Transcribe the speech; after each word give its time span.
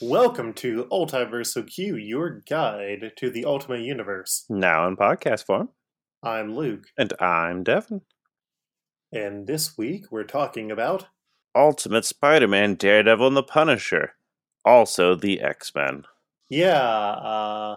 Welcome 0.00 0.52
to 0.54 0.86
Ultiverse 0.90 1.66
Q, 1.66 1.96
your 1.96 2.42
guide 2.48 3.12
to 3.16 3.30
the 3.30 3.44
Ultimate 3.44 3.80
Universe. 3.82 4.44
Now 4.48 4.86
in 4.86 4.96
podcast 4.96 5.46
form. 5.46 5.70
I'm 6.22 6.54
Luke, 6.56 6.86
And 6.98 7.12
I'm 7.20 7.62
Devin. 7.62 8.00
and 9.12 9.46
this 9.46 9.76
week 9.78 10.06
we're 10.10 10.24
talking 10.24 10.70
about 10.70 11.06
Ultimate 11.54 12.04
Spider 12.04 12.48
Man, 12.48 12.74
Daredevil, 12.74 13.28
and 13.28 13.36
the 13.36 13.42
Punisher. 13.42 14.14
Also 14.64 15.14
the 15.14 15.40
X 15.40 15.72
Men. 15.74 16.04
yeah, 16.48 16.80
uh 16.80 17.76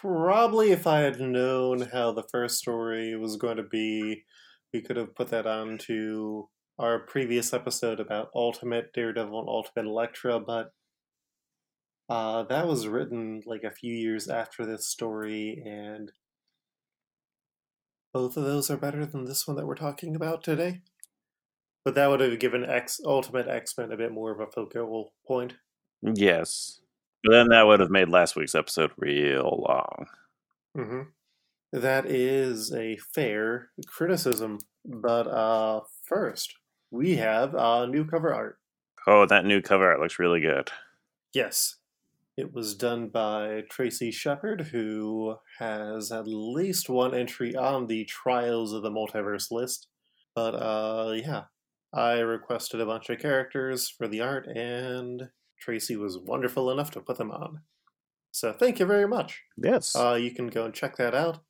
probably 0.00 0.70
if 0.72 0.86
I 0.86 1.00
had 1.00 1.20
known 1.20 1.88
how 1.92 2.12
the 2.12 2.24
first 2.30 2.58
story 2.58 3.16
was 3.16 3.36
going 3.36 3.56
to 3.56 3.62
be, 3.64 4.24
we 4.72 4.80
could 4.80 4.96
have 4.96 5.14
put 5.14 5.28
that 5.28 5.46
on 5.46 5.78
to 5.78 6.48
our 6.78 7.00
previous 7.00 7.52
episode 7.52 8.00
about 8.00 8.30
Ultimate 8.34 8.92
Daredevil 8.92 9.38
and 9.40 9.48
Ultimate 9.48 9.86
Elektra, 9.88 10.38
but 10.40 10.70
uh 12.12 12.42
that 12.44 12.66
was 12.66 12.86
written 12.86 13.42
like 13.46 13.62
a 13.64 13.70
few 13.70 13.94
years 13.94 14.28
after 14.28 14.66
this 14.66 14.86
story 14.86 15.62
and 15.64 16.12
both 18.12 18.36
of 18.36 18.44
those 18.44 18.70
are 18.70 18.76
better 18.76 19.06
than 19.06 19.24
this 19.24 19.48
one 19.48 19.56
that 19.56 19.66
we're 19.66 19.74
talking 19.74 20.14
about 20.14 20.44
today. 20.44 20.82
But 21.84 21.94
that 21.94 22.10
would 22.10 22.20
have 22.20 22.38
given 22.38 22.64
X 22.64 23.00
Ultimate 23.04 23.48
X 23.48 23.76
Men 23.78 23.90
a 23.90 23.96
bit 23.96 24.12
more 24.12 24.30
of 24.30 24.40
a 24.40 24.50
focal 24.50 25.14
point. 25.26 25.54
Yes. 26.02 26.80
But 27.24 27.32
then 27.32 27.48
that 27.48 27.66
would 27.66 27.80
have 27.80 27.90
made 27.90 28.08
last 28.08 28.36
week's 28.36 28.54
episode 28.54 28.90
real 28.96 29.64
long. 29.66 30.06
hmm 30.76 31.02
That 31.72 32.06
is 32.06 32.72
a 32.72 32.98
fair 33.14 33.70
criticism. 33.86 34.58
But 34.84 35.26
uh, 35.28 35.80
first, 36.04 36.54
we 36.90 37.16
have 37.16 37.54
uh, 37.54 37.86
new 37.86 38.04
cover 38.04 38.34
art. 38.34 38.58
Oh, 39.06 39.26
that 39.26 39.44
new 39.44 39.62
cover 39.62 39.90
art 39.90 40.00
looks 40.00 40.18
really 40.18 40.40
good. 40.40 40.70
Yes, 41.32 41.76
it 42.36 42.52
was 42.52 42.74
done 42.74 43.08
by 43.08 43.62
Tracy 43.70 44.10
Shepard, 44.10 44.68
who 44.72 45.36
has 45.58 46.10
at 46.10 46.26
least 46.26 46.88
one 46.88 47.14
entry 47.14 47.54
on 47.54 47.86
the 47.86 48.04
Trials 48.04 48.72
of 48.72 48.82
the 48.82 48.90
Multiverse 48.90 49.50
list. 49.50 49.88
But 50.34 50.54
uh, 50.54 51.12
yeah, 51.14 51.44
I 51.92 52.20
requested 52.20 52.80
a 52.80 52.86
bunch 52.86 53.10
of 53.10 53.18
characters 53.18 53.88
for 53.88 54.08
the 54.08 54.20
art, 54.20 54.46
and 54.46 55.28
Tracy 55.60 55.96
was 55.96 56.18
wonderful 56.18 56.70
enough 56.70 56.90
to 56.92 57.00
put 57.00 57.18
them 57.18 57.30
on. 57.30 57.60
So 58.30 58.52
thank 58.52 58.80
you 58.80 58.86
very 58.86 59.06
much. 59.06 59.42
Yes. 59.58 59.94
Uh, 59.94 60.14
you 60.14 60.30
can 60.30 60.48
go 60.48 60.64
and 60.64 60.72
check 60.72 60.96
that 60.96 61.14
out. 61.14 61.40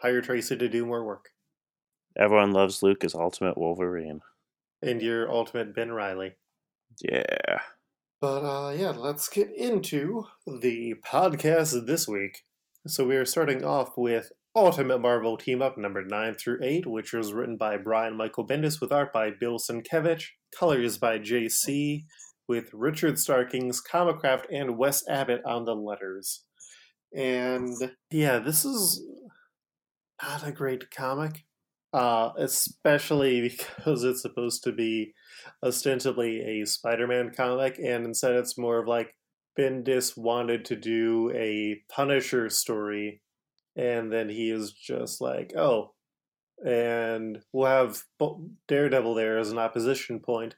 Hire 0.00 0.22
Tracy 0.22 0.56
to 0.56 0.68
do 0.68 0.86
more 0.86 1.04
work. 1.04 1.30
Everyone 2.16 2.52
loves 2.52 2.82
Luke 2.82 3.02
as 3.02 3.14
Ultimate 3.14 3.58
Wolverine. 3.58 4.20
And 4.80 5.02
your 5.02 5.28
ultimate 5.28 5.74
Ben 5.74 5.90
Riley. 5.90 6.36
Yeah. 7.02 7.60
But 8.20 8.40
uh, 8.44 8.70
yeah, 8.70 8.90
let's 8.90 9.28
get 9.28 9.50
into 9.54 10.24
the 10.44 10.94
podcast 11.06 11.86
this 11.86 12.08
week. 12.08 12.42
So 12.86 13.06
we 13.06 13.14
are 13.16 13.24
starting 13.24 13.64
off 13.64 13.90
with 13.96 14.32
Ultimate 14.56 14.98
Marvel 14.98 15.36
Team 15.36 15.62
Up 15.62 15.78
number 15.78 16.04
9 16.04 16.34
through 16.34 16.58
8, 16.62 16.86
which 16.86 17.12
was 17.12 17.32
written 17.32 17.56
by 17.56 17.76
Brian 17.76 18.16
Michael 18.16 18.46
Bendis 18.46 18.80
with 18.80 18.90
art 18.90 19.12
by 19.12 19.30
Bill 19.30 19.58
Sienkiewicz, 19.58 20.24
colors 20.58 20.98
by 20.98 21.18
JC, 21.18 22.06
with 22.48 22.70
Richard 22.72 23.20
Starkings, 23.20 23.80
Comicraft, 23.80 24.46
and 24.50 24.76
Wes 24.76 25.06
Abbott 25.08 25.42
on 25.46 25.64
the 25.64 25.76
letters. 25.76 26.42
And 27.14 27.92
yeah, 28.10 28.40
this 28.40 28.64
is 28.64 29.00
not 30.20 30.44
a 30.44 30.50
great 30.50 30.90
comic, 30.90 31.44
uh, 31.92 32.30
especially 32.36 33.40
because 33.76 34.04
it's 34.04 34.22
supposed 34.22 34.64
to 34.64 34.72
be 34.72 35.14
ostensibly 35.62 36.40
a 36.40 36.66
Spider-Man 36.66 37.32
comic, 37.36 37.78
and 37.78 38.04
instead 38.04 38.34
it's 38.34 38.58
more 38.58 38.78
of 38.78 38.88
like 38.88 39.14
Bendis 39.58 40.16
wanted 40.16 40.64
to 40.66 40.76
do 40.76 41.30
a 41.34 41.82
Punisher 41.90 42.48
story, 42.48 43.22
and 43.76 44.12
then 44.12 44.28
he 44.28 44.50
is 44.50 44.72
just 44.72 45.20
like, 45.20 45.52
oh, 45.56 45.94
and 46.64 47.40
we'll 47.52 47.66
have 47.66 48.02
Daredevil 48.66 49.14
there 49.14 49.38
as 49.38 49.50
an 49.50 49.58
opposition 49.58 50.20
point, 50.20 50.56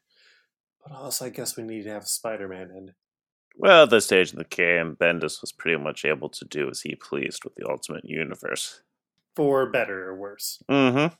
but 0.82 0.94
also 0.94 1.26
I 1.26 1.30
guess 1.30 1.56
we 1.56 1.62
need 1.62 1.84
to 1.84 1.90
have 1.90 2.06
Spider-Man 2.06 2.70
in. 2.76 2.94
Well, 3.56 3.82
at 3.82 3.90
this 3.90 4.06
stage 4.06 4.32
in 4.32 4.38
the 4.38 4.44
game, 4.44 4.96
Bendis 4.98 5.40
was 5.40 5.52
pretty 5.52 5.76
much 5.76 6.04
able 6.04 6.30
to 6.30 6.44
do 6.46 6.70
as 6.70 6.80
he 6.82 6.94
pleased 6.94 7.44
with 7.44 7.54
the 7.56 7.68
Ultimate 7.68 8.04
Universe. 8.04 8.80
For 9.36 9.70
better 9.70 10.08
or 10.08 10.16
worse. 10.16 10.62
Mm-hmm. 10.70 11.14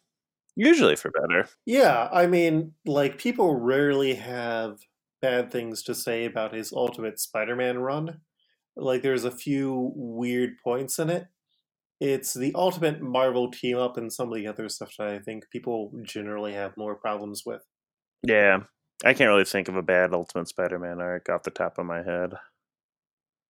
Usually 0.57 0.97
for 0.97 1.11
better. 1.11 1.49
Yeah, 1.65 2.09
I 2.13 2.27
mean, 2.27 2.73
like, 2.85 3.19
people 3.19 3.55
rarely 3.55 4.15
have 4.15 4.81
bad 5.23 5.51
things 5.51 5.83
to 5.85 5.95
say 5.95 6.25
about 6.25 6.55
his 6.55 6.73
Ultimate 6.73 7.21
Spider 7.21 7.55
Man 7.57 7.79
run. 7.79 8.21
Like, 8.77 9.03
there's 9.03 9.25
a 9.25 9.31
few 9.31 9.93
weird 9.95 10.59
points 10.63 10.99
in 10.99 11.09
it. 11.09 11.27
It's 12.01 12.35
the 12.35 12.53
Ultimate 12.55 13.01
Marvel 13.01 13.51
team 13.51 13.77
up 13.79 13.97
and 13.97 14.13
some 14.13 14.29
of 14.29 14.35
the 14.35 14.47
other 14.47 14.69
stuff 14.69 14.95
that 14.99 15.09
I 15.09 15.19
think 15.19 15.45
people 15.51 15.93
generally 16.03 16.55
have 16.55 16.77
more 16.77 16.95
problems 16.95 17.45
with. 17.47 17.63
Yeah. 18.27 18.61
I 19.05 19.15
can't 19.15 19.29
really 19.29 19.45
think 19.45 19.69
of 19.69 19.77
a 19.77 19.83
bad 19.83 20.13
Ultimate 20.13 20.49
Spider 20.49 20.79
Man 20.79 21.01
arc 21.01 21.29
off 21.29 21.43
the 21.43 21.51
top 21.51 21.79
of 21.79 21.87
my 21.87 22.03
head. 22.03 22.35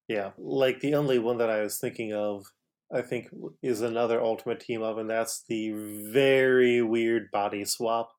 Yeah, 0.07 0.31
like, 0.39 0.81
the 0.81 0.95
only 0.95 1.19
one 1.19 1.39
that 1.39 1.51
I 1.51 1.63
was 1.63 1.79
thinking 1.79 2.13
of, 2.13 2.47
I 2.93 3.03
think, 3.03 3.29
is 3.63 3.83
another 3.83 4.21
Ultimate 4.21 4.61
team 4.61 4.83
of, 4.83 4.99
and 4.99 5.09
that's 5.09 5.45
the 5.49 5.73
very 6.13 6.83
weird 6.83 7.31
body 7.31 7.65
swap 7.65 8.11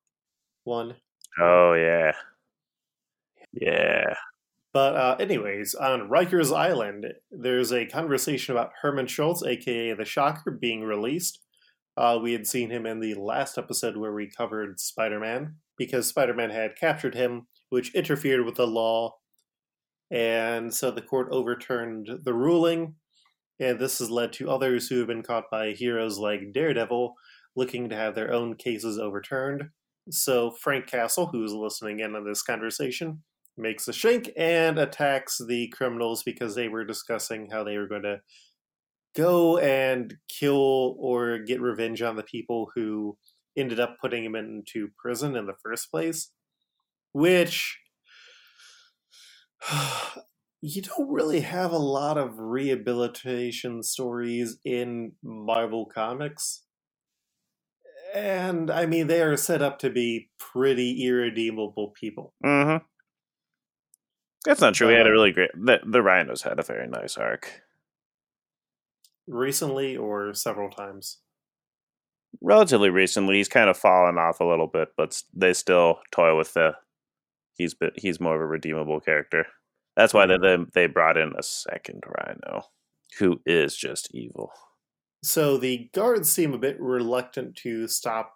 one. 0.64 0.96
Oh, 1.40 1.74
yeah. 1.74 2.12
Yeah. 3.52 4.14
But 4.72 4.96
uh, 4.96 5.16
anyways, 5.20 5.74
on 5.74 6.08
Rikers 6.08 6.56
Island, 6.56 7.06
there's 7.30 7.72
a 7.72 7.84
conversation 7.84 8.54
about 8.54 8.72
Herman 8.80 9.06
Schultz, 9.06 9.42
aka 9.42 9.92
the 9.92 10.04
Shocker, 10.04 10.50
being 10.50 10.82
released. 10.82 11.40
Uh, 11.96 12.18
we 12.22 12.32
had 12.32 12.46
seen 12.46 12.70
him 12.70 12.86
in 12.86 13.00
the 13.00 13.14
last 13.14 13.58
episode 13.58 13.98
where 13.98 14.14
we 14.14 14.30
covered 14.30 14.80
Spider-Man 14.80 15.56
because 15.76 16.06
Spider-Man 16.06 16.48
had 16.48 16.76
captured 16.76 17.14
him, 17.14 17.48
which 17.68 17.94
interfered 17.94 18.46
with 18.46 18.54
the 18.54 18.66
law, 18.66 19.16
and 20.10 20.72
so 20.72 20.90
the 20.90 21.02
court 21.02 21.28
overturned 21.30 22.08
the 22.24 22.32
ruling. 22.32 22.94
And 23.62 23.78
this 23.78 24.00
has 24.00 24.10
led 24.10 24.32
to 24.34 24.50
others 24.50 24.88
who 24.88 24.98
have 24.98 25.06
been 25.06 25.22
caught 25.22 25.44
by 25.48 25.70
heroes 25.70 26.18
like 26.18 26.52
Daredevil 26.52 27.14
looking 27.54 27.88
to 27.88 27.96
have 27.96 28.16
their 28.16 28.32
own 28.32 28.56
cases 28.56 28.98
overturned. 28.98 29.70
So 30.10 30.50
Frank 30.50 30.88
Castle, 30.88 31.26
who's 31.26 31.52
listening 31.52 32.00
in 32.00 32.16
on 32.16 32.24
this 32.24 32.42
conversation, 32.42 33.22
makes 33.56 33.86
a 33.86 33.92
shank 33.92 34.30
and 34.36 34.78
attacks 34.78 35.40
the 35.46 35.68
criminals 35.68 36.24
because 36.24 36.56
they 36.56 36.66
were 36.66 36.84
discussing 36.84 37.50
how 37.52 37.62
they 37.62 37.78
were 37.78 37.86
going 37.86 38.02
to 38.02 38.20
go 39.14 39.58
and 39.58 40.16
kill 40.28 40.96
or 40.98 41.38
get 41.38 41.60
revenge 41.60 42.02
on 42.02 42.16
the 42.16 42.24
people 42.24 42.72
who 42.74 43.16
ended 43.56 43.78
up 43.78 43.96
putting 44.00 44.24
him 44.24 44.34
into 44.34 44.88
prison 44.98 45.36
in 45.36 45.46
the 45.46 45.54
first 45.62 45.88
place. 45.88 46.30
Which 47.12 47.78
you 50.62 50.80
don't 50.80 51.10
really 51.10 51.40
have 51.40 51.72
a 51.72 51.78
lot 51.78 52.16
of 52.16 52.38
rehabilitation 52.38 53.82
stories 53.82 54.58
in 54.64 55.12
Marvel 55.22 55.86
Comics. 55.86 56.62
And 58.14 58.70
I 58.70 58.86
mean, 58.86 59.08
they 59.08 59.22
are 59.22 59.36
set 59.36 59.60
up 59.60 59.78
to 59.80 59.90
be 59.90 60.30
pretty 60.38 61.04
irredeemable 61.04 61.92
people. 61.98 62.32
Mm-hmm. 62.44 62.84
That's 64.44 64.60
not 64.60 64.74
true. 64.74 64.88
We 64.88 64.94
had 64.94 65.06
a 65.06 65.10
Uh, 65.10 65.12
really 65.12 65.32
great. 65.32 65.50
The, 65.54 65.80
the 65.84 66.02
Rhinos 66.02 66.42
had 66.42 66.58
a 66.58 66.62
very 66.62 66.86
nice 66.88 67.16
arc. 67.16 67.62
recently 69.26 69.96
or 69.96 70.34
several 70.34 70.70
times. 70.70 71.18
Relatively 72.40 72.90
recently, 72.90 73.36
he's 73.36 73.48
kind 73.48 73.68
of 73.70 73.76
fallen 73.76 74.18
off 74.18 74.40
a 74.40 74.44
little 74.44 74.66
bit, 74.66 74.88
but 74.96 75.22
they 75.34 75.52
still 75.52 76.00
toy 76.10 76.36
with 76.36 76.54
the. 76.54 76.72
He's 77.54 77.74
been, 77.74 77.90
he's 77.96 78.20
more 78.20 78.34
of 78.34 78.40
a 78.40 78.46
redeemable 78.46 79.00
character. 79.00 79.46
That's 79.96 80.14
why 80.14 80.26
they 80.26 80.58
they 80.74 80.86
brought 80.86 81.16
in 81.16 81.32
a 81.38 81.42
second 81.42 82.02
Rhino, 82.06 82.62
who 83.18 83.40
is 83.44 83.76
just 83.76 84.14
evil. 84.14 84.52
So 85.22 85.56
the 85.56 85.90
guards 85.94 86.30
seem 86.30 86.52
a 86.52 86.58
bit 86.58 86.80
reluctant 86.80 87.56
to 87.56 87.86
stop 87.86 88.32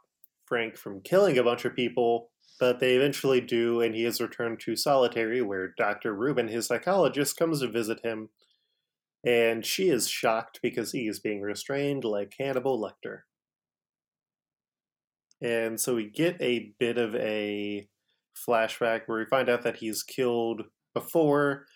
Frank 0.47 0.76
from 0.76 1.00
killing 1.00 1.37
a 1.37 1.43
bunch 1.43 1.64
of 1.64 1.75
people, 1.75 2.31
but 2.61 2.79
they 2.79 2.94
eventually 2.94 3.41
do, 3.41 3.81
and 3.81 3.94
he 3.94 4.05
is 4.05 4.20
returned 4.20 4.61
to 4.61 4.76
solitary, 4.76 5.43
where 5.43 5.75
Dr. 5.76 6.14
Rubin, 6.14 6.49
his 6.49 6.67
psychologist, 6.67 7.37
comes 7.37 7.61
to 7.61 7.69
visit 7.69 8.00
him, 8.05 8.29
and 9.25 9.67
she 9.67 9.88
is 9.88 10.09
shocked 10.09 10.61
because 10.62 10.93
he 10.93 11.09
is 11.09 11.19
being 11.19 11.41
restrained 11.41 12.05
like 12.05 12.35
Hannibal 12.38 12.81
Lecter. 12.81 13.23
And 15.43 15.81
so 15.81 15.97
we 15.97 16.09
get 16.09 16.41
a 16.41 16.73
bit 16.79 16.99
of 16.99 17.14
a 17.17 17.88
flashback 18.49 19.02
where 19.06 19.19
we 19.19 19.26
find 19.26 19.49
out 19.49 19.62
that 19.62 19.76
he's 19.76 20.02
killed 20.02 20.62
before, 20.96 21.66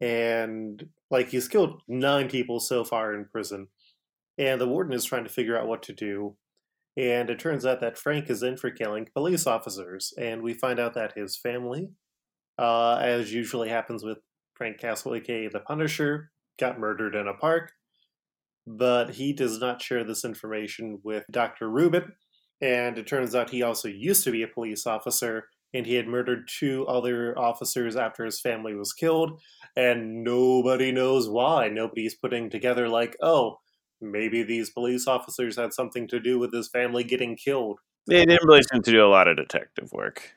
and 0.00 0.88
like 1.10 1.28
he's 1.28 1.46
killed 1.46 1.80
nine 1.86 2.28
people 2.28 2.58
so 2.58 2.82
far 2.82 3.14
in 3.14 3.24
prison. 3.24 3.68
And 4.36 4.60
the 4.60 4.68
warden 4.68 4.92
is 4.92 5.04
trying 5.04 5.24
to 5.24 5.30
figure 5.30 5.58
out 5.58 5.68
what 5.68 5.82
to 5.84 5.92
do. 5.92 6.36
And 6.96 7.30
it 7.30 7.38
turns 7.38 7.64
out 7.64 7.80
that 7.80 7.96
Frank 7.96 8.28
is 8.28 8.42
in 8.42 8.56
for 8.56 8.70
killing 8.70 9.06
police 9.14 9.46
officers. 9.46 10.12
And 10.18 10.42
we 10.42 10.54
find 10.54 10.80
out 10.80 10.94
that 10.94 11.16
his 11.16 11.36
family, 11.36 11.90
uh, 12.58 12.96
as 12.96 13.32
usually 13.32 13.68
happens 13.68 14.02
with 14.02 14.18
Frank 14.54 14.78
Castle, 14.78 15.14
aka 15.14 15.48
the 15.48 15.60
Punisher, 15.60 16.30
got 16.58 16.80
murdered 16.80 17.14
in 17.14 17.28
a 17.28 17.34
park, 17.34 17.72
but 18.66 19.10
he 19.10 19.32
does 19.32 19.60
not 19.60 19.80
share 19.80 20.02
this 20.02 20.24
information 20.24 20.98
with 21.04 21.24
Dr. 21.30 21.70
Rubin. 21.70 22.12
And 22.60 22.98
it 22.98 23.06
turns 23.06 23.36
out 23.36 23.50
he 23.50 23.62
also 23.62 23.86
used 23.86 24.24
to 24.24 24.32
be 24.32 24.42
a 24.42 24.48
police 24.48 24.84
officer, 24.84 25.44
and 25.72 25.86
he 25.86 25.94
had 25.94 26.06
murdered 26.06 26.48
two 26.48 26.86
other 26.86 27.38
officers 27.38 27.96
after 27.96 28.24
his 28.24 28.40
family 28.40 28.74
was 28.74 28.92
killed, 28.92 29.40
and 29.76 30.24
nobody 30.24 30.92
knows 30.92 31.28
why. 31.28 31.68
Nobody's 31.68 32.14
putting 32.14 32.50
together, 32.50 32.88
like, 32.88 33.16
oh, 33.22 33.58
maybe 34.00 34.42
these 34.42 34.70
police 34.70 35.06
officers 35.06 35.56
had 35.56 35.72
something 35.72 36.08
to 36.08 36.20
do 36.20 36.38
with 36.38 36.52
his 36.52 36.68
family 36.68 37.04
getting 37.04 37.36
killed. 37.36 37.80
They 38.06 38.24
didn't 38.24 38.46
really 38.46 38.62
seem 38.62 38.82
to 38.82 38.90
do 38.90 39.04
a 39.04 39.08
lot 39.08 39.28
of 39.28 39.36
detective 39.36 39.92
work. 39.92 40.34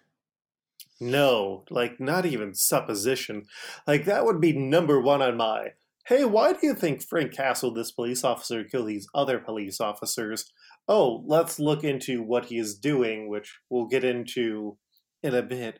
No, 0.99 1.63
like, 1.69 1.99
not 1.99 2.25
even 2.25 2.53
supposition. 2.53 3.45
Like, 3.87 4.05
that 4.05 4.25
would 4.25 4.41
be 4.41 4.53
number 4.53 4.99
one 4.99 5.21
on 5.21 5.37
my 5.37 5.69
hey, 6.07 6.25
why 6.25 6.53
do 6.53 6.59
you 6.63 6.73
think 6.73 7.03
Frank 7.03 7.31
Castle, 7.31 7.73
this 7.73 7.91
police 7.91 8.23
officer, 8.23 8.63
killed 8.63 8.87
these 8.87 9.07
other 9.13 9.39
police 9.39 9.79
officers? 9.79 10.51
Oh, 10.87 11.23
let's 11.25 11.59
look 11.59 11.83
into 11.83 12.23
what 12.23 12.45
he 12.45 12.57
is 12.57 12.77
doing, 12.77 13.29
which 13.29 13.59
we'll 13.69 13.85
get 13.85 14.03
into 14.03 14.77
in 15.23 15.35
a 15.35 15.41
bit. 15.41 15.79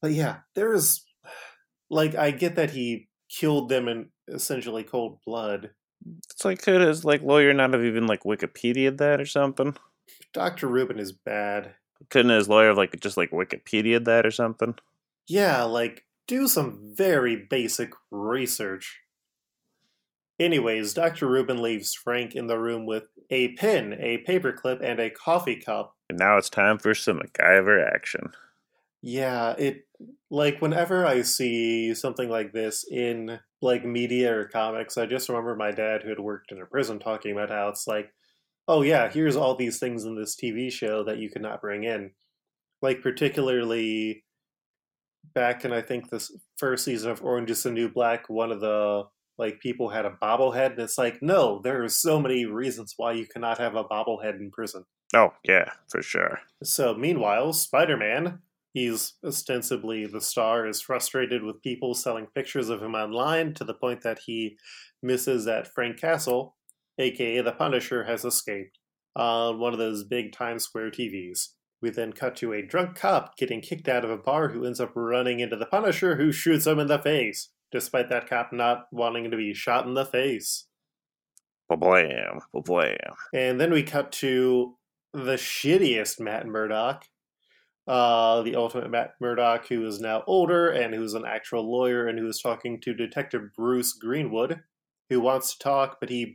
But 0.00 0.12
yeah, 0.12 0.38
there's 0.54 1.04
like 1.90 2.14
I 2.14 2.30
get 2.30 2.56
that 2.56 2.70
he 2.70 3.08
killed 3.28 3.68
them 3.68 3.88
in 3.88 4.10
essentially 4.28 4.84
cold 4.84 5.18
blood. 5.26 5.70
It's 6.30 6.44
like 6.44 6.62
could 6.62 6.80
his 6.80 7.04
like 7.04 7.22
lawyer 7.22 7.52
not 7.52 7.72
have 7.72 7.84
even 7.84 8.06
like 8.06 8.24
Wikipedia 8.24 8.96
that 8.98 9.20
or 9.20 9.26
something? 9.26 9.76
Dr. 10.32 10.68
Rubin 10.68 10.98
is 10.98 11.12
bad. 11.12 11.74
Couldn't 12.10 12.36
his 12.36 12.48
lawyer 12.48 12.68
have 12.68 12.76
like 12.76 12.98
just 13.00 13.16
like 13.16 13.30
Wikipedia 13.30 14.04
that 14.04 14.26
or 14.26 14.30
something? 14.30 14.74
Yeah, 15.26 15.62
like 15.62 16.04
do 16.26 16.48
some 16.48 16.92
very 16.94 17.36
basic 17.36 17.92
research. 18.10 19.00
Anyways, 20.40 20.94
Dr. 20.94 21.28
Rubin 21.28 21.62
leaves 21.62 21.94
Frank 21.94 22.34
in 22.34 22.48
the 22.48 22.58
room 22.58 22.86
with 22.86 23.06
a 23.30 23.52
pen, 23.54 23.94
a 24.00 24.24
paperclip, 24.28 24.82
and 24.82 24.98
a 24.98 25.10
coffee 25.10 25.56
cup. 25.56 25.94
And 26.10 26.18
now 26.18 26.36
it's 26.36 26.50
time 26.50 26.78
for 26.78 26.94
some 26.94 27.20
MacGyver 27.20 27.86
action. 27.94 28.32
Yeah, 29.06 29.50
it 29.58 29.82
like 30.30 30.62
whenever 30.62 31.04
I 31.04 31.20
see 31.20 31.94
something 31.94 32.30
like 32.30 32.54
this 32.54 32.86
in 32.90 33.38
like 33.60 33.84
media 33.84 34.34
or 34.34 34.46
comics, 34.46 34.96
I 34.96 35.04
just 35.04 35.28
remember 35.28 35.54
my 35.54 35.72
dad 35.72 36.02
who 36.02 36.08
had 36.08 36.20
worked 36.20 36.50
in 36.50 36.62
a 36.62 36.64
prison 36.64 36.98
talking 36.98 37.32
about 37.32 37.50
how 37.50 37.68
it's 37.68 37.86
like, 37.86 38.08
oh 38.66 38.80
yeah, 38.80 39.10
here's 39.10 39.36
all 39.36 39.56
these 39.56 39.78
things 39.78 40.04
in 40.04 40.16
this 40.16 40.34
TV 40.34 40.72
show 40.72 41.04
that 41.04 41.18
you 41.18 41.28
could 41.28 41.42
not 41.42 41.60
bring 41.60 41.84
in. 41.84 42.12
Like 42.80 43.02
particularly 43.02 44.24
back 45.34 45.66
in 45.66 45.72
I 45.74 45.82
think 45.82 46.08
this 46.08 46.34
first 46.56 46.86
season 46.86 47.10
of 47.10 47.22
Orange 47.22 47.50
is 47.50 47.62
the 47.62 47.72
New 47.72 47.90
Black, 47.90 48.30
one 48.30 48.50
of 48.50 48.60
the 48.60 49.04
like 49.36 49.60
people 49.60 49.90
had 49.90 50.06
a 50.06 50.16
bobblehead 50.22 50.70
and 50.70 50.78
it's 50.78 50.96
like 50.96 51.20
no 51.20 51.60
there 51.62 51.82
are 51.82 51.88
so 51.88 52.20
many 52.20 52.46
reasons 52.46 52.94
why 52.96 53.12
you 53.12 53.26
cannot 53.26 53.58
have 53.58 53.74
a 53.74 53.84
bobblehead 53.84 54.38
in 54.38 54.48
prison 54.52 54.84
oh 55.12 55.30
yeah 55.42 55.72
for 55.90 56.00
sure 56.00 56.38
so 56.62 56.94
meanwhile 56.94 57.52
spider-man 57.52 58.38
he's 58.74 59.14
ostensibly 59.24 60.06
the 60.06 60.20
star 60.20 60.66
is 60.66 60.82
frustrated 60.82 61.42
with 61.42 61.62
people 61.62 61.94
selling 61.94 62.26
pictures 62.34 62.68
of 62.68 62.82
him 62.82 62.94
online 62.94 63.54
to 63.54 63.64
the 63.64 63.74
point 63.74 64.02
that 64.02 64.18
he 64.26 64.56
misses 65.02 65.46
that 65.46 65.72
frank 65.74 65.98
castle 65.98 66.54
aka 66.98 67.40
the 67.40 67.52
punisher 67.52 68.04
has 68.04 68.24
escaped 68.24 68.78
on 69.16 69.58
one 69.58 69.72
of 69.72 69.78
those 69.78 70.04
big 70.04 70.32
times 70.32 70.64
square 70.64 70.90
tvs 70.90 71.48
we 71.80 71.88
then 71.90 72.12
cut 72.12 72.36
to 72.36 72.52
a 72.52 72.62
drunk 72.62 72.94
cop 72.94 73.36
getting 73.36 73.60
kicked 73.60 73.88
out 73.88 74.04
of 74.04 74.10
a 74.10 74.18
bar 74.18 74.48
who 74.48 74.66
ends 74.66 74.80
up 74.80 74.92
running 74.94 75.40
into 75.40 75.56
the 75.56 75.66
punisher 75.66 76.16
who 76.16 76.30
shoots 76.30 76.66
him 76.66 76.78
in 76.78 76.88
the 76.88 76.98
face 76.98 77.48
despite 77.74 78.08
that 78.08 78.30
cop 78.30 78.52
not 78.52 78.86
wanting 78.92 79.30
to 79.32 79.36
be 79.36 79.52
shot 79.52 79.84
in 79.84 79.94
the 79.94 80.06
face. 80.06 80.66
Blam, 81.68 82.38
blam. 82.54 82.96
And 83.34 83.60
then 83.60 83.72
we 83.72 83.82
cut 83.82 84.12
to 84.12 84.76
the 85.12 85.34
shittiest 85.34 86.20
Matt 86.20 86.46
Murdock, 86.46 87.04
uh, 87.86 88.42
the 88.42 88.56
ultimate 88.56 88.90
Matt 88.90 89.14
Murdock, 89.20 89.68
who 89.68 89.86
is 89.86 90.00
now 90.00 90.22
older 90.26 90.70
and 90.70 90.94
who's 90.94 91.14
an 91.14 91.24
actual 91.26 91.70
lawyer 91.70 92.06
and 92.06 92.18
who 92.18 92.28
is 92.28 92.40
talking 92.40 92.80
to 92.80 92.94
Detective 92.94 93.42
Bruce 93.56 93.92
Greenwood, 93.92 94.60
who 95.10 95.20
wants 95.20 95.52
to 95.52 95.58
talk, 95.58 95.98
but 96.00 96.08
he 96.08 96.34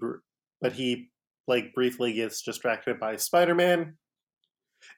but 0.61 0.73
he 0.73 1.09
like 1.47 1.73
briefly 1.73 2.13
gets 2.13 2.41
distracted 2.41 2.99
by 2.99 3.15
Spider 3.15 3.55
Man. 3.55 3.95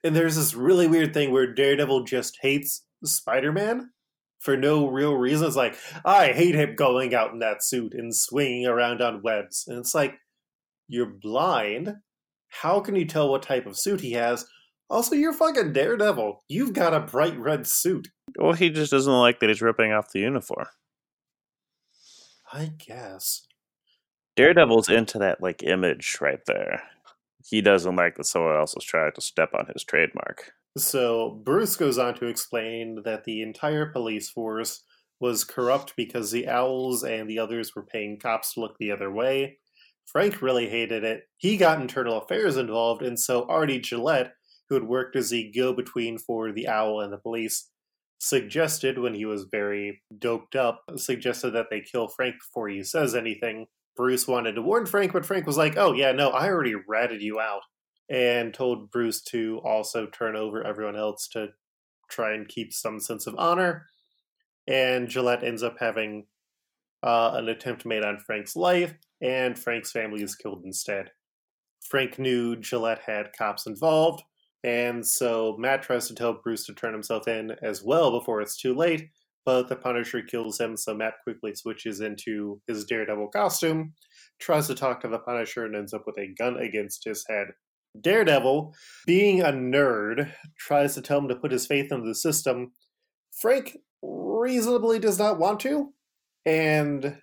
And 0.03 0.15
there's 0.15 0.35
this 0.35 0.53
really 0.53 0.87
weird 0.87 1.13
thing 1.13 1.31
where 1.31 1.51
Daredevil 1.51 2.03
just 2.03 2.37
hates 2.41 2.85
Spider 3.03 3.51
Man 3.51 3.91
for 4.39 4.57
no 4.57 4.87
real 4.87 5.15
reason. 5.15 5.47
It's 5.47 5.55
like, 5.55 5.75
I 6.03 6.33
hate 6.33 6.55
him 6.55 6.75
going 6.75 7.15
out 7.15 7.31
in 7.31 7.39
that 7.39 7.63
suit 7.63 7.93
and 7.93 8.15
swinging 8.15 8.65
around 8.65 9.01
on 9.01 9.21
webs. 9.21 9.65
And 9.67 9.79
it's 9.79 9.95
like, 9.95 10.15
you're 10.87 11.05
blind. 11.05 11.95
How 12.49 12.79
can 12.81 12.95
you 12.95 13.05
tell 13.05 13.29
what 13.29 13.43
type 13.43 13.65
of 13.65 13.77
suit 13.77 14.01
he 14.01 14.11
has? 14.13 14.45
Also, 14.91 15.15
you're 15.15 15.31
fucking 15.31 15.71
Daredevil. 15.71 16.43
You've 16.49 16.73
got 16.73 16.93
a 16.93 16.99
bright 16.99 17.39
red 17.39 17.65
suit. 17.65 18.09
Well, 18.37 18.51
he 18.51 18.69
just 18.69 18.91
doesn't 18.91 19.11
like 19.11 19.39
that 19.39 19.47
he's 19.47 19.61
ripping 19.61 19.93
off 19.93 20.11
the 20.11 20.19
uniform. 20.19 20.67
I 22.51 22.73
guess. 22.77 23.47
Daredevil's 24.35 24.89
into 24.89 25.17
that 25.19 25.41
like 25.41 25.63
image 25.63 26.17
right 26.19 26.41
there. 26.45 26.83
He 27.45 27.61
doesn't 27.61 27.95
like 27.95 28.17
that 28.17 28.25
someone 28.25 28.57
else 28.57 28.75
is 28.75 28.83
trying 28.83 29.13
to 29.13 29.21
step 29.21 29.51
on 29.57 29.67
his 29.73 29.85
trademark. 29.85 30.51
So 30.77 31.41
Bruce 31.45 31.77
goes 31.77 31.97
on 31.97 32.15
to 32.15 32.27
explain 32.27 33.01
that 33.05 33.23
the 33.23 33.41
entire 33.41 33.85
police 33.85 34.29
force 34.29 34.83
was 35.21 35.45
corrupt 35.45 35.95
because 35.95 36.31
the 36.31 36.49
owls 36.49 37.03
and 37.03 37.29
the 37.29 37.39
others 37.39 37.75
were 37.75 37.85
paying 37.85 38.19
cops 38.19 38.53
to 38.53 38.59
look 38.59 38.77
the 38.77 38.91
other 38.91 39.09
way. 39.09 39.57
Frank 40.05 40.41
really 40.41 40.67
hated 40.67 41.05
it. 41.05 41.23
He 41.37 41.55
got 41.55 41.79
internal 41.79 42.17
affairs 42.17 42.57
involved, 42.57 43.01
and 43.01 43.17
so 43.17 43.47
Artie 43.47 43.79
Gillette, 43.79 44.33
who 44.71 44.75
had 44.75 44.87
worked 44.87 45.17
as 45.17 45.33
a 45.33 45.51
go 45.51 45.73
between 45.73 46.17
for 46.17 46.53
the 46.53 46.65
owl 46.65 47.01
and 47.01 47.11
the 47.11 47.17
police, 47.17 47.69
suggested 48.19 48.97
when 48.97 49.13
he 49.13 49.25
was 49.25 49.47
very 49.51 50.01
doped 50.17 50.55
up, 50.55 50.81
suggested 50.95 51.51
that 51.51 51.65
they 51.69 51.81
kill 51.81 52.07
Frank 52.07 52.35
before 52.35 52.69
he 52.69 52.81
says 52.81 53.13
anything. 53.13 53.67
Bruce 53.97 54.29
wanted 54.29 54.53
to 54.53 54.61
warn 54.61 54.85
Frank, 54.85 55.11
but 55.11 55.25
Frank 55.25 55.45
was 55.45 55.57
like, 55.57 55.75
oh, 55.75 55.91
yeah, 55.91 56.13
no, 56.13 56.29
I 56.29 56.47
already 56.47 56.75
ratted 56.87 57.21
you 57.21 57.41
out 57.41 57.63
and 58.09 58.53
told 58.53 58.91
Bruce 58.91 59.21
to 59.23 59.59
also 59.65 60.07
turn 60.07 60.37
over 60.37 60.65
everyone 60.65 60.95
else 60.95 61.27
to 61.33 61.49
try 62.09 62.33
and 62.33 62.47
keep 62.47 62.71
some 62.71 63.01
sense 63.01 63.27
of 63.27 63.35
honor. 63.37 63.87
And 64.67 65.09
Gillette 65.09 65.43
ends 65.43 65.63
up 65.63 65.75
having 65.81 66.27
uh, 67.03 67.31
an 67.33 67.49
attempt 67.49 67.85
made 67.85 68.05
on 68.05 68.19
Frank's 68.19 68.55
life, 68.55 68.93
and 69.21 69.59
Frank's 69.59 69.91
family 69.91 70.23
is 70.23 70.35
killed 70.35 70.61
instead. 70.63 71.11
Frank 71.81 72.17
knew 72.17 72.55
Gillette 72.55 73.01
had 73.05 73.33
cops 73.37 73.67
involved, 73.67 74.23
and 74.63 75.05
so 75.05 75.55
Matt 75.57 75.83
tries 75.83 76.07
to 76.07 76.15
tell 76.15 76.33
Bruce 76.33 76.65
to 76.65 76.73
turn 76.73 76.93
himself 76.93 77.27
in 77.27 77.51
as 77.61 77.83
well 77.83 78.11
before 78.11 78.41
it's 78.41 78.57
too 78.57 78.75
late, 78.75 79.09
but 79.45 79.67
the 79.67 79.75
Punisher 79.75 80.21
kills 80.21 80.59
him, 80.59 80.77
so 80.77 80.93
Matt 80.93 81.15
quickly 81.23 81.55
switches 81.55 82.01
into 82.01 82.61
his 82.67 82.85
Daredevil 82.85 83.29
costume, 83.29 83.93
tries 84.39 84.67
to 84.67 84.75
talk 84.75 85.01
to 85.01 85.07
the 85.07 85.19
Punisher, 85.19 85.65
and 85.65 85.75
ends 85.75 85.93
up 85.93 86.03
with 86.05 86.17
a 86.19 86.33
gun 86.37 86.57
against 86.57 87.03
his 87.03 87.25
head. 87.27 87.47
Daredevil, 87.99 88.73
being 89.05 89.41
a 89.41 89.47
nerd, 89.47 90.31
tries 90.59 90.93
to 90.95 91.01
tell 91.01 91.17
him 91.17 91.27
to 91.27 91.35
put 91.35 91.51
his 91.51 91.65
faith 91.65 91.91
in 91.91 92.05
the 92.05 92.15
system. 92.15 92.71
Frank 93.31 93.77
reasonably 94.01 94.99
does 94.99 95.17
not 95.17 95.39
want 95.39 95.59
to, 95.61 95.93
and 96.45 97.17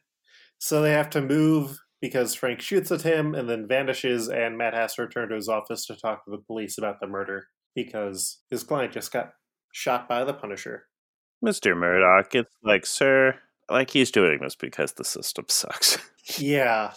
so 0.59 0.83
they 0.83 0.93
have 0.93 1.11
to 1.11 1.23
move 1.23 1.79
because 2.01 2.35
Frank 2.35 2.61
shoots 2.61 2.91
at 2.91 3.03
him 3.03 3.35
and 3.35 3.49
then 3.49 3.67
vanishes, 3.67 4.29
and 4.29 4.57
Matt 4.57 4.75
has 4.75 4.95
to 4.95 5.03
return 5.03 5.29
to 5.29 5.35
his 5.35 5.49
office 5.49 5.87
to 5.87 5.97
talk 5.97 6.25
to 6.25 6.31
the 6.31 6.39
police 6.39 6.79
about 6.79 7.01
the 7.01 7.07
murder 7.07 7.49
because 7.75 8.41
his 8.51 8.63
client 8.63 8.93
just 8.93 9.13
got 9.13 9.33
shot 9.73 10.09
by 10.09 10.25
the 10.25 10.35
Punisher. 10.35 10.85
Mr. 11.45 11.77
Murdock, 11.77 12.35
it's 12.35 12.55
like, 12.63 12.87
sir, 12.87 13.39
like 13.71 13.91
he's 13.91 14.11
doing 14.11 14.41
this 14.41 14.57
because 14.57 14.93
the 14.93 15.05
system 15.05 15.45
sucks. 15.49 15.99
yeah. 16.39 16.93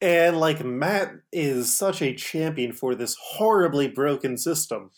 And 0.00 0.38
like 0.38 0.64
Matt 0.64 1.12
is 1.32 1.72
such 1.72 2.02
a 2.02 2.14
champion 2.14 2.72
for 2.72 2.94
this 2.94 3.16
horribly 3.20 3.88
broken 3.88 4.36
system. 4.36 4.90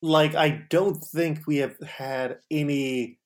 Like 0.00 0.34
I 0.34 0.64
don't 0.70 1.02
think 1.04 1.46
we 1.46 1.58
have 1.58 1.78
had 1.80 2.38
any 2.50 3.18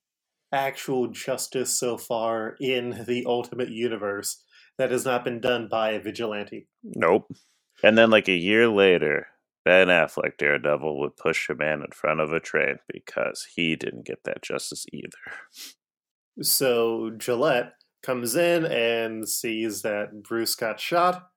actual 0.57 1.09
justice 1.09 1.79
so 1.79 1.97
far 1.99 2.57
in 2.59 3.05
the 3.07 3.25
Ultimate 3.27 3.69
Universe 3.71 4.43
that 4.79 4.91
has 4.91 5.05
not 5.05 5.25
been 5.25 5.41
done 5.41 5.69
by 5.71 5.91
a 5.91 6.01
vigilante. 6.01 6.69
Nope. 6.83 7.31
And 7.85 7.97
then 7.97 8.11
like 8.11 8.29
a 8.29 8.33
year 8.33 8.69
later, 8.69 9.29
Ben 9.65 9.89
Affleck 9.89 10.39
Daredevil 10.39 10.99
would 11.01 11.17
push 11.17 11.49
a 11.49 11.55
man 11.55 11.81
in 11.81 11.91
front 11.93 12.21
of 12.21 12.33
a 12.33 12.41
train 12.41 12.77
because 12.89 13.47
he 13.55 13.77
didn't 13.77 14.07
get 14.07 14.25
that 14.25 14.43
justice 14.43 14.87
either. 14.93 15.63
So 16.43 17.11
Gillette 17.17 17.73
comes 18.03 18.37
in 18.37 18.65
and 18.65 19.29
sees 19.29 19.83
that 19.83 20.23
Bruce 20.23 20.55
got 20.55 20.81
shot 20.81 21.29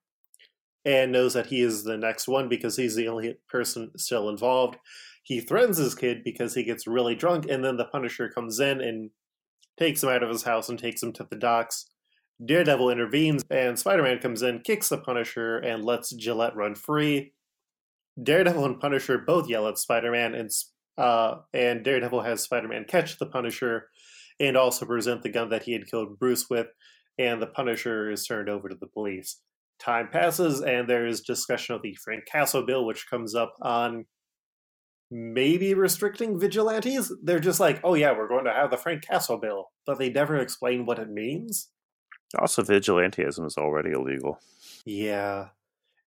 and 0.84 1.12
knows 1.12 1.34
that 1.34 1.46
he 1.46 1.60
is 1.60 1.84
the 1.84 1.96
next 1.96 2.28
one 2.28 2.48
because 2.48 2.76
he's 2.76 2.94
the 2.94 3.08
only 3.08 3.36
person 3.48 3.90
still 3.96 4.28
involved. 4.28 4.76
He 5.22 5.40
threatens 5.40 5.76
his 5.76 5.94
kid 5.94 6.22
because 6.24 6.54
he 6.54 6.62
gets 6.62 6.86
really 6.86 7.14
drunk, 7.14 7.46
and 7.48 7.64
then 7.64 7.76
the 7.76 7.84
Punisher 7.84 8.28
comes 8.28 8.58
in 8.58 8.80
and 8.80 9.10
takes 9.78 10.02
him 10.02 10.08
out 10.08 10.22
of 10.22 10.28
his 10.28 10.42
house 10.42 10.68
and 10.68 10.78
takes 10.78 11.02
him 11.02 11.12
to 11.14 11.26
the 11.28 11.36
docks. 11.36 11.90
Daredevil 12.44 12.90
intervenes, 12.90 13.44
and 13.50 13.78
Spider 13.78 14.02
Man 14.02 14.18
comes 14.18 14.42
in, 14.42 14.60
kicks 14.60 14.88
the 14.88 14.98
Punisher, 14.98 15.58
and 15.58 15.84
lets 15.84 16.14
Gillette 16.14 16.56
run 16.56 16.74
free. 16.74 17.32
Daredevil 18.22 18.64
and 18.64 18.80
Punisher 18.80 19.18
both 19.18 19.48
yell 19.48 19.68
at 19.68 19.78
Spider 19.78 20.10
Man, 20.10 20.34
and, 20.34 20.50
uh, 20.96 21.36
and 21.52 21.84
Daredevil 21.84 22.22
has 22.22 22.42
Spider 22.42 22.68
Man 22.68 22.84
catch 22.88 23.18
the 23.18 23.26
Punisher 23.26 23.88
and 24.38 24.56
also 24.56 24.86
present 24.86 25.22
the 25.22 25.28
gun 25.28 25.50
that 25.50 25.64
he 25.64 25.72
had 25.72 25.86
killed 25.86 26.18
Bruce 26.18 26.48
with, 26.48 26.68
and 27.18 27.42
the 27.42 27.46
Punisher 27.46 28.10
is 28.10 28.26
turned 28.26 28.48
over 28.48 28.68
to 28.68 28.74
the 28.74 28.86
police. 28.86 29.40
Time 29.78 30.08
passes, 30.10 30.62
and 30.62 30.88
there 30.88 31.06
is 31.06 31.20
discussion 31.20 31.74
of 31.74 31.82
the 31.82 31.94
Frank 32.02 32.24
Castle 32.26 32.64
bill, 32.64 32.86
which 32.86 33.08
comes 33.08 33.34
up 33.34 33.54
on 33.60 34.06
maybe 35.10 35.74
restricting 35.74 36.38
vigilantes. 36.38 37.12
They're 37.22 37.40
just 37.40 37.60
like, 37.60 37.80
oh 37.82 37.94
yeah, 37.94 38.12
we're 38.16 38.28
going 38.28 38.44
to 38.44 38.52
have 38.52 38.70
the 38.70 38.76
Frank 38.76 39.02
Castle 39.02 39.38
bill, 39.38 39.70
but 39.86 39.98
they 39.98 40.10
never 40.10 40.36
explain 40.36 40.86
what 40.86 40.98
it 40.98 41.10
means. 41.10 41.68
Also, 42.38 42.62
vigilantism 42.62 43.44
is 43.44 43.56
already 43.56 43.90
illegal. 43.90 44.38
Yeah. 44.84 45.48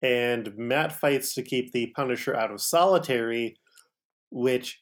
And 0.01 0.53
Matt 0.57 0.91
fights 0.91 1.33
to 1.35 1.43
keep 1.43 1.71
the 1.71 1.93
Punisher 1.95 2.35
out 2.35 2.51
of 2.51 2.61
solitary, 2.61 3.57
which 4.29 4.81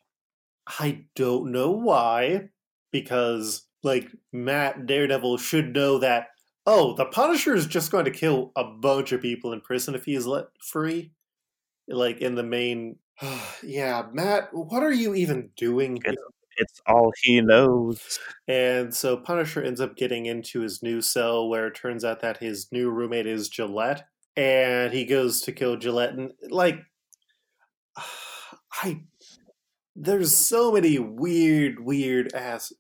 I 0.80 1.06
don't 1.16 1.52
know 1.52 1.72
why, 1.72 2.50
because, 2.92 3.68
like, 3.84 4.12
Matt 4.34 4.86
Daredevil 4.86 5.38
should 5.38 5.74
know 5.74 6.00
that, 6.00 6.28
oh, 6.66 6.96
the 6.96 7.06
Punisher 7.06 7.56
is 7.56 7.68
just 7.68 7.92
going 7.92 8.06
to 8.06 8.12
kill 8.12 8.52
a 8.56 8.64
bunch 8.64 9.12
of 9.12 9.22
people 9.22 9.54
in 9.54 9.62
prison 9.62 9.96
if 9.96 10.06
he 10.06 10.16
is 10.16 10.28
let 10.28 10.46
free. 10.62 11.12
Like, 11.88 12.20
in 12.20 12.36
the 12.36 12.44
main. 12.44 12.98
yeah, 13.64 14.04
Matt, 14.14 14.50
what 14.52 14.84
are 14.84 14.94
you 14.94 15.16
even 15.16 15.50
doing 15.56 16.00
It's, 16.06 16.22
it's 16.58 16.82
all 16.88 17.12
he 17.22 17.42
knows. 17.42 18.20
And 18.48 18.94
so 18.94 19.18
Punisher 19.18 19.64
ends 19.64 19.82
up 19.82 19.96
getting 19.96 20.26
into 20.26 20.62
his 20.62 20.84
new 20.84 21.02
cell 21.02 21.48
where 21.48 21.68
it 21.68 21.76
turns 21.76 22.04
out 22.04 22.22
that 22.22 22.38
his 22.38 22.68
new 22.72 22.90
roommate 22.90 23.28
is 23.28 23.50
Gillette. 23.50 24.08
And 24.36 24.94
he 24.94 25.06
goes 25.06 25.42
to 25.42 25.52
kill 25.52 25.78
Gillette. 25.78 26.14
And, 26.14 26.32
like, 26.50 26.80
I. 28.84 29.02
There's 29.96 30.36
so 30.36 30.72
many 30.72 31.00
weird, 31.00 31.80
weird 31.80 32.32
ass, 32.36 32.72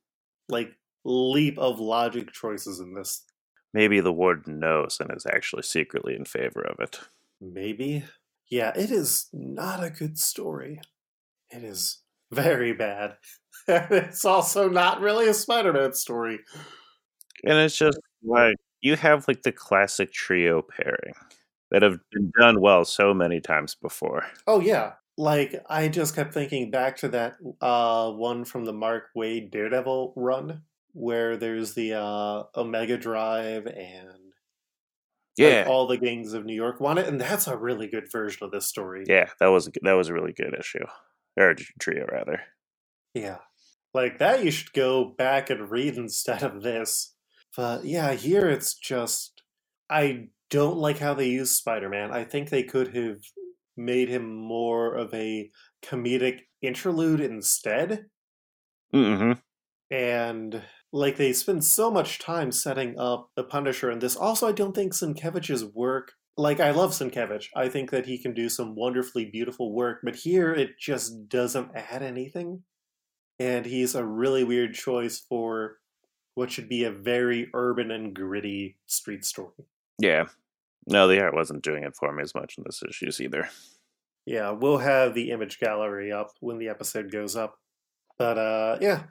like, 0.49 0.69
leap 1.03 1.57
of 1.57 1.79
logic 1.79 2.31
choices 2.31 2.79
in 2.79 2.93
this. 2.93 3.23
Maybe 3.73 4.01
the 4.01 4.13
warden 4.13 4.59
knows 4.59 4.97
and 4.99 5.09
is 5.15 5.25
actually 5.25 5.63
secretly 5.63 6.15
in 6.15 6.25
favor 6.25 6.61
of 6.61 6.79
it. 6.79 6.99
Maybe. 7.41 8.03
Yeah, 8.49 8.71
it 8.75 8.91
is 8.91 9.27
not 9.33 9.83
a 9.83 9.89
good 9.89 10.17
story. 10.17 10.79
It 11.49 11.63
is 11.63 12.01
very 12.31 12.73
bad. 12.73 13.17
it's 13.67 14.25
also 14.25 14.69
not 14.69 15.01
really 15.01 15.27
a 15.27 15.33
Spider 15.33 15.73
Man 15.73 15.93
story. 15.93 16.39
And 17.43 17.57
it's 17.57 17.77
just 17.77 17.99
like 18.23 18.55
you 18.81 18.95
have 18.95 19.27
like 19.27 19.43
the 19.43 19.51
classic 19.51 20.11
trio 20.11 20.61
pairing 20.61 21.13
that 21.71 21.81
have 21.81 21.99
been 22.11 22.31
done 22.39 22.61
well 22.61 22.85
so 22.85 23.13
many 23.13 23.41
times 23.41 23.75
before. 23.75 24.25
Oh 24.45 24.59
yeah. 24.59 24.93
Like 25.17 25.55
I 25.69 25.87
just 25.87 26.15
kept 26.15 26.33
thinking 26.33 26.71
back 26.71 26.97
to 26.97 27.09
that 27.09 27.35
uh 27.61 28.11
one 28.11 28.45
from 28.45 28.65
the 28.65 28.73
Mark 28.73 29.09
Waid 29.15 29.51
Daredevil 29.51 30.13
run 30.15 30.61
where 30.93 31.37
there's 31.37 31.73
the 31.73 31.93
uh 31.93 32.43
Omega 32.55 32.97
Drive 32.97 33.67
and 33.67 34.26
Yeah, 35.37 35.59
like, 35.59 35.67
all 35.67 35.87
the 35.87 35.97
gangs 35.97 36.33
of 36.33 36.45
New 36.45 36.55
York 36.55 36.79
want 36.79 36.99
it, 36.99 37.07
and 37.07 37.19
that's 37.21 37.47
a 37.47 37.57
really 37.57 37.87
good 37.87 38.11
version 38.11 38.43
of 38.45 38.51
this 38.51 38.67
story. 38.67 39.03
yeah, 39.07 39.29
that 39.39 39.47
was 39.47 39.67
a, 39.67 39.71
that 39.83 39.93
was 39.93 40.09
a 40.09 40.13
really 40.13 40.33
good 40.33 40.55
issue 40.57 40.85
or 41.37 41.55
trio 41.79 42.05
rather. 42.11 42.41
Yeah. 43.13 43.37
Like 43.93 44.19
that 44.19 44.43
you 44.43 44.51
should 44.51 44.73
go 44.73 45.05
back 45.05 45.49
and 45.49 45.71
read 45.71 45.95
instead 45.97 46.43
of 46.43 46.61
this. 46.61 47.15
But 47.55 47.85
yeah, 47.85 48.13
here 48.13 48.47
it's 48.47 48.75
just 48.75 49.41
I 49.89 50.27
don't 50.49 50.77
like 50.77 50.99
how 50.99 51.13
they 51.13 51.29
use 51.29 51.51
Spider-Man. 51.51 52.11
I 52.11 52.23
think 52.23 52.49
they 52.49 52.63
could 52.63 52.95
have 52.95 53.19
made 53.75 54.09
him 54.09 54.35
more 54.35 54.95
of 54.95 55.13
a 55.13 55.49
comedic 55.83 56.41
interlude 56.61 57.21
instead. 57.21 58.05
hmm 58.91 59.33
And 59.89 60.63
like 60.91 61.17
they 61.17 61.33
spend 61.33 61.63
so 61.63 61.91
much 61.91 62.19
time 62.19 62.51
setting 62.51 62.97
up 62.97 63.29
the 63.35 63.43
Punisher 63.43 63.91
in 63.91 63.99
this. 63.99 64.15
Also, 64.15 64.47
I 64.47 64.51
don't 64.51 64.73
think 64.73 64.93
Sienkiewicz's 64.93 65.65
work 65.65 66.13
like 66.37 66.59
I 66.59 66.71
love 66.71 66.91
Sienkiewicz. 66.91 67.47
I 67.55 67.67
think 67.67 67.89
that 67.91 68.05
he 68.05 68.17
can 68.17 68.33
do 68.33 68.47
some 68.47 68.75
wonderfully 68.75 69.25
beautiful 69.25 69.73
work, 69.73 69.99
but 70.03 70.15
here 70.15 70.53
it 70.53 70.77
just 70.79 71.27
doesn't 71.27 71.71
add 71.75 72.03
anything. 72.03 72.63
And 73.39 73.65
he's 73.65 73.95
a 73.95 74.05
really 74.05 74.43
weird 74.43 74.73
choice 74.73 75.19
for 75.19 75.77
what 76.35 76.51
should 76.51 76.69
be 76.69 76.83
a 76.83 76.91
very 76.91 77.49
urban 77.53 77.91
and 77.91 78.13
gritty 78.13 78.77
street 78.85 79.25
story. 79.25 79.65
Yeah, 79.99 80.25
no, 80.85 81.07
the 81.07 81.21
art 81.21 81.33
wasn't 81.33 81.63
doing 81.63 81.83
it 81.83 81.95
for 81.95 82.11
me 82.13 82.21
as 82.21 82.35
much 82.35 82.55
in 82.57 82.63
this 82.65 82.83
issues 82.87 83.19
either. 83.19 83.49
Yeah, 84.25 84.51
we'll 84.51 84.77
have 84.77 85.13
the 85.13 85.31
image 85.31 85.59
gallery 85.59 86.11
up 86.11 86.31
when 86.39 86.59
the 86.59 86.69
episode 86.69 87.11
goes 87.11 87.35
up. 87.35 87.59
But 88.17 88.37
uh 88.37 88.77
yeah, 88.81 89.03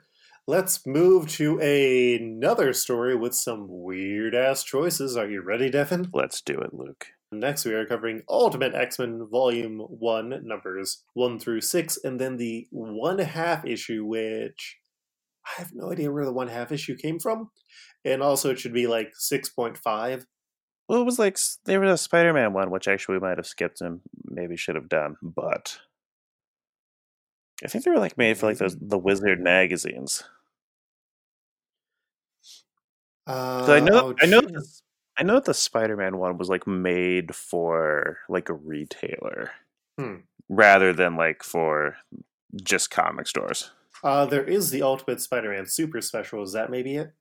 let's 0.47 0.87
move 0.87 1.27
to 1.27 1.59
another 1.59 2.71
story 2.71 3.15
with 3.15 3.35
some 3.35 3.65
weird 3.67 4.33
ass 4.33 4.63
choices. 4.63 5.17
Are 5.17 5.29
you 5.29 5.41
ready, 5.41 5.69
Devin? 5.69 6.09
Let's 6.13 6.41
do 6.41 6.57
it, 6.59 6.73
Luke. 6.73 7.07
Next, 7.31 7.65
we 7.65 7.73
are 7.73 7.85
covering 7.85 8.21
Ultimate 8.29 8.73
X 8.73 8.97
Men 8.99 9.27
Volume 9.29 9.79
1, 9.79 10.47
numbers 10.47 11.03
1 11.13 11.39
through 11.39 11.59
6, 11.61 11.99
and 12.03 12.19
then 12.19 12.37
the 12.37 12.67
one 12.71 13.19
half 13.19 13.65
issue, 13.65 14.05
which 14.05 14.77
I 15.45 15.59
have 15.59 15.71
no 15.73 15.91
idea 15.91 16.11
where 16.11 16.23
the 16.23 16.31
one 16.31 16.47
half 16.47 16.71
issue 16.71 16.95
came 16.95 17.19
from. 17.19 17.49
And 18.05 18.23
also, 18.23 18.49
it 18.49 18.59
should 18.59 18.73
be 18.73 18.87
like 18.87 19.11
6.5. 19.19 20.25
Well, 20.87 21.01
it 21.01 21.05
was 21.05 21.19
like 21.19 21.37
there 21.65 21.81
was 21.81 21.91
a 21.91 21.97
Spider-Man 21.97 22.53
one, 22.53 22.71
which 22.71 22.87
actually 22.87 23.15
we 23.15 23.27
might 23.27 23.37
have 23.37 23.45
skipped 23.45 23.81
and 23.81 23.99
maybe 24.23 24.55
should 24.55 24.75
have 24.75 24.87
done, 24.87 25.17
but 25.21 25.79
I 27.61 27.67
think 27.67 27.83
they 27.83 27.91
were 27.91 27.99
like 27.99 28.17
made 28.17 28.37
for 28.37 28.45
like 28.45 28.57
those 28.57 28.77
the 28.79 28.97
Wizard 28.97 29.41
magazines. 29.41 30.23
Uh, 33.27 33.65
So 33.65 33.73
I 33.75 33.79
know, 33.79 34.07
oh, 34.09 34.15
I 34.21 34.25
know, 34.25 34.41
I 35.17 35.23
know 35.23 35.39
the 35.39 35.53
Spider-Man 35.53 36.17
one 36.17 36.37
was 36.37 36.49
like 36.49 36.65
made 36.65 37.35
for 37.35 38.19
like 38.29 38.49
a 38.49 38.53
retailer, 38.53 39.51
Hmm. 39.99 40.17
rather 40.49 40.93
than 40.93 41.15
like 41.17 41.43
for 41.43 41.97
just 42.63 42.89
comic 42.91 43.27
stores. 43.27 43.71
Uh, 44.03 44.25
there 44.25 44.43
is 44.43 44.69
the 44.71 44.81
Ultimate 44.83 45.19
Spider 45.21 45.49
Man 45.51 45.65
Super 45.65 46.01
Special. 46.01 46.43
Is 46.43 46.53
that 46.53 46.69
maybe 46.69 46.95
it? 46.95 47.11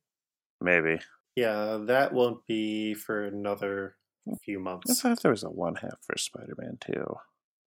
Maybe 0.60 1.00
Yeah, 1.34 1.78
that 1.86 2.12
won't 2.12 2.46
be 2.46 2.94
for 2.94 3.24
another 3.24 3.96
few 4.42 4.58
months. 4.60 4.90
I 4.90 4.94
thought 5.10 5.22
there 5.22 5.30
was 5.30 5.42
a 5.44 5.50
one 5.50 5.76
half 5.76 5.98
for 6.06 6.16
Spider-Man 6.18 6.78
too. 6.80 7.16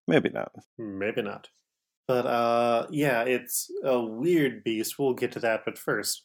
Maybe 0.08 0.30
not. 0.30 0.52
Maybe 0.78 1.22
not. 1.22 1.50
But 2.08 2.26
uh 2.26 2.88
yeah, 2.92 3.22
it's 3.24 3.70
a 3.84 4.00
weird 4.00 4.64
beast. 4.64 4.98
We'll 4.98 5.14
get 5.14 5.32
to 5.34 5.40
that, 5.42 5.66
but 5.66 5.78
first, 5.78 6.24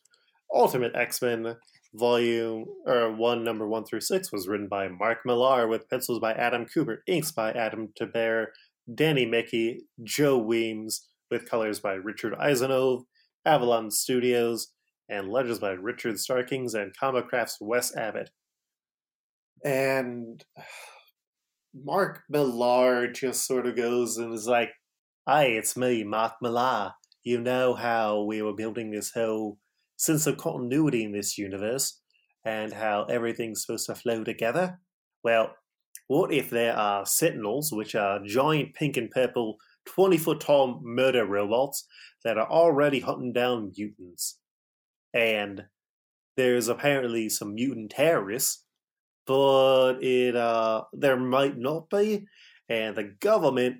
Ultimate 0.53 0.95
X-Men 0.95 1.57
volume 1.95 2.67
or 2.87 3.13
1 3.13 3.45
number 3.45 3.67
1 3.69 3.85
through 3.85 4.01
6 4.01 4.33
was 4.33 4.49
written 4.49 4.69
by 4.69 4.89
Mark 4.89 5.19
Millar 5.25 5.69
with 5.69 5.89
pencils 5.89 6.19
by 6.21 6.33
Adam 6.33 6.67
Kubert, 6.67 6.99
inks 7.07 7.33
by 7.33 7.53
Adam 7.53 7.89
Taber, 7.97 8.53
Danny 8.93 9.25
Miki, 9.25 9.81
Joe 10.03 10.39
Weems 10.39 11.09
with 11.31 11.49
colors 11.49 11.81
by 11.81 11.95
Richard 11.95 12.35
Isanove, 12.35 13.05
Avalon 13.47 13.91
Studios, 13.91 14.73
and 15.09 15.31
letters 15.31 15.59
by 15.59 15.71
Richard 15.71 16.19
Starkings 16.19 16.75
and 16.75 16.97
Comicraft's 16.97 17.59
Wes 17.61 17.95
Abbott. 17.97 18.31
And 19.65 20.45
Mark 21.75 22.23
Millar 22.29 23.09
just 23.09 23.47
sort 23.47 23.67
of 23.67 23.77
goes 23.77 24.19
and 24.19 24.35
is 24.35 24.47
like, 24.47 24.71
Hi, 25.27 25.45
it's 25.45 25.77
me, 25.77 26.05
Mark 26.05 26.35
Millar. 26.43 26.93
You 27.23 27.41
know 27.41 27.75
how 27.75 28.23
we 28.25 28.43
were 28.43 28.53
building 28.53 28.91
this 28.91 29.11
whole 29.13 29.59
sense 30.05 30.27
of 30.27 30.37
continuity 30.37 31.05
in 31.05 31.13
this 31.13 31.39
universe 31.39 32.01
and 32.45 32.73
how 32.73 33.05
everything's 33.05 33.63
supposed 33.63 33.87
to 33.87 33.95
flow 33.95 34.23
together? 34.25 34.79
Well, 35.23 35.55
what 36.09 36.33
if 36.33 36.51
there 36.51 36.77
are 36.77 37.07
sentinels, 37.07 37.73
which 37.73 37.95
are 37.95 38.25
giant 38.25 38.75
pink 38.75 38.97
and 38.97 39.11
purple, 39.11 39.57
20 39.87 40.19
foot 40.19 40.41
tall 40.41 40.81
murder 40.83 41.25
robots 41.25 41.87
that 42.25 42.39
are 42.39 42.49
already 42.49 43.01
hunting 43.01 43.33
down 43.33 43.73
mutants? 43.77 44.39
And 45.15 45.65
there's 46.37 46.69
apparently 46.69 47.29
some 47.29 47.55
mutant 47.55 47.93
terrorists, 47.93 48.65
but 49.27 49.95
it 50.03 50.37
uh 50.37 50.83
there 50.93 51.17
might 51.17 51.57
not 51.57 51.89
be, 51.89 52.27
and 52.69 52.97
the 52.97 53.15
government 53.21 53.77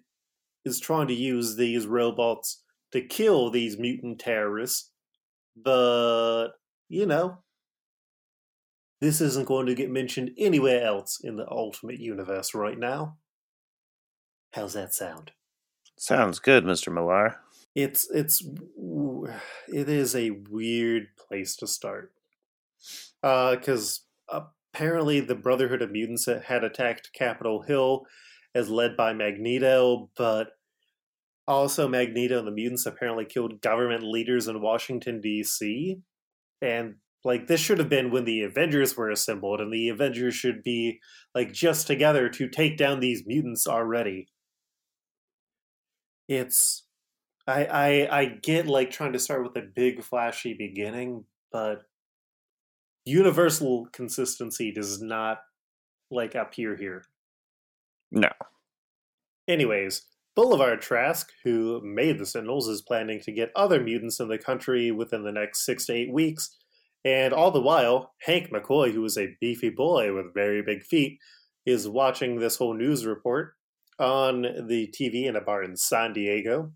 is 0.65 0.81
trying 0.81 1.09
to 1.09 1.15
use 1.15 1.57
these 1.57 1.87
robots 1.87 2.63
to 2.93 3.03
kill 3.03 3.51
these 3.51 3.77
mutant 3.77 4.21
terrorists, 4.21 4.93
but 5.57 6.49
you 6.89 7.07
know, 7.07 7.39
this 9.01 9.21
isn't 9.21 9.47
going 9.47 9.67
to 9.67 9.75
get 9.75 9.91
mentioned 9.91 10.31
anywhere 10.39 10.85
else 10.85 11.21
in 11.23 11.37
the 11.37 11.51
Ultimate 11.51 11.99
Universe 11.99 12.55
right 12.55 12.79
now. 12.79 13.17
How's 14.53 14.75
that 14.75 14.95
sound? 14.95 15.33
Sounds 15.97 16.39
good, 16.39 16.65
Mister 16.65 16.91
Millar. 16.91 17.37
it's 17.75 18.09
it's 18.11 18.47
it 19.69 19.89
is 19.89 20.15
a 20.15 20.31
weird 20.51 21.09
place 21.17 21.57
to 21.57 21.67
start 21.67 22.13
because 23.21 24.03
uh, 24.29 24.43
apparently 24.73 25.21
the 25.21 25.35
Brotherhood 25.35 25.83
of 25.83 25.91
Mutants 25.91 26.27
had 26.27 26.65
attacked 26.65 27.13
Capitol 27.13 27.63
Hill 27.63 28.07
as 28.55 28.69
led 28.69 28.97
by 28.97 29.13
Magneto, 29.13 30.11
but 30.17 30.53
also 31.47 31.89
Magneto 31.89 32.39
and 32.39 32.47
the 32.47 32.53
mutants 32.53 32.87
apparently 32.87 33.25
killed 33.25 33.61
government 33.61 34.03
leaders 34.03 34.49
in 34.49 34.63
Washington 34.63 35.21
D.C. 35.21 35.99
and 36.63 36.97
like 37.25 37.47
this 37.47 37.61
should 37.61 37.79
have 37.79 37.89
been 37.89 38.11
when 38.11 38.25
the 38.25 38.43
Avengers 38.43 38.97
were 38.97 39.11
assembled, 39.11 39.61
and 39.61 39.73
the 39.73 39.89
Avengers 39.89 40.35
should 40.35 40.63
be 40.63 41.01
like 41.35 41.53
just 41.53 41.87
together 41.87 42.29
to 42.29 42.49
take 42.49 42.77
down 42.77 43.01
these 43.01 43.25
mutants 43.27 43.67
already. 43.67 44.29
It's 46.29 46.87
I 47.47 47.65
I 47.65 48.21
I 48.21 48.25
get 48.27 48.67
like 48.67 48.91
trying 48.91 49.15
to 49.15 49.19
start 49.19 49.43
with 49.43 49.57
a 49.57 49.67
big 49.75 50.03
flashy 50.03 50.55
beginning, 50.55 51.25
but 51.51 51.83
universal 53.07 53.87
consistency 53.93 54.73
does 54.73 55.01
not 55.01 55.39
like 56.11 56.35
appear 56.35 56.77
here. 56.77 57.05
No. 58.11 58.29
Anyways, 59.49 60.03
Bolivar 60.37 60.77
Trask, 60.77 61.31
who 61.45 61.81
made 61.85 62.19
the 62.19 62.27
Sentinels, 62.27 62.69
is 62.69 62.83
planning 62.83 63.21
to 63.21 63.33
get 63.33 63.53
other 63.55 63.81
mutants 63.81 64.19
in 64.19 64.29
the 64.29 64.39
country 64.39 64.91
within 64.91 65.23
the 65.23 65.33
next 65.33 65.65
six 65.65 65.87
to 65.87 65.93
eight 65.93 66.13
weeks 66.13 66.57
and 67.05 67.35
all 67.35 67.51
the 67.51 67.61
while, 67.61 68.13
Hank 68.23 68.51
McCoy, 68.51 68.93
who 68.93 69.05
is 69.05 69.19
a 69.19 69.37
beefy 69.41 69.69
boy 69.69 70.15
with 70.15 70.33
very 70.33 70.63
big 70.63 70.83
feet, 70.83 71.19
is 71.67 71.87
watching 71.87 72.39
this 72.39 72.57
whole 72.57 72.75
news 72.75 73.05
report 73.05 73.55
on 73.99 74.43
the 74.43 74.93
TV 74.99 75.27
in 75.27 75.37
a 75.37 75.41
bar 75.41 75.63
in 75.63 75.77
San 75.77 76.15
Diego. 76.15 76.73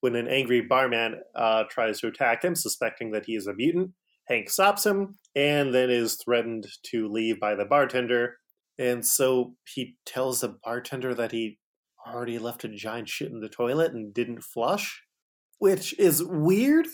When 0.00 0.16
an 0.16 0.28
angry 0.28 0.60
barman 0.60 1.20
uh, 1.34 1.64
tries 1.70 2.00
to 2.00 2.08
attack 2.08 2.44
him, 2.44 2.54
suspecting 2.54 3.10
that 3.12 3.24
he 3.24 3.36
is 3.36 3.46
a 3.46 3.54
mutant, 3.54 3.92
Hank 4.28 4.50
stops 4.50 4.84
him 4.84 5.18
and 5.34 5.74
then 5.74 5.90
is 5.90 6.16
threatened 6.16 6.66
to 6.90 7.08
leave 7.08 7.40
by 7.40 7.54
the 7.54 7.64
bartender. 7.64 8.36
And 8.78 9.06
so 9.06 9.54
he 9.66 9.96
tells 10.04 10.40
the 10.40 10.56
bartender 10.62 11.14
that 11.14 11.32
he 11.32 11.58
already 12.06 12.38
left 12.38 12.64
a 12.64 12.68
giant 12.68 13.08
shit 13.08 13.30
in 13.30 13.40
the 13.40 13.48
toilet 13.48 13.92
and 13.92 14.12
didn't 14.12 14.42
flush, 14.42 15.02
which 15.58 15.98
is 15.98 16.22
weird. 16.22 16.86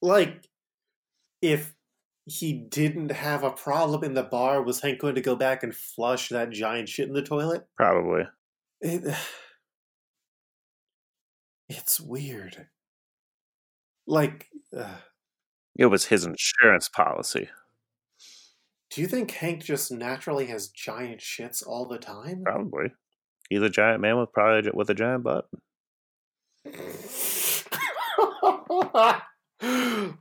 Like, 0.00 0.48
if 1.40 1.74
he 2.26 2.52
didn't 2.52 3.10
have 3.10 3.42
a 3.42 3.50
problem 3.50 4.04
in 4.04 4.14
the 4.14 4.22
bar, 4.22 4.62
was 4.62 4.80
Hank 4.80 5.00
going 5.00 5.16
to 5.16 5.20
go 5.20 5.34
back 5.34 5.62
and 5.62 5.74
flush 5.74 6.28
that 6.28 6.50
giant 6.50 6.88
shit 6.88 7.08
in 7.08 7.14
the 7.14 7.22
toilet? 7.22 7.66
Probably. 7.76 8.24
It, 8.80 9.14
it's 11.68 12.00
weird. 12.00 12.68
Like, 14.06 14.48
uh, 14.76 14.96
it 15.76 15.86
was 15.86 16.06
his 16.06 16.24
insurance 16.24 16.88
policy. 16.88 17.48
Do 18.90 19.00
you 19.00 19.06
think 19.06 19.30
Hank 19.30 19.64
just 19.64 19.90
naturally 19.90 20.46
has 20.46 20.68
giant 20.68 21.20
shits 21.20 21.66
all 21.66 21.86
the 21.86 21.98
time? 21.98 22.42
Probably. 22.44 22.92
He's 23.52 23.60
a 23.60 23.68
giant 23.68 24.00
man 24.00 24.18
with 24.18 24.32
probably 24.32 24.70
with 24.72 24.88
a 24.88 24.94
giant 24.94 25.24
butt. 25.24 25.46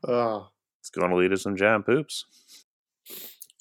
oh, 0.03 0.49
it's 0.81 0.89
going 0.89 1.09
to 1.09 1.15
lead 1.15 1.29
to 1.29 1.37
some 1.37 1.55
giant 1.55 1.85
poops. 1.85 2.25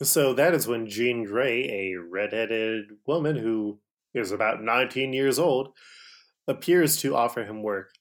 So 0.03 0.35
that 0.35 0.55
is 0.55 0.67
when 0.67 0.89
Jean 0.89 1.23
Grey, 1.23 1.69
a 1.69 2.00
redheaded 2.00 2.97
woman 3.07 3.37
who 3.37 3.79
is 4.12 4.33
about 4.33 4.61
19 4.61 5.12
years 5.12 5.39
old, 5.39 5.69
appears 6.49 6.97
to 6.97 7.15
offer 7.15 7.45
him 7.45 7.62
work. 7.62 7.93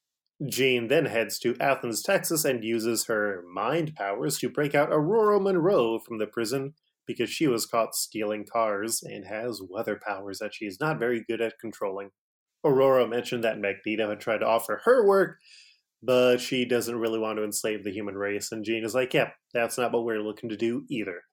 Jean 0.47 0.87
then 0.87 1.05
heads 1.05 1.37
to 1.37 1.55
Athens, 1.59 2.01
Texas, 2.01 2.45
and 2.45 2.63
uses 2.63 3.05
her 3.05 3.43
mind 3.47 3.93
powers 3.93 4.39
to 4.39 4.49
break 4.49 4.73
out 4.73 4.89
Ororo 4.89 5.39
Monroe 5.39 5.99
from 5.99 6.17
the 6.17 6.25
prison 6.25 6.73
because 7.09 7.31
she 7.31 7.47
was 7.47 7.65
caught 7.65 7.95
stealing 7.95 8.45
cars 8.45 9.01
and 9.01 9.25
has 9.25 9.63
weather 9.67 9.99
powers 10.07 10.37
that 10.37 10.53
she 10.53 10.65
is 10.65 10.79
not 10.79 10.99
very 10.99 11.25
good 11.27 11.41
at 11.41 11.57
controlling. 11.59 12.11
Ororo 12.63 13.09
mentioned 13.09 13.43
that 13.43 13.57
Magneto 13.57 14.09
had 14.09 14.19
tried 14.19 14.41
to 14.41 14.45
offer 14.45 14.81
her 14.85 15.07
work, 15.07 15.39
but 16.03 16.37
she 16.37 16.65
doesn't 16.65 16.99
really 16.99 17.17
want 17.17 17.39
to 17.39 17.43
enslave 17.43 17.83
the 17.83 17.91
human 17.91 18.13
race. 18.13 18.51
And 18.51 18.63
Jean 18.63 18.85
is 18.85 18.93
like, 18.93 19.15
yeah, 19.15 19.31
that's 19.55 19.75
not 19.75 19.91
what 19.91 20.05
we're 20.05 20.21
looking 20.21 20.49
to 20.49 20.55
do 20.55 20.83
either. 20.87 21.23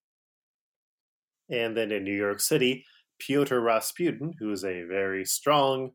And 1.50 1.76
then 1.76 1.92
in 1.92 2.04
New 2.04 2.16
York 2.16 2.40
City, 2.40 2.86
Pyotr 3.18 3.60
Rasputin, 3.60 4.32
who 4.38 4.50
is 4.52 4.64
a 4.64 4.84
very 4.88 5.26
strong 5.26 5.90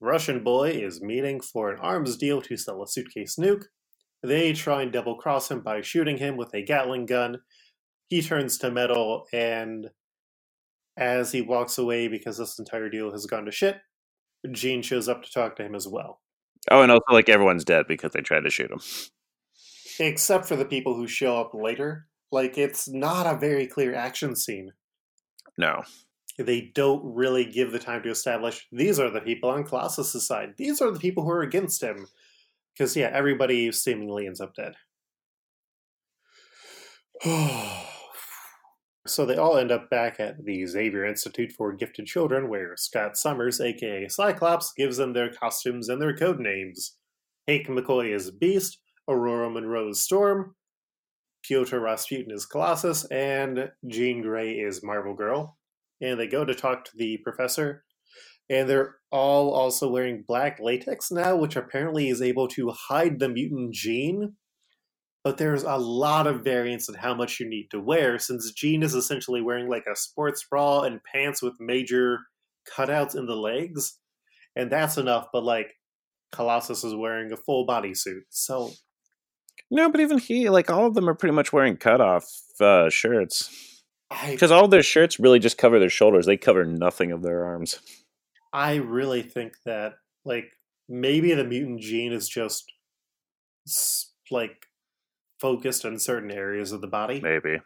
Russian 0.00 0.42
boy, 0.42 0.70
is 0.70 1.02
meeting 1.02 1.42
for 1.42 1.70
an 1.70 1.80
arms 1.80 2.16
deal 2.16 2.40
to 2.40 2.56
sell 2.56 2.82
a 2.82 2.88
suitcase 2.88 3.36
nuke. 3.38 3.64
They 4.22 4.54
try 4.54 4.80
and 4.80 4.90
double 4.90 5.16
cross 5.16 5.50
him 5.50 5.60
by 5.60 5.82
shooting 5.82 6.16
him 6.16 6.38
with 6.38 6.54
a 6.54 6.64
Gatling 6.64 7.04
gun. 7.04 7.40
He 8.08 8.22
turns 8.22 8.58
to 8.58 8.70
metal, 8.70 9.26
and 9.32 9.90
as 10.96 11.30
he 11.30 11.42
walks 11.42 11.78
away 11.78 12.08
because 12.08 12.38
this 12.38 12.58
entire 12.58 12.88
deal 12.88 13.12
has 13.12 13.26
gone 13.26 13.44
to 13.44 13.52
shit, 13.52 13.76
Jean 14.50 14.82
shows 14.82 15.08
up 15.08 15.22
to 15.22 15.30
talk 15.30 15.56
to 15.56 15.64
him 15.64 15.74
as 15.74 15.86
well. 15.86 16.20
Oh, 16.70 16.82
and 16.82 16.90
also 16.90 17.12
like 17.12 17.28
everyone's 17.28 17.64
dead 17.64 17.86
because 17.86 18.12
they 18.12 18.20
tried 18.20 18.40
to 18.40 18.50
shoot 18.50 18.70
him. 18.70 18.80
Except 20.00 20.46
for 20.46 20.56
the 20.56 20.64
people 20.64 20.94
who 20.94 21.06
show 21.06 21.38
up 21.38 21.54
later. 21.54 22.06
Like 22.30 22.58
it's 22.58 22.88
not 22.88 23.26
a 23.26 23.38
very 23.38 23.66
clear 23.66 23.94
action 23.94 24.36
scene. 24.36 24.72
No. 25.56 25.82
They 26.38 26.70
don't 26.74 27.14
really 27.14 27.44
give 27.44 27.72
the 27.72 27.78
time 27.78 28.02
to 28.02 28.10
establish 28.10 28.66
these 28.70 29.00
are 29.00 29.10
the 29.10 29.20
people 29.20 29.50
on 29.50 29.64
Colossus' 29.64 30.26
side. 30.26 30.54
These 30.56 30.80
are 30.80 30.90
the 30.90 31.00
people 31.00 31.24
who 31.24 31.30
are 31.30 31.42
against 31.42 31.82
him. 31.82 32.06
Because 32.74 32.96
yeah, 32.96 33.10
everybody 33.12 33.72
seemingly 33.72 34.26
ends 34.26 34.40
up 34.40 34.54
dead. 34.54 34.74
So 39.08 39.24
they 39.24 39.36
all 39.36 39.56
end 39.56 39.72
up 39.72 39.88
back 39.88 40.20
at 40.20 40.44
the 40.44 40.66
Xavier 40.66 41.04
Institute 41.04 41.52
for 41.52 41.72
Gifted 41.72 42.06
Children, 42.06 42.48
where 42.48 42.76
Scott 42.76 43.16
Summers, 43.16 43.60
aka 43.60 44.06
Cyclops, 44.08 44.72
gives 44.76 44.98
them 44.98 45.12
their 45.12 45.32
costumes 45.32 45.88
and 45.88 46.00
their 46.00 46.14
code 46.14 46.38
names. 46.38 46.96
Hank 47.46 47.66
McCoy 47.66 48.14
is 48.14 48.30
Beast, 48.30 48.78
Ororo 49.08 49.50
Monroe 49.50 49.88
is 49.88 50.02
Storm, 50.02 50.54
Pyotr 51.42 51.80
Rasputin 51.80 52.30
is 52.30 52.44
Colossus, 52.44 53.06
and 53.06 53.70
Jean 53.86 54.20
Grey 54.20 54.52
is 54.52 54.84
Marvel 54.84 55.14
Girl. 55.14 55.56
And 56.00 56.20
they 56.20 56.26
go 56.26 56.44
to 56.44 56.54
talk 56.54 56.84
to 56.84 56.90
the 56.94 57.16
professor, 57.24 57.84
and 58.50 58.68
they're 58.68 58.96
all 59.10 59.52
also 59.52 59.90
wearing 59.90 60.24
black 60.26 60.58
latex 60.60 61.10
now, 61.10 61.36
which 61.36 61.56
apparently 61.56 62.08
is 62.08 62.20
able 62.20 62.48
to 62.48 62.70
hide 62.88 63.18
the 63.18 63.28
mutant 63.28 63.72
gene 63.72 64.34
but 65.24 65.36
there's 65.36 65.64
a 65.64 65.76
lot 65.76 66.26
of 66.26 66.44
variance 66.44 66.88
in 66.88 66.94
how 66.94 67.14
much 67.14 67.40
you 67.40 67.48
need 67.48 67.68
to 67.70 67.80
wear 67.80 68.18
since 68.18 68.52
Jean 68.52 68.82
is 68.82 68.94
essentially 68.94 69.42
wearing 69.42 69.68
like 69.68 69.84
a 69.90 69.96
sports 69.96 70.44
bra 70.48 70.82
and 70.82 71.00
pants 71.04 71.42
with 71.42 71.54
major 71.60 72.20
cutouts 72.70 73.16
in 73.16 73.26
the 73.26 73.36
legs 73.36 73.98
and 74.56 74.70
that's 74.70 74.98
enough 74.98 75.28
but 75.32 75.44
like 75.44 75.68
Colossus 76.32 76.84
is 76.84 76.94
wearing 76.94 77.32
a 77.32 77.36
full 77.36 77.66
bodysuit 77.66 78.22
so 78.28 78.70
no 79.70 79.90
but 79.90 80.00
even 80.00 80.18
he 80.18 80.48
like 80.50 80.70
all 80.70 80.86
of 80.86 80.94
them 80.94 81.08
are 81.08 81.14
pretty 81.14 81.34
much 81.34 81.52
wearing 81.52 81.76
cutoff 81.76 82.26
uh, 82.60 82.88
shirts. 82.90 83.82
Because 84.26 84.50
all 84.50 84.68
their 84.68 84.82
shirts 84.82 85.20
really 85.20 85.38
just 85.38 85.58
cover 85.58 85.78
their 85.78 85.90
shoulders 85.90 86.24
they 86.24 86.38
cover 86.38 86.64
nothing 86.64 87.12
of 87.12 87.22
their 87.22 87.44
arms. 87.44 87.80
I 88.52 88.76
really 88.76 89.22
think 89.22 89.52
that 89.66 89.94
like 90.24 90.46
maybe 90.88 91.34
the 91.34 91.44
mutant 91.44 91.80
gene 91.80 92.12
is 92.12 92.28
just 92.28 92.64
like 94.30 94.64
focused 95.40 95.84
on 95.84 95.98
certain 95.98 96.30
areas 96.30 96.72
of 96.72 96.80
the 96.80 96.86
body. 96.86 97.20
Maybe. 97.20 97.58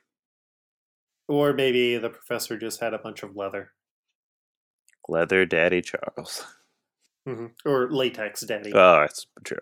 Or 1.28 1.52
maybe 1.52 1.96
the 1.96 2.10
professor 2.10 2.58
just 2.58 2.80
had 2.80 2.94
a 2.94 2.98
bunch 2.98 3.22
of 3.22 3.36
leather. 3.36 3.72
Leather 5.08 5.46
Daddy 5.46 5.82
Charles. 5.82 6.44
Mm-hmm. 7.28 7.46
Or 7.64 7.90
latex 7.90 8.40
daddy. 8.42 8.72
Oh, 8.74 9.00
that's 9.00 9.26
true. 9.44 9.58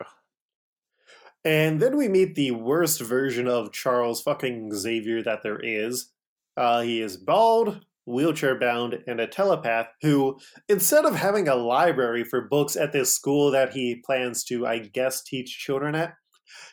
And 1.45 1.81
then 1.81 1.97
we 1.97 2.09
meet 2.09 2.35
the 2.35 2.51
worst 2.53 3.01
version 3.01 3.49
of 3.49 3.73
Charles 3.73 4.23
fucking 4.23 4.75
Xavier 4.75 5.23
that 5.23 5.43
there 5.43 5.61
is. 5.61 6.13
Uh, 6.57 6.83
he 6.83 7.01
is 7.01 7.17
bald, 7.17 7.85
wheelchair 8.07 8.59
bound, 8.59 9.03
and 9.07 9.21
a 9.21 9.27
telepath 9.27 9.89
who, 10.03 10.39
instead 10.69 11.05
of 11.05 11.17
having 11.17 11.49
a 11.49 11.55
library 11.55 12.25
for 12.25 12.49
books 12.49 12.77
at 12.77 12.93
this 12.93 13.15
school 13.15 13.51
that 13.51 13.73
he 13.73 14.03
plans 14.05 14.45
to, 14.45 14.67
I 14.67 14.79
guess, 14.79 15.23
teach 15.23 15.59
children 15.59 15.95
at, 15.95 16.15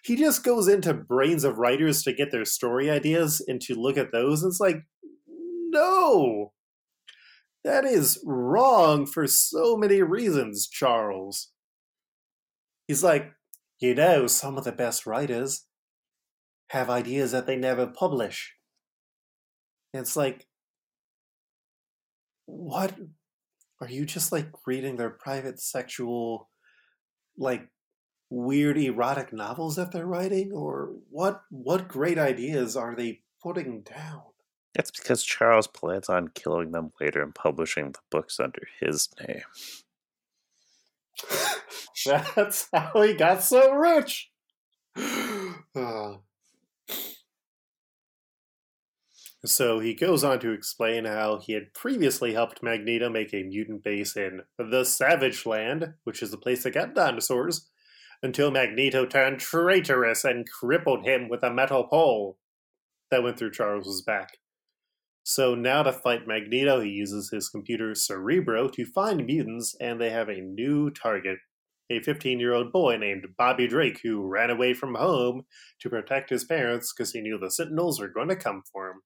he 0.04 0.16
just 0.16 0.44
goes 0.44 0.68
into 0.68 0.94
brains 0.94 1.44
of 1.44 1.58
writers 1.58 2.04
to 2.04 2.14
get 2.14 2.32
their 2.32 2.46
story 2.46 2.90
ideas 2.90 3.44
and 3.48 3.62
to 3.62 3.76
look 3.76 3.98
at 3.98 4.12
those. 4.12 4.44
And 4.44 4.52
it's 4.52 4.60
like, 4.60 4.84
no, 5.28 6.54
that 7.64 7.86
is 7.86 8.24
wrong 8.26 9.06
for 9.06 9.28
so 9.28 9.76
many 9.76 10.02
reasons, 10.02 10.68
Charles. 10.68 11.52
He's 12.88 13.04
like, 13.04 13.34
you 13.80 13.94
know, 13.94 14.28
some 14.28 14.58
of 14.58 14.64
the 14.64 14.72
best 14.72 15.06
writers 15.06 15.66
have 16.70 16.90
ideas 16.90 17.32
that 17.32 17.46
they 17.46 17.56
never 17.56 17.86
publish. 17.88 18.56
And 19.94 20.02
it's 20.02 20.16
like, 20.16 20.48
what? 22.46 22.98
Are 23.80 23.90
you 23.90 24.06
just 24.06 24.32
like 24.32 24.48
reading 24.66 24.96
their 24.96 25.10
private 25.10 25.60
sexual, 25.60 26.50
like, 27.38 27.70
weird 28.30 28.78
erotic 28.78 29.32
novels 29.34 29.76
that 29.76 29.92
they're 29.92 30.06
writing, 30.06 30.52
or 30.52 30.94
what? 31.10 31.44
What 31.50 31.88
great 31.88 32.18
ideas 32.18 32.76
are 32.76 32.96
they 32.96 33.22
putting 33.42 33.82
down? 33.82 34.22
That's 34.74 34.92
because 34.92 35.24
Charles 35.24 35.68
plans 35.68 36.08
on 36.10 36.30
killing 36.30 36.72
them 36.72 36.92
later 37.02 37.22
and 37.24 37.34
publishing 37.34 37.94
the 37.94 38.00
books 38.12 38.40
under 38.40 38.68
his 38.80 39.10
name. 39.28 39.42
That's 42.36 42.70
how 42.72 43.02
he 43.02 43.14
got 43.14 43.44
so 43.44 43.72
rich. 43.74 44.30
Uh, 45.76 46.18
So 49.46 49.80
he 49.80 49.94
goes 49.94 50.24
on 50.24 50.40
to 50.40 50.52
explain 50.52 51.06
how 51.06 51.38
he 51.38 51.54
had 51.54 51.74
previously 51.74 52.34
helped 52.34 52.64
Magneto 52.64 53.10
make 53.10 53.34
a 53.34 53.44
mutant 53.44 53.84
base 53.84 54.18
in 54.18 54.42
the 54.58 54.84
Savage 54.84 55.46
Land, 55.46 55.94
which 56.04 56.22
is 56.22 56.32
the 56.32 56.38
place 56.38 56.64
that 56.64 56.74
got 56.74 56.96
dinosaurs, 56.96 57.70
until 58.24 58.52
Magneto 58.52 59.06
turned 59.06 59.40
traitorous 59.40 60.24
and 60.24 60.50
crippled 60.50 61.06
him 61.06 61.30
with 61.30 61.44
a 61.44 61.54
metal 61.54 61.88
pole 61.88 62.38
that 63.12 63.24
went 63.24 63.38
through 63.38 63.52
Charles's 63.52 64.02
back. 64.02 64.38
So 65.24 65.56
now 65.56 65.84
to 65.84 65.92
fight 65.92 66.28
Magneto, 66.28 66.80
he 66.80 66.90
uses 66.90 67.30
his 67.32 67.50
computer 67.50 67.94
Cerebro 67.96 68.70
to 68.70 68.86
find 68.86 69.26
mutants, 69.26 69.76
and 69.80 70.00
they 70.00 70.10
have 70.10 70.30
a 70.30 70.42
new 70.42 70.90
target 70.90 71.40
a 71.90 72.00
15 72.00 72.40
year 72.40 72.54
old 72.54 72.72
boy 72.72 72.98
named 72.98 73.26
Bobby 73.38 73.68
Drake 73.68 74.02
who 74.04 74.28
ran 74.28 74.50
away 74.50 74.74
from 74.74 74.96
home 74.96 75.46
to 75.80 75.90
protect 75.90 76.30
his 76.30 76.44
parents 76.44 76.94
because 76.94 77.12
he 77.12 77.22
knew 77.22 77.38
the 77.38 77.52
Sentinels 77.52 78.00
were 78.00 78.10
going 78.10 78.28
to 78.30 78.36
come 78.36 78.64
for 78.72 78.90
him. 78.90 79.02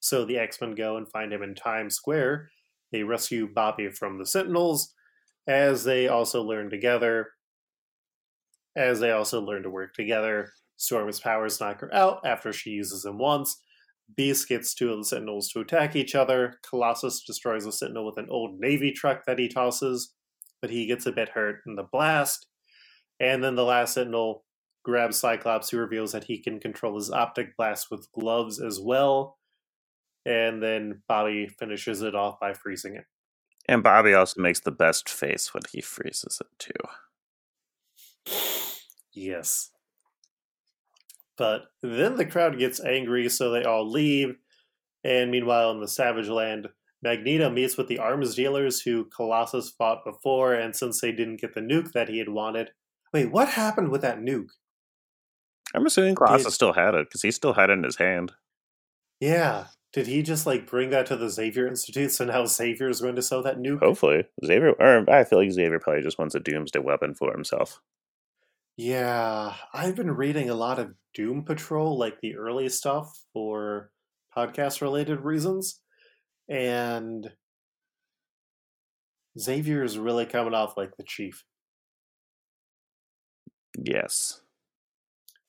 So 0.00 0.24
the 0.24 0.38
X 0.38 0.60
Men 0.60 0.74
go 0.74 0.96
and 0.96 1.10
find 1.10 1.32
him 1.32 1.42
in 1.42 1.54
Times 1.54 1.94
Square. 1.94 2.50
They 2.92 3.02
rescue 3.02 3.48
Bobby 3.52 3.90
from 3.90 4.18
the 4.18 4.26
Sentinels, 4.26 4.94
as 5.46 5.84
they 5.84 6.08
also 6.08 6.42
learn 6.42 6.70
together. 6.70 7.32
As 8.80 9.00
they 9.00 9.10
also 9.10 9.40
learn 9.40 9.62
to 9.64 9.70
work 9.70 9.94
together, 9.94 10.52
Storm's 10.76 11.20
powers 11.20 11.60
knock 11.60 11.80
her 11.80 11.94
out 11.94 12.20
after 12.24 12.52
she 12.52 12.70
uses 12.70 13.02
them 13.02 13.18
once. 13.18 13.60
Beast 14.16 14.48
gets 14.48 14.74
two 14.74 14.92
of 14.92 14.98
the 14.98 15.04
Sentinels 15.04 15.48
to 15.50 15.60
attack 15.60 15.94
each 15.94 16.14
other. 16.14 16.54
Colossus 16.68 17.22
destroys 17.22 17.66
a 17.66 17.72
Sentinel 17.72 18.06
with 18.06 18.16
an 18.16 18.28
old 18.30 18.58
Navy 18.58 18.90
truck 18.90 19.24
that 19.26 19.38
he 19.38 19.48
tosses, 19.48 20.14
but 20.60 20.70
he 20.70 20.86
gets 20.86 21.06
a 21.06 21.12
bit 21.12 21.30
hurt 21.30 21.60
in 21.66 21.76
the 21.76 21.86
blast. 21.92 22.46
And 23.20 23.44
then 23.44 23.54
the 23.54 23.64
last 23.64 23.94
Sentinel 23.94 24.44
grabs 24.82 25.18
Cyclops, 25.18 25.70
who 25.70 25.76
reveals 25.76 26.12
that 26.12 26.24
he 26.24 26.42
can 26.42 26.58
control 26.58 26.96
his 26.96 27.10
optic 27.10 27.56
blast 27.56 27.88
with 27.90 28.10
gloves 28.12 28.60
as 28.60 28.80
well 28.80 29.36
and 30.26 30.62
then 30.62 31.02
Bobby 31.08 31.46
finishes 31.46 32.02
it 32.02 32.14
off 32.14 32.38
by 32.40 32.52
freezing 32.52 32.96
it. 32.96 33.04
And 33.68 33.82
Bobby 33.82 34.14
also 34.14 34.40
makes 34.40 34.60
the 34.60 34.70
best 34.70 35.08
face 35.08 35.54
when 35.54 35.62
he 35.72 35.80
freezes 35.80 36.40
it 36.40 36.48
too. 36.58 36.88
Yes. 39.12 39.70
But 41.36 41.62
then 41.82 42.16
the 42.16 42.26
crowd 42.26 42.58
gets 42.58 42.84
angry, 42.84 43.28
so 43.28 43.50
they 43.50 43.64
all 43.64 43.90
leave. 43.90 44.36
And 45.02 45.30
meanwhile, 45.30 45.70
in 45.70 45.80
the 45.80 45.88
Savage 45.88 46.28
Land, 46.28 46.68
Magneto 47.02 47.48
meets 47.48 47.76
with 47.76 47.88
the 47.88 47.98
arms 47.98 48.34
dealers 48.34 48.82
who 48.82 49.06
Colossus 49.06 49.70
fought 49.70 50.04
before, 50.04 50.52
and 50.54 50.76
since 50.76 51.00
they 51.00 51.12
didn't 51.12 51.40
get 51.40 51.54
the 51.54 51.60
nuke 51.60 51.92
that 51.92 52.08
he 52.08 52.18
had 52.18 52.28
wanted. 52.28 52.72
Wait, 53.12 53.30
what 53.30 53.48
happened 53.48 53.90
with 53.90 54.02
that 54.02 54.20
nuke? 54.20 54.50
I'm 55.74 55.86
assuming 55.86 56.14
Colossus 56.14 56.44
Did... 56.44 56.52
still 56.52 56.72
had 56.74 56.94
it, 56.94 57.08
because 57.08 57.22
he 57.22 57.30
still 57.30 57.54
had 57.54 57.70
it 57.70 57.74
in 57.74 57.84
his 57.84 57.96
hand. 57.96 58.32
Yeah, 59.18 59.66
did 59.92 60.06
he 60.06 60.22
just 60.22 60.46
like 60.46 60.66
bring 60.68 60.90
that 60.90 61.06
to 61.06 61.16
the 61.16 61.30
Xavier 61.30 61.66
Institute? 61.66 62.12
So 62.12 62.24
now 62.26 62.44
Xavier 62.44 62.88
is 62.88 63.00
going 63.00 63.16
to 63.16 63.22
sell 63.22 63.42
that 63.42 63.58
nuke. 63.58 63.80
Hopefully, 63.80 64.24
Xavier. 64.44 64.72
Or 64.72 65.10
I 65.10 65.24
feel 65.24 65.38
like 65.38 65.50
Xavier 65.50 65.80
probably 65.80 66.02
just 66.02 66.18
wants 66.18 66.34
a 66.34 66.40
doomsday 66.40 66.78
weapon 66.80 67.14
for 67.14 67.32
himself. 67.32 67.80
Yeah, 68.82 69.52
I've 69.74 69.94
been 69.94 70.10
reading 70.10 70.48
a 70.48 70.54
lot 70.54 70.78
of 70.78 70.94
Doom 71.12 71.44
Patrol, 71.44 71.98
like 71.98 72.18
the 72.22 72.36
early 72.36 72.70
stuff, 72.70 73.12
for 73.34 73.90
podcast 74.34 74.80
related 74.80 75.20
reasons, 75.20 75.82
and 76.48 77.30
Xavier 79.38 79.84
is 79.84 79.98
really 79.98 80.24
coming 80.24 80.54
off 80.54 80.78
like 80.78 80.96
the 80.96 81.04
Chief. 81.04 81.44
Yes. 83.78 84.40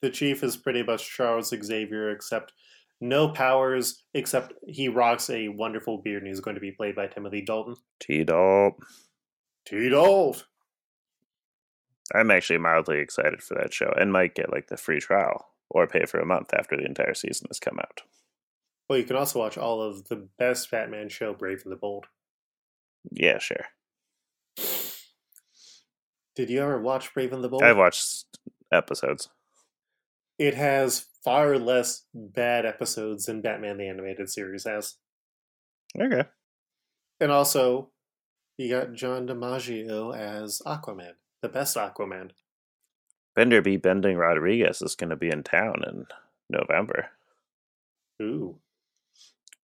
The 0.01 0.09
Chief 0.09 0.43
is 0.43 0.57
pretty 0.57 0.83
much 0.83 1.09
Charles 1.09 1.53
Xavier, 1.55 2.09
except 2.09 2.51
no 2.99 3.29
powers 3.29 4.03
except 4.13 4.51
he 4.67 4.89
rocks 4.89 5.29
a 5.29 5.47
wonderful 5.47 5.99
beard 5.99 6.23
and 6.23 6.27
he's 6.27 6.41
going 6.41 6.55
to 6.55 6.59
be 6.59 6.73
played 6.73 6.97
by 6.97 7.07
Timothy 7.07 7.43
Dalton. 7.43 7.77
T 8.01 8.25
Dalt. 8.25 8.73
T 9.65 9.87
Dalt. 9.87 10.43
I'm 12.13 12.31
actually 12.31 12.59
mildly 12.59 12.99
excited 12.99 13.41
for 13.41 13.55
that 13.55 13.73
show 13.73 13.93
and 13.99 14.11
might 14.11 14.35
get 14.35 14.51
like 14.51 14.67
the 14.67 14.77
free 14.77 14.99
trial 14.99 15.47
or 15.69 15.87
pay 15.87 16.05
for 16.05 16.19
a 16.19 16.25
month 16.25 16.53
after 16.53 16.75
the 16.75 16.85
entire 16.85 17.13
season 17.13 17.47
has 17.49 17.59
come 17.59 17.79
out. 17.79 18.01
Well, 18.89 18.99
you 18.99 19.05
can 19.05 19.15
also 19.15 19.39
watch 19.39 19.57
all 19.57 19.81
of 19.81 20.09
the 20.09 20.27
best 20.37 20.69
Batman 20.69 21.07
show, 21.07 21.33
Brave 21.33 21.61
and 21.63 21.71
the 21.71 21.77
Bold. 21.77 22.07
Yeah, 23.09 23.39
sure. 23.39 23.65
Did 26.35 26.49
you 26.49 26.61
ever 26.61 26.81
watch 26.81 27.13
Brave 27.13 27.33
and 27.33 27.43
the 27.43 27.49
Bold? 27.49 27.63
I've 27.63 27.77
watched 27.77 28.25
episodes. 28.71 29.29
It 30.37 30.55
has 30.55 31.05
far 31.23 31.57
less 31.57 32.05
bad 32.13 32.65
episodes 32.65 33.25
than 33.25 33.41
Batman 33.41 33.77
the 33.77 33.87
Animated 33.87 34.29
Series 34.29 34.65
has. 34.65 34.95
Okay. 35.99 36.23
And 37.19 37.31
also, 37.31 37.91
you 38.57 38.69
got 38.69 38.93
John 38.93 39.27
DiMaggio 39.27 40.17
as 40.17 40.61
Aquaman, 40.65 41.13
the 41.41 41.49
best 41.49 41.75
Aquaman. 41.75 42.31
Bender 43.35 43.61
B. 43.61 43.77
Bending 43.77 44.17
Rodriguez 44.17 44.81
is 44.81 44.95
going 44.95 45.09
to 45.09 45.15
be 45.15 45.29
in 45.29 45.43
town 45.43 45.83
in 45.87 46.05
November. 46.49 47.09
Ooh. 48.21 48.57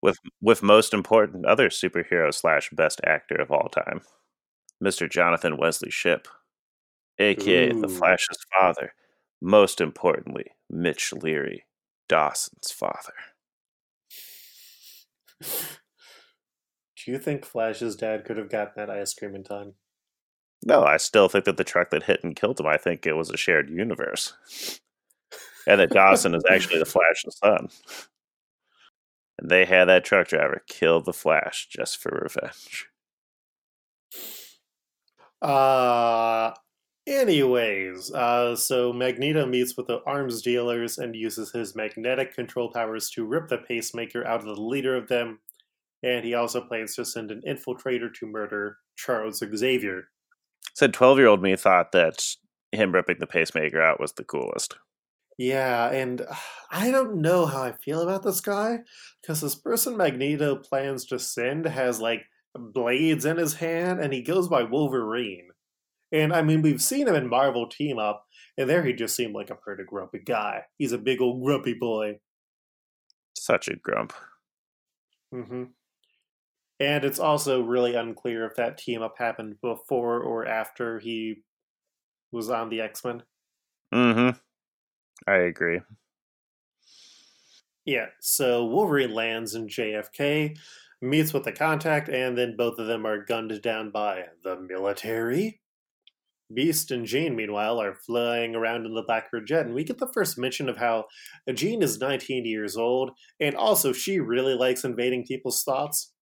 With 0.02 0.18
with 0.40 0.62
most 0.62 0.94
important 0.94 1.46
other 1.46 1.68
superhero 1.68 2.32
slash 2.32 2.70
best 2.70 3.00
actor 3.04 3.36
of 3.36 3.50
all 3.50 3.68
time, 3.68 4.02
Mr. 4.82 5.10
Jonathan 5.10 5.56
Wesley 5.56 5.90
Shipp, 5.90 6.28
aka 7.18 7.70
Ooh. 7.70 7.80
the 7.80 7.88
Flash's 7.88 8.38
father, 8.58 8.92
most 9.40 9.80
importantly, 9.80 10.52
Mitch 10.70 11.12
Leery, 11.12 11.64
Dawson's 12.08 12.70
father. 12.70 13.14
Do 15.42 17.12
you 17.12 17.18
think 17.18 17.44
Flash's 17.44 17.96
dad 17.96 18.24
could 18.24 18.36
have 18.36 18.50
gotten 18.50 18.72
that 18.76 18.90
ice 18.90 19.14
cream 19.14 19.34
in 19.34 19.44
time? 19.44 19.74
No, 20.66 20.82
I 20.82 20.96
still 20.96 21.28
think 21.28 21.44
that 21.44 21.56
the 21.58 21.64
truck 21.64 21.90
that 21.90 22.02
hit 22.02 22.24
and 22.24 22.34
killed 22.34 22.58
him, 22.58 22.66
I 22.66 22.76
think 22.76 23.06
it 23.06 23.12
was 23.14 23.30
a 23.30 23.36
shared 23.36 23.70
universe. 23.70 24.34
and 25.66 25.80
that 25.80 25.90
Dawson 25.90 26.34
is 26.34 26.42
actually 26.50 26.80
the 26.80 26.84
Flash's 26.84 27.38
son. 27.38 27.68
And 29.38 29.48
they 29.48 29.64
had 29.64 29.84
that 29.86 30.04
truck 30.04 30.28
driver 30.28 30.62
kill 30.66 31.00
the 31.00 31.12
Flash 31.12 31.68
just 31.70 31.98
for 31.98 32.20
revenge. 32.20 32.88
Uh 35.40 36.52
Anyways, 37.08 38.12
uh, 38.12 38.56
so 38.56 38.92
Magneto 38.92 39.46
meets 39.46 39.76
with 39.76 39.86
the 39.86 40.02
arms 40.06 40.42
dealers 40.42 40.98
and 40.98 41.14
uses 41.14 41.52
his 41.52 41.76
magnetic 41.76 42.34
control 42.34 42.72
powers 42.72 43.10
to 43.10 43.24
rip 43.24 43.46
the 43.46 43.58
pacemaker 43.58 44.26
out 44.26 44.40
of 44.40 44.46
the 44.46 44.60
leader 44.60 44.96
of 44.96 45.06
them, 45.06 45.38
and 46.02 46.24
he 46.24 46.34
also 46.34 46.60
plans 46.60 46.96
to 46.96 47.04
send 47.04 47.30
an 47.30 47.42
infiltrator 47.46 48.12
to 48.14 48.26
murder 48.26 48.78
Charles 48.96 49.38
Xavier. 49.38 50.08
Said 50.76 50.92
12 50.92 51.16
year 51.16 51.26
old 51.28 51.40
me 51.40 51.56
thought 51.56 51.92
that 51.92 52.22
him 52.70 52.92
ripping 52.92 53.16
the 53.18 53.26
pacemaker 53.26 53.80
out 53.80 53.98
was 53.98 54.12
the 54.12 54.24
coolest. 54.24 54.76
Yeah, 55.38 55.88
and 55.90 56.20
I 56.70 56.90
don't 56.90 57.22
know 57.22 57.46
how 57.46 57.62
I 57.62 57.72
feel 57.72 58.02
about 58.02 58.22
this 58.22 58.42
guy, 58.42 58.80
because 59.22 59.40
this 59.40 59.54
person 59.54 59.96
Magneto 59.96 60.56
plans 60.56 61.06
to 61.06 61.18
send 61.18 61.64
has 61.64 61.98
like 61.98 62.24
blades 62.54 63.24
in 63.24 63.38
his 63.38 63.54
hand, 63.54 64.00
and 64.00 64.12
he 64.12 64.20
goes 64.20 64.48
by 64.48 64.64
Wolverine. 64.64 65.48
And 66.12 66.34
I 66.34 66.42
mean, 66.42 66.60
we've 66.60 66.82
seen 66.82 67.08
him 67.08 67.14
in 67.14 67.30
Marvel 67.30 67.70
Team 67.70 67.98
Up, 67.98 68.26
and 68.58 68.68
there 68.68 68.84
he 68.84 68.92
just 68.92 69.16
seemed 69.16 69.34
like 69.34 69.48
a 69.48 69.54
pretty 69.54 69.84
grumpy 69.84 70.20
guy. 70.26 70.64
He's 70.76 70.92
a 70.92 70.98
big 70.98 71.22
old 71.22 71.42
grumpy 71.42 71.72
boy. 71.72 72.18
Such 73.34 73.68
a 73.68 73.76
grump. 73.76 74.12
Mm-hmm. 75.34 75.64
And 76.78 77.04
it's 77.04 77.18
also 77.18 77.62
really 77.62 77.94
unclear 77.94 78.44
if 78.46 78.56
that 78.56 78.78
team 78.78 79.02
up 79.02 79.14
happened 79.18 79.56
before 79.62 80.20
or 80.20 80.46
after 80.46 80.98
he 80.98 81.42
was 82.32 82.50
on 82.50 82.68
the 82.68 82.80
X 82.80 83.04
Men. 83.04 83.22
Mm-hmm. 83.94 84.38
I 85.26 85.36
agree. 85.36 85.80
Yeah, 87.86 88.06
so 88.20 88.64
Wolverine 88.64 89.14
lands 89.14 89.54
in 89.54 89.68
JFK, 89.68 90.58
meets 91.00 91.32
with 91.32 91.44
the 91.44 91.52
contact, 91.52 92.08
and 92.08 92.36
then 92.36 92.56
both 92.56 92.78
of 92.78 92.88
them 92.88 93.06
are 93.06 93.24
gunned 93.24 93.62
down 93.62 93.90
by 93.90 94.24
the 94.42 94.56
military. 94.56 95.60
Beast 96.52 96.90
and 96.90 97.06
Jean, 97.06 97.34
meanwhile, 97.34 97.80
are 97.80 97.94
flying 97.94 98.54
around 98.54 98.86
in 98.86 98.94
the 98.94 99.02
Blackbird 99.02 99.46
jet, 99.46 99.66
and 99.66 99.74
we 99.74 99.84
get 99.84 99.98
the 99.98 100.10
first 100.12 100.38
mention 100.38 100.68
of 100.68 100.76
how 100.76 101.06
Jean 101.54 101.82
is 101.82 101.98
19 101.98 102.44
years 102.44 102.76
old, 102.76 103.12
and 103.40 103.54
also 103.54 103.92
she 103.92 104.20
really 104.20 104.54
likes 104.54 104.84
invading 104.84 105.24
people's 105.24 105.62
thoughts. 105.62 106.12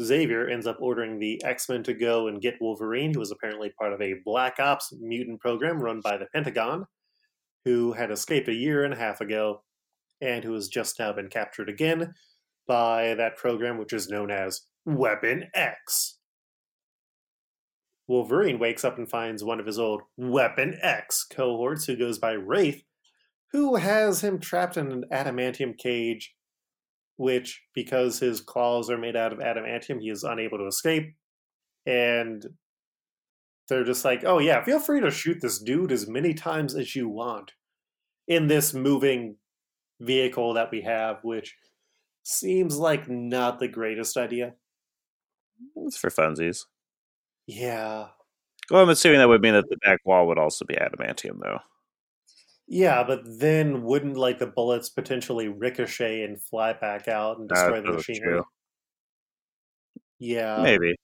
Xavier 0.00 0.48
ends 0.48 0.66
up 0.66 0.76
ordering 0.80 1.18
the 1.18 1.42
X 1.44 1.68
Men 1.68 1.82
to 1.84 1.94
go 1.94 2.28
and 2.28 2.40
get 2.40 2.60
Wolverine, 2.60 3.12
who 3.12 3.20
was 3.20 3.32
apparently 3.32 3.70
part 3.70 3.92
of 3.92 4.00
a 4.00 4.14
Black 4.24 4.60
Ops 4.60 4.92
mutant 5.00 5.40
program 5.40 5.80
run 5.80 6.00
by 6.00 6.16
the 6.16 6.26
Pentagon, 6.32 6.86
who 7.64 7.92
had 7.92 8.10
escaped 8.10 8.48
a 8.48 8.54
year 8.54 8.84
and 8.84 8.94
a 8.94 8.98
half 8.98 9.20
ago, 9.20 9.62
and 10.20 10.44
who 10.44 10.54
has 10.54 10.68
just 10.68 10.98
now 10.98 11.12
been 11.12 11.28
captured 11.28 11.68
again 11.68 12.14
by 12.66 13.14
that 13.14 13.36
program, 13.36 13.78
which 13.78 13.92
is 13.92 14.08
known 14.08 14.30
as 14.30 14.62
Weapon 14.84 15.44
X. 15.54 16.18
Wolverine 18.06 18.58
wakes 18.58 18.84
up 18.84 18.98
and 18.98 19.10
finds 19.10 19.44
one 19.44 19.60
of 19.60 19.66
his 19.66 19.78
old 19.78 20.02
Weapon 20.16 20.78
X 20.80 21.24
cohorts, 21.24 21.84
who 21.84 21.96
goes 21.96 22.18
by 22.18 22.32
Wraith, 22.32 22.82
who 23.52 23.76
has 23.76 24.22
him 24.22 24.38
trapped 24.38 24.76
in 24.76 24.92
an 24.92 25.04
adamantium 25.12 25.76
cage 25.76 26.34
which, 27.18 27.62
because 27.74 28.18
his 28.18 28.40
claws 28.40 28.88
are 28.88 28.96
made 28.96 29.16
out 29.16 29.32
of 29.32 29.40
adamantium, 29.40 30.00
he 30.00 30.08
is 30.08 30.24
unable 30.24 30.56
to 30.56 30.66
escape. 30.66 31.14
And 31.84 32.46
they're 33.68 33.84
just 33.84 34.04
like, 34.04 34.24
oh, 34.24 34.38
yeah, 34.38 34.62
feel 34.64 34.80
free 34.80 35.00
to 35.00 35.10
shoot 35.10 35.40
this 35.42 35.58
dude 35.58 35.92
as 35.92 36.08
many 36.08 36.32
times 36.32 36.74
as 36.74 36.96
you 36.96 37.08
want 37.08 37.52
in 38.28 38.46
this 38.46 38.72
moving 38.72 39.36
vehicle 40.00 40.54
that 40.54 40.70
we 40.70 40.80
have, 40.82 41.18
which 41.22 41.56
seems 42.22 42.76
like 42.76 43.08
not 43.08 43.58
the 43.58 43.68
greatest 43.68 44.16
idea. 44.16 44.54
It's 45.76 45.96
for 45.96 46.10
funsies. 46.10 46.66
Yeah. 47.46 48.08
Well, 48.70 48.82
I'm 48.82 48.90
assuming 48.90 49.18
that 49.18 49.28
would 49.28 49.42
mean 49.42 49.54
that 49.54 49.68
the 49.68 49.78
back 49.78 50.00
wall 50.04 50.28
would 50.28 50.38
also 50.38 50.64
be 50.64 50.76
adamantium, 50.76 51.40
though. 51.40 51.58
Yeah, 52.70 53.02
but 53.02 53.22
then 53.24 53.82
wouldn't 53.82 54.18
like 54.18 54.38
the 54.38 54.46
bullets 54.46 54.90
potentially 54.90 55.48
ricochet 55.48 56.22
and 56.22 56.40
fly 56.40 56.74
back 56.74 57.08
out 57.08 57.38
and 57.38 57.48
destroy 57.48 57.80
the 57.80 57.92
machinery? 57.92 58.34
True. 58.34 58.44
Yeah. 60.18 60.60
Maybe. 60.62 60.94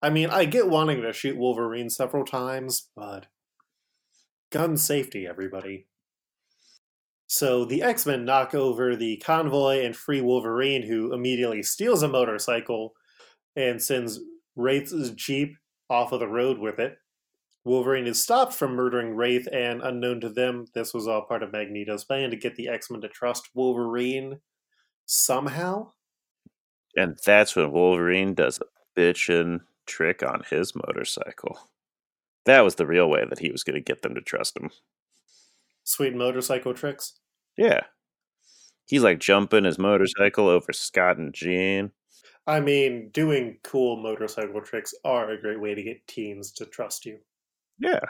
I 0.00 0.08
mean, 0.08 0.30
I 0.30 0.46
get 0.46 0.68
wanting 0.68 1.02
to 1.02 1.12
shoot 1.12 1.36
Wolverine 1.36 1.90
several 1.90 2.24
times, 2.24 2.88
but 2.96 3.26
gun 4.50 4.78
safety, 4.78 5.26
everybody. 5.26 5.88
So 7.26 7.66
the 7.66 7.82
X 7.82 8.06
Men 8.06 8.24
knock 8.24 8.54
over 8.54 8.96
the 8.96 9.18
convoy 9.18 9.84
and 9.84 9.94
free 9.94 10.22
Wolverine, 10.22 10.84
who 10.84 11.12
immediately 11.12 11.62
steals 11.62 12.02
a 12.02 12.08
motorcycle 12.08 12.94
and 13.54 13.82
sends 13.82 14.20
Wraith's 14.56 15.10
Jeep 15.10 15.56
off 15.90 16.12
of 16.12 16.20
the 16.20 16.28
road 16.28 16.58
with 16.58 16.78
it. 16.78 16.96
Wolverine 17.68 18.06
is 18.06 18.22
stopped 18.22 18.54
from 18.54 18.74
murdering 18.74 19.14
Wraith, 19.14 19.46
and 19.52 19.82
unknown 19.82 20.22
to 20.22 20.30
them, 20.30 20.64
this 20.72 20.94
was 20.94 21.06
all 21.06 21.26
part 21.26 21.42
of 21.42 21.52
Magneto's 21.52 22.02
plan 22.02 22.30
to 22.30 22.36
get 22.36 22.56
the 22.56 22.66
X 22.66 22.90
Men 22.90 23.02
to 23.02 23.08
trust 23.08 23.50
Wolverine 23.52 24.40
somehow. 25.04 25.92
And 26.96 27.18
that's 27.26 27.54
when 27.54 27.70
Wolverine 27.70 28.32
does 28.32 28.58
a 28.58 28.98
bitchin' 28.98 29.60
trick 29.84 30.22
on 30.22 30.44
his 30.48 30.72
motorcycle. 30.74 31.68
That 32.46 32.62
was 32.62 32.76
the 32.76 32.86
real 32.86 33.10
way 33.10 33.26
that 33.28 33.40
he 33.40 33.52
was 33.52 33.64
going 33.64 33.74
to 33.74 33.82
get 33.82 34.00
them 34.00 34.14
to 34.14 34.22
trust 34.22 34.56
him. 34.56 34.70
Sweet 35.84 36.16
motorcycle 36.16 36.72
tricks? 36.72 37.20
Yeah. 37.58 37.82
He's 38.86 39.02
like 39.02 39.18
jumping 39.18 39.64
his 39.64 39.78
motorcycle 39.78 40.48
over 40.48 40.72
Scott 40.72 41.18
and 41.18 41.34
Jean. 41.34 41.90
I 42.46 42.60
mean, 42.60 43.10
doing 43.10 43.58
cool 43.62 44.02
motorcycle 44.02 44.62
tricks 44.62 44.94
are 45.04 45.30
a 45.30 45.38
great 45.38 45.60
way 45.60 45.74
to 45.74 45.82
get 45.82 46.06
teens 46.06 46.50
to 46.52 46.64
trust 46.64 47.04
you. 47.04 47.18
Yeah. 47.78 48.00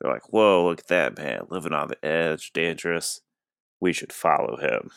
They're 0.00 0.12
like, 0.12 0.32
whoa, 0.32 0.66
look 0.66 0.80
at 0.80 0.88
that 0.88 1.18
man, 1.18 1.42
living 1.50 1.74
on 1.74 1.88
the 1.88 2.04
edge, 2.04 2.52
dangerous. 2.52 3.20
We 3.80 3.92
should 3.92 4.12
follow 4.12 4.56
him. 4.56 4.90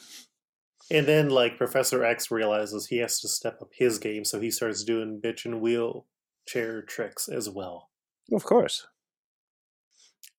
And 0.92 1.06
then, 1.06 1.30
like, 1.30 1.58
Professor 1.58 2.04
X 2.04 2.30
realizes 2.32 2.88
he 2.88 2.98
has 2.98 3.20
to 3.22 3.28
step 3.28 3.62
up 3.62 3.70
his 3.74 4.00
game, 4.00 4.26
so 4.26 4.40
he 4.40 4.52
starts 4.52 4.84
doing 4.84 5.22
bitch 5.22 5.46
and 5.46 5.62
wheelchair 5.62 6.82
tricks 6.82 7.28
as 7.30 7.50
well. 7.50 7.90
Of 8.32 8.44
course. 8.44 8.88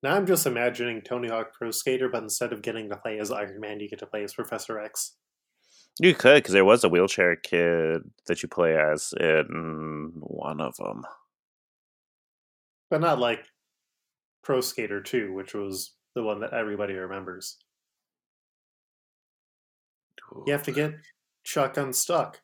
Now 0.02 0.16
I'm 0.16 0.26
just 0.26 0.46
imagining 0.46 1.00
Tony 1.00 1.28
Hawk 1.28 1.54
Pro 1.54 1.70
Skater, 1.70 2.10
but 2.10 2.22
instead 2.22 2.52
of 2.52 2.60
getting 2.60 2.90
to 2.90 2.96
play 2.96 3.18
as 3.18 3.30
Iron 3.30 3.58
Man, 3.58 3.80
you 3.80 3.88
get 3.88 4.00
to 4.00 4.06
play 4.06 4.22
as 4.22 4.34
Professor 4.34 4.78
X. 4.78 5.16
You 5.98 6.14
could, 6.14 6.42
because 6.42 6.52
there 6.52 6.64
was 6.64 6.84
a 6.84 6.88
wheelchair 6.90 7.36
kid 7.36 8.02
that 8.26 8.42
you 8.42 8.48
play 8.48 8.76
as 8.76 9.14
in 9.18 10.12
one 10.16 10.60
of 10.60 10.76
them 10.76 11.04
but 12.94 13.00
not 13.00 13.18
like 13.18 13.44
Pro 14.44 14.60
Skater 14.60 15.00
2, 15.00 15.32
which 15.32 15.52
was 15.52 15.96
the 16.14 16.22
one 16.22 16.38
that 16.42 16.52
everybody 16.52 16.94
remembers. 16.94 17.56
You 20.46 20.52
have 20.52 20.62
to 20.62 20.70
get 20.70 20.94
Chuck 21.42 21.76
unstuck. 21.76 22.40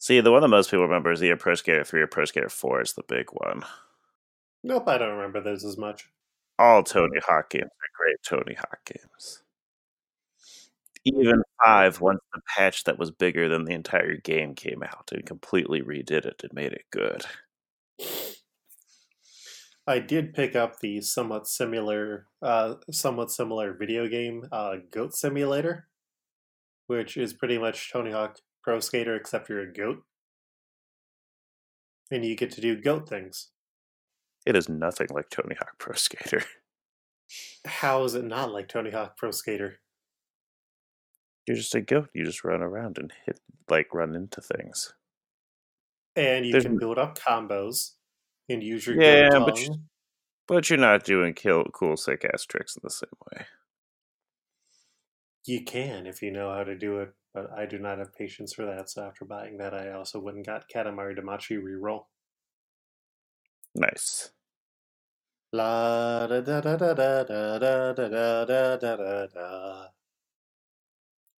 See, 0.00 0.22
the 0.22 0.32
one 0.32 0.40
that 0.40 0.48
most 0.48 0.70
people 0.70 0.86
remember 0.86 1.12
is 1.12 1.22
either 1.22 1.36
Pro 1.36 1.56
Skater 1.56 1.84
3 1.84 2.00
or 2.00 2.06
Pro 2.06 2.24
Skater 2.24 2.48
4 2.48 2.80
is 2.80 2.94
the 2.94 3.02
big 3.06 3.26
one. 3.32 3.64
Nope, 4.64 4.88
I 4.88 4.96
don't 4.96 5.18
remember 5.18 5.42
those 5.42 5.62
as 5.62 5.76
much. 5.76 6.08
All 6.58 6.82
Tony 6.82 7.20
Hawk 7.22 7.50
games 7.50 7.64
are 7.64 8.02
great 8.02 8.16
Tony 8.24 8.54
Hawk 8.54 8.80
games. 8.86 9.42
Even 11.04 11.42
5, 11.66 12.00
once 12.00 12.20
the 12.32 12.40
patch 12.56 12.84
that 12.84 12.98
was 12.98 13.10
bigger 13.10 13.50
than 13.50 13.66
the 13.66 13.74
entire 13.74 14.16
game 14.16 14.54
came 14.54 14.82
out 14.82 15.10
and 15.12 15.26
completely 15.26 15.82
redid 15.82 16.24
it 16.24 16.40
and 16.42 16.54
made 16.54 16.72
it 16.72 16.86
good. 16.90 17.26
I 19.88 20.00
did 20.00 20.34
pick 20.34 20.54
up 20.54 20.80
the 20.80 21.00
somewhat 21.00 21.48
similar, 21.48 22.26
uh, 22.42 22.74
somewhat 22.90 23.30
similar 23.30 23.72
video 23.72 24.06
game, 24.06 24.46
uh, 24.52 24.76
Goat 24.90 25.14
Simulator, 25.14 25.88
which 26.88 27.16
is 27.16 27.32
pretty 27.32 27.56
much 27.56 27.90
Tony 27.90 28.10
Hawk 28.10 28.36
Pro 28.62 28.80
Skater, 28.80 29.16
except 29.16 29.48
you're 29.48 29.62
a 29.62 29.72
goat, 29.72 30.02
and 32.10 32.22
you 32.22 32.36
get 32.36 32.50
to 32.50 32.60
do 32.60 32.78
goat 32.78 33.08
things. 33.08 33.48
It 34.44 34.56
is 34.56 34.68
nothing 34.68 35.08
like 35.10 35.30
Tony 35.30 35.54
Hawk 35.58 35.78
Pro 35.78 35.94
Skater. 35.94 36.44
How 37.64 38.04
is 38.04 38.14
it 38.14 38.24
not 38.24 38.52
like 38.52 38.68
Tony 38.68 38.90
Hawk 38.90 39.16
Pro 39.16 39.30
Skater? 39.30 39.78
You're 41.46 41.56
just 41.56 41.74
a 41.74 41.80
goat. 41.80 42.10
You 42.14 42.26
just 42.26 42.44
run 42.44 42.60
around 42.60 42.98
and 42.98 43.10
hit, 43.24 43.40
like, 43.70 43.94
run 43.94 44.14
into 44.14 44.42
things. 44.42 44.92
And 46.14 46.44
you 46.44 46.52
There's... 46.52 46.64
can 46.64 46.76
build 46.76 46.98
up 46.98 47.18
combos 47.18 47.92
and 48.48 48.62
use 48.62 48.86
your 48.86 49.00
yeah, 49.00 49.38
but 49.38 49.60
you, 49.60 49.74
but 50.46 50.70
you're 50.70 50.78
not 50.78 51.04
doing 51.04 51.34
kill, 51.34 51.64
cool 51.72 51.96
sick 51.96 52.24
ass 52.32 52.44
tricks 52.44 52.76
in 52.76 52.80
the 52.82 52.90
same 52.90 53.08
way. 53.32 53.46
You 55.46 55.64
can 55.64 56.06
if 56.06 56.22
you 56.22 56.30
know 56.30 56.52
how 56.52 56.64
to 56.64 56.76
do 56.76 56.98
it, 56.98 57.12
but 57.34 57.50
I 57.56 57.66
do 57.66 57.78
not 57.78 57.98
have 57.98 58.14
patience 58.14 58.52
for 58.52 58.66
that. 58.66 58.90
So 58.90 59.04
after 59.04 59.24
buying 59.24 59.58
that, 59.58 59.74
I 59.74 59.92
also 59.92 60.20
went 60.20 60.36
and 60.36 60.46
got 60.46 60.68
Katamari 60.68 61.18
Damacy 61.18 61.58
reroll. 61.62 62.04
Nice. 63.74 64.30
La 65.52 66.26
da 66.26 66.40
da 66.40 66.60
da 66.60 66.76
da 66.76 66.92
da 66.94 67.24
da 67.24 67.58
da 67.58 67.92
da 67.92 68.44
da 68.44 68.76
da 68.76 68.96
da 68.96 69.26
da. 69.26 69.88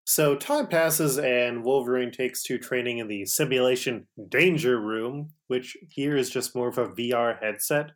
So 0.09 0.33
time 0.35 0.65
passes, 0.65 1.19
and 1.19 1.63
Wolverine 1.63 2.09
takes 2.09 2.41
to 2.45 2.57
training 2.57 2.97
in 2.97 3.07
the 3.07 3.27
simulation 3.27 4.07
danger 4.29 4.79
room, 4.79 5.33
which 5.49 5.77
here 5.87 6.17
is 6.17 6.31
just 6.31 6.55
more 6.55 6.67
of 6.67 6.79
a 6.79 6.87
VR 6.87 7.39
headset, 7.39 7.91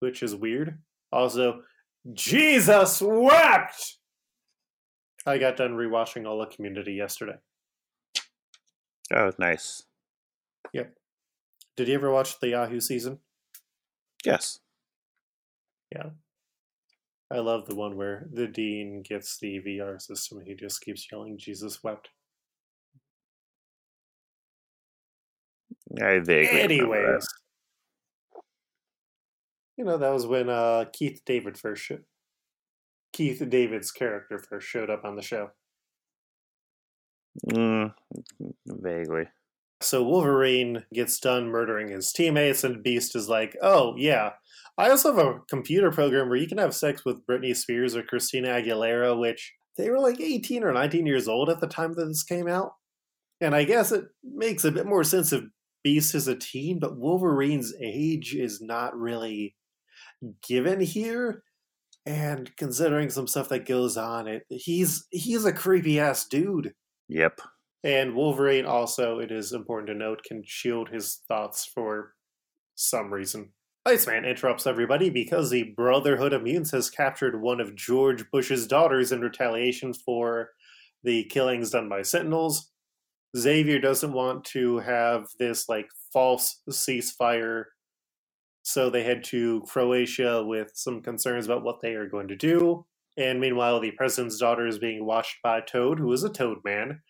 which 0.00 0.22
is 0.22 0.36
weird. 0.36 0.78
Also, 1.10 1.62
Jesus 2.12 3.00
wept! 3.00 3.96
I 5.24 5.38
got 5.38 5.56
done 5.56 5.72
rewatching 5.72 6.28
all 6.28 6.38
the 6.38 6.54
community 6.54 6.92
yesterday. 6.92 7.38
Oh, 9.10 9.32
nice. 9.38 9.84
Yep. 10.74 10.92
Did 11.78 11.88
you 11.88 11.94
ever 11.94 12.10
watch 12.10 12.40
the 12.40 12.48
Yahoo 12.48 12.78
season? 12.78 13.20
Yes. 14.22 14.60
Yeah. 15.90 16.10
I 17.32 17.38
love 17.38 17.66
the 17.66 17.74
one 17.74 17.96
where 17.96 18.26
the 18.30 18.46
dean 18.46 19.02
gets 19.02 19.38
the 19.38 19.58
VR 19.60 20.00
system 20.00 20.38
and 20.38 20.46
he 20.46 20.54
just 20.54 20.82
keeps 20.82 21.10
yelling, 21.10 21.38
Jesus 21.38 21.82
wept. 21.82 22.10
I 26.00 26.18
vaguely 26.18 26.60
Anyways. 26.60 27.26
You 29.78 29.84
know, 29.84 29.96
that 29.96 30.10
was 30.10 30.26
when 30.26 30.50
uh, 30.50 30.84
Keith 30.92 31.22
David 31.24 31.56
first 31.56 31.82
sh- 31.82 31.92
Keith 33.14 33.42
David's 33.48 33.90
character 33.90 34.38
first 34.38 34.66
showed 34.66 34.90
up 34.90 35.04
on 35.04 35.16
the 35.16 35.22
show. 35.22 35.50
Mm, 37.50 37.94
vaguely. 38.66 39.24
So 39.80 40.02
Wolverine 40.02 40.84
gets 40.92 41.18
done 41.18 41.48
murdering 41.48 41.88
his 41.88 42.12
teammates, 42.12 42.62
and 42.62 42.82
Beast 42.82 43.16
is 43.16 43.28
like, 43.28 43.56
"Oh 43.62 43.94
yeah, 43.96 44.32
I 44.78 44.90
also 44.90 45.14
have 45.14 45.26
a 45.26 45.40
computer 45.48 45.90
program 45.90 46.28
where 46.28 46.38
you 46.38 46.48
can 46.48 46.58
have 46.58 46.74
sex 46.74 47.04
with 47.04 47.26
Britney 47.26 47.54
Spears 47.54 47.94
or 47.94 48.02
Christina 48.02 48.48
Aguilera, 48.48 49.18
which 49.18 49.52
they 49.76 49.90
were 49.90 49.98
like 49.98 50.20
18 50.20 50.64
or 50.64 50.72
19 50.72 51.06
years 51.06 51.28
old 51.28 51.50
at 51.50 51.60
the 51.60 51.66
time 51.66 51.94
that 51.94 52.06
this 52.06 52.22
came 52.22 52.48
out. 52.48 52.72
And 53.40 53.54
I 53.54 53.64
guess 53.64 53.92
it 53.92 54.04
makes 54.22 54.64
a 54.64 54.72
bit 54.72 54.86
more 54.86 55.04
sense 55.04 55.32
if 55.32 55.42
Beast 55.82 56.14
is 56.14 56.28
a 56.28 56.36
teen, 56.36 56.78
but 56.78 56.96
Wolverine's 56.96 57.74
age 57.80 58.34
is 58.34 58.60
not 58.60 58.96
really 58.96 59.56
given 60.46 60.80
here. 60.80 61.42
And 62.06 62.54
considering 62.56 63.10
some 63.10 63.26
stuff 63.26 63.48
that 63.50 63.66
goes 63.66 63.96
on, 63.96 64.26
it 64.26 64.42
he's 64.48 65.06
he's 65.10 65.44
a 65.44 65.52
creepy 65.52 66.00
ass 66.00 66.26
dude. 66.26 66.74
Yep. 67.08 67.40
And 67.84 68.14
Wolverine 68.14 68.64
also, 68.64 69.18
it 69.18 69.30
is 69.32 69.52
important 69.52 69.88
to 69.88 69.94
note, 69.94 70.22
can 70.24 70.42
shield 70.44 70.88
his 70.88 71.20
thoughts 71.28 71.64
for 71.66 72.14
some 72.74 73.12
reason. 73.12 73.52
Iceman 73.84 74.24
interrupts 74.24 74.68
everybody 74.68 75.10
because 75.10 75.50
the 75.50 75.64
Brotherhood 75.76 76.32
of 76.32 76.44
Mutants 76.44 76.70
has 76.70 76.88
captured 76.88 77.42
one 77.42 77.60
of 77.60 77.74
George 77.74 78.30
Bush's 78.30 78.68
daughters 78.68 79.10
in 79.10 79.20
retaliation 79.20 79.92
for 79.92 80.50
the 81.02 81.24
killings 81.24 81.70
done 81.70 81.88
by 81.88 82.02
Sentinels. 82.02 82.70
Xavier 83.36 83.80
doesn't 83.80 84.12
want 84.12 84.44
to 84.44 84.78
have 84.78 85.26
this 85.40 85.68
like 85.68 85.88
false 86.12 86.62
ceasefire, 86.70 87.64
so 88.62 88.88
they 88.88 89.02
head 89.02 89.24
to 89.24 89.62
Croatia 89.62 90.44
with 90.44 90.70
some 90.74 91.02
concerns 91.02 91.46
about 91.46 91.64
what 91.64 91.80
they 91.82 91.94
are 91.94 92.08
going 92.08 92.28
to 92.28 92.36
do. 92.36 92.86
And 93.16 93.40
meanwhile, 93.40 93.80
the 93.80 93.90
president's 93.90 94.38
daughter 94.38 94.68
is 94.68 94.78
being 94.78 95.04
watched 95.04 95.38
by 95.42 95.60
Toad, 95.60 95.98
who 95.98 96.12
is 96.12 96.22
a 96.22 96.30
Toad 96.30 96.58
man, 96.64 97.00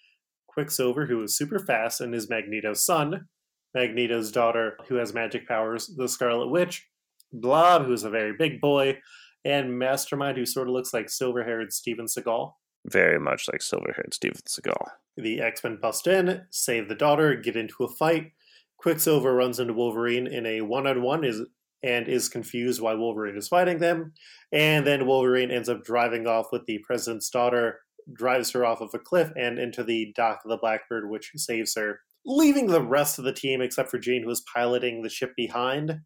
Quicksilver, 0.47 1.05
who 1.05 1.23
is 1.23 1.37
super 1.37 1.59
fast 1.59 2.01
and 2.01 2.15
is 2.15 2.31
Magneto's 2.31 2.83
son, 2.83 3.29
Magneto's 3.75 4.33
daughter, 4.33 4.77
who 4.89 4.97
has 4.97 5.15
magic 5.15 5.47
powers, 5.49 5.89
the 5.97 6.09
Scarlet 6.09 6.49
Witch, 6.49 6.87
Blob, 7.33 7.87
who's 7.87 8.05
a 8.05 8.11
very 8.11 8.35
big 8.39 8.61
boy, 8.61 8.99
and 9.45 9.79
Mastermind, 9.79 10.37
who 10.37 10.47
sort 10.47 10.69
of 10.69 10.75
looks 10.75 10.93
like 10.93 11.09
silver 11.09 11.45
haired 11.45 11.73
Steven 11.73 12.07
Seagal. 12.07 12.53
Very 12.87 13.19
much 13.19 13.49
like 13.51 13.63
silver 13.63 13.93
haired 13.95 14.15
Steven 14.15 14.41
Seagal. 14.47 14.87
The 15.17 15.41
X 15.41 15.63
Men 15.65 15.79
bust 15.81 16.07
in, 16.07 16.43
save 16.51 16.89
the 16.89 16.95
daughter, 16.95 17.35
get 17.35 17.57
into 17.57 17.85
a 17.85 17.89
fight. 17.89 18.33
Quicksilver 18.79 19.35
runs 19.35 19.61
into 19.61 19.75
Wolverine 19.75 20.27
in 20.27 20.45
a 20.47 20.61
one 20.63 20.87
on 20.87 21.03
one 21.03 21.25
is 21.25 21.43
and 21.83 22.09
is 22.09 22.29
confused 22.29 22.81
why 22.81 22.95
Wolverine 22.95 23.37
is 23.37 23.49
fighting 23.49 23.79
them. 23.79 24.13
And 24.53 24.87
then 24.87 25.07
Wolverine 25.07 25.51
ends 25.51 25.69
up 25.69 25.85
driving 25.85 26.27
off 26.27 26.47
with 26.53 26.65
the 26.67 26.79
president's 26.79 27.29
daughter, 27.29 27.81
drives 28.13 28.51
her 28.53 28.65
off 28.65 28.81
of 28.81 28.95
a 28.95 28.99
cliff 28.99 29.33
and 29.37 29.59
into 29.59 29.83
the 29.83 30.13
dock 30.15 30.41
of 30.45 30.51
the 30.51 30.59
Blackbird, 30.59 31.09
which 31.11 31.33
saves 31.37 31.75
her, 31.77 32.01
leaving 32.25 32.69
the 32.69 32.83
rest 32.83 33.19
of 33.19 33.25
the 33.25 33.33
team 33.33 33.61
except 33.61 33.91
for 33.91 33.99
Jean, 33.99 34.23
who 34.23 34.31
is 34.31 34.45
piloting 34.55 35.03
the 35.03 35.09
ship 35.09 35.33
behind. 35.37 36.01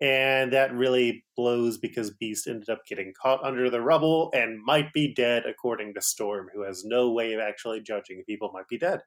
And 0.00 0.52
that 0.52 0.74
really 0.74 1.24
blows 1.36 1.78
because 1.78 2.10
Beast 2.10 2.46
ended 2.46 2.68
up 2.68 2.84
getting 2.86 3.14
caught 3.20 3.42
under 3.42 3.70
the 3.70 3.80
rubble 3.80 4.30
and 4.34 4.62
might 4.62 4.92
be 4.92 5.14
dead, 5.14 5.44
according 5.46 5.94
to 5.94 6.02
Storm, 6.02 6.48
who 6.52 6.64
has 6.64 6.84
no 6.84 7.10
way 7.10 7.32
of 7.32 7.40
actually 7.40 7.80
judging 7.80 8.18
if 8.18 8.26
people 8.26 8.50
might 8.52 8.68
be 8.68 8.76
dead. 8.76 9.00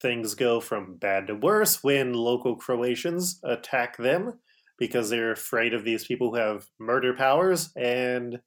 Things 0.00 0.34
go 0.34 0.60
from 0.60 0.96
bad 0.96 1.26
to 1.28 1.34
worse 1.34 1.82
when 1.82 2.12
local 2.12 2.54
Croatians 2.54 3.40
attack 3.42 3.96
them 3.96 4.40
because 4.78 5.10
they're 5.10 5.32
afraid 5.32 5.74
of 5.74 5.84
these 5.84 6.04
people 6.04 6.30
who 6.30 6.36
have 6.36 6.66
murder 6.78 7.14
powers, 7.14 7.70
and 7.74 8.40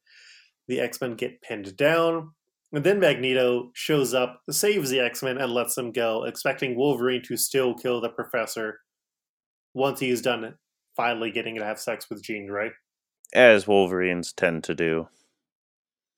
the 0.68 0.80
X 0.80 1.00
Men 1.00 1.14
get 1.14 1.42
pinned 1.42 1.76
down. 1.76 2.30
And 2.72 2.84
then 2.84 3.00
Magneto 3.00 3.70
shows 3.74 4.14
up, 4.14 4.40
saves 4.50 4.90
the 4.90 5.00
X 5.00 5.22
Men, 5.22 5.38
and 5.38 5.52
lets 5.52 5.74
them 5.74 5.92
go, 5.92 6.24
expecting 6.24 6.74
Wolverine 6.74 7.22
to 7.24 7.36
still 7.36 7.74
kill 7.74 8.00
the 8.00 8.08
professor 8.08 8.80
once 9.74 10.00
he's 10.00 10.22
done 10.22 10.54
finally 10.96 11.30
getting 11.30 11.56
to 11.56 11.64
have 11.64 11.78
sex 11.78 12.08
with 12.10 12.22
Jean, 12.22 12.48
right? 12.48 12.72
As 13.34 13.66
Wolverines 13.66 14.32
tend 14.32 14.64
to 14.64 14.74
do. 14.74 15.08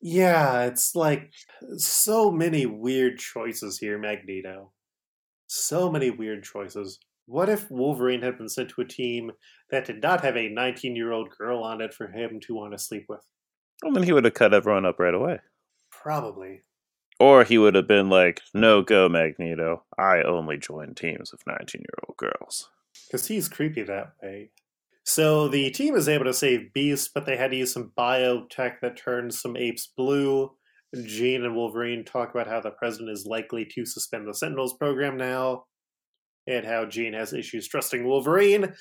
Yeah, 0.00 0.64
it's 0.64 0.94
like 0.94 1.32
so 1.76 2.30
many 2.30 2.66
weird 2.66 3.18
choices 3.18 3.78
here, 3.78 3.98
Magneto. 3.98 4.72
So 5.46 5.90
many 5.90 6.10
weird 6.10 6.42
choices. 6.42 6.98
What 7.26 7.48
if 7.48 7.70
Wolverine 7.70 8.22
had 8.22 8.36
been 8.36 8.48
sent 8.48 8.70
to 8.70 8.82
a 8.82 8.86
team 8.86 9.30
that 9.70 9.86
did 9.86 10.02
not 10.02 10.22
have 10.22 10.36
a 10.36 10.48
19 10.48 10.94
year 10.94 11.12
old 11.12 11.30
girl 11.30 11.62
on 11.62 11.80
it 11.80 11.94
for 11.94 12.08
him 12.08 12.38
to 12.40 12.54
want 12.54 12.72
to 12.72 12.78
sleep 12.78 13.06
with? 13.08 13.24
Well, 13.82 13.92
then 13.92 14.02
he 14.02 14.12
would 14.12 14.24
have 14.24 14.34
cut 14.34 14.52
everyone 14.52 14.84
up 14.84 14.98
right 14.98 15.14
away. 15.14 15.38
Probably. 16.04 16.60
Or 17.18 17.44
he 17.44 17.56
would 17.56 17.74
have 17.74 17.88
been 17.88 18.10
like, 18.10 18.42
no 18.52 18.82
go, 18.82 19.08
Magneto. 19.08 19.84
I 19.98 20.20
only 20.20 20.58
join 20.58 20.94
teams 20.94 21.32
of 21.32 21.40
19 21.46 21.80
year 21.80 21.98
old 22.06 22.18
girls. 22.18 22.68
Because 23.06 23.26
he's 23.26 23.48
creepy 23.48 23.82
that 23.84 24.12
way. 24.22 24.50
So 25.04 25.48
the 25.48 25.70
team 25.70 25.96
is 25.96 26.08
able 26.08 26.26
to 26.26 26.34
save 26.34 26.74
Beast, 26.74 27.12
but 27.14 27.24
they 27.24 27.38
had 27.38 27.52
to 27.52 27.56
use 27.56 27.72
some 27.72 27.92
biotech 27.96 28.80
that 28.82 28.98
turns 28.98 29.40
some 29.40 29.56
apes 29.56 29.86
blue. 29.96 30.50
Jean 31.06 31.42
and 31.42 31.56
Wolverine 31.56 32.04
talk 32.04 32.34
about 32.34 32.48
how 32.48 32.60
the 32.60 32.70
president 32.70 33.10
is 33.10 33.26
likely 33.26 33.66
to 33.74 33.86
suspend 33.86 34.28
the 34.28 34.34
Sentinels 34.34 34.74
program 34.74 35.16
now, 35.16 35.64
and 36.46 36.66
how 36.66 36.84
Jean 36.84 37.14
has 37.14 37.32
issues 37.32 37.66
trusting 37.66 38.06
Wolverine. 38.06 38.74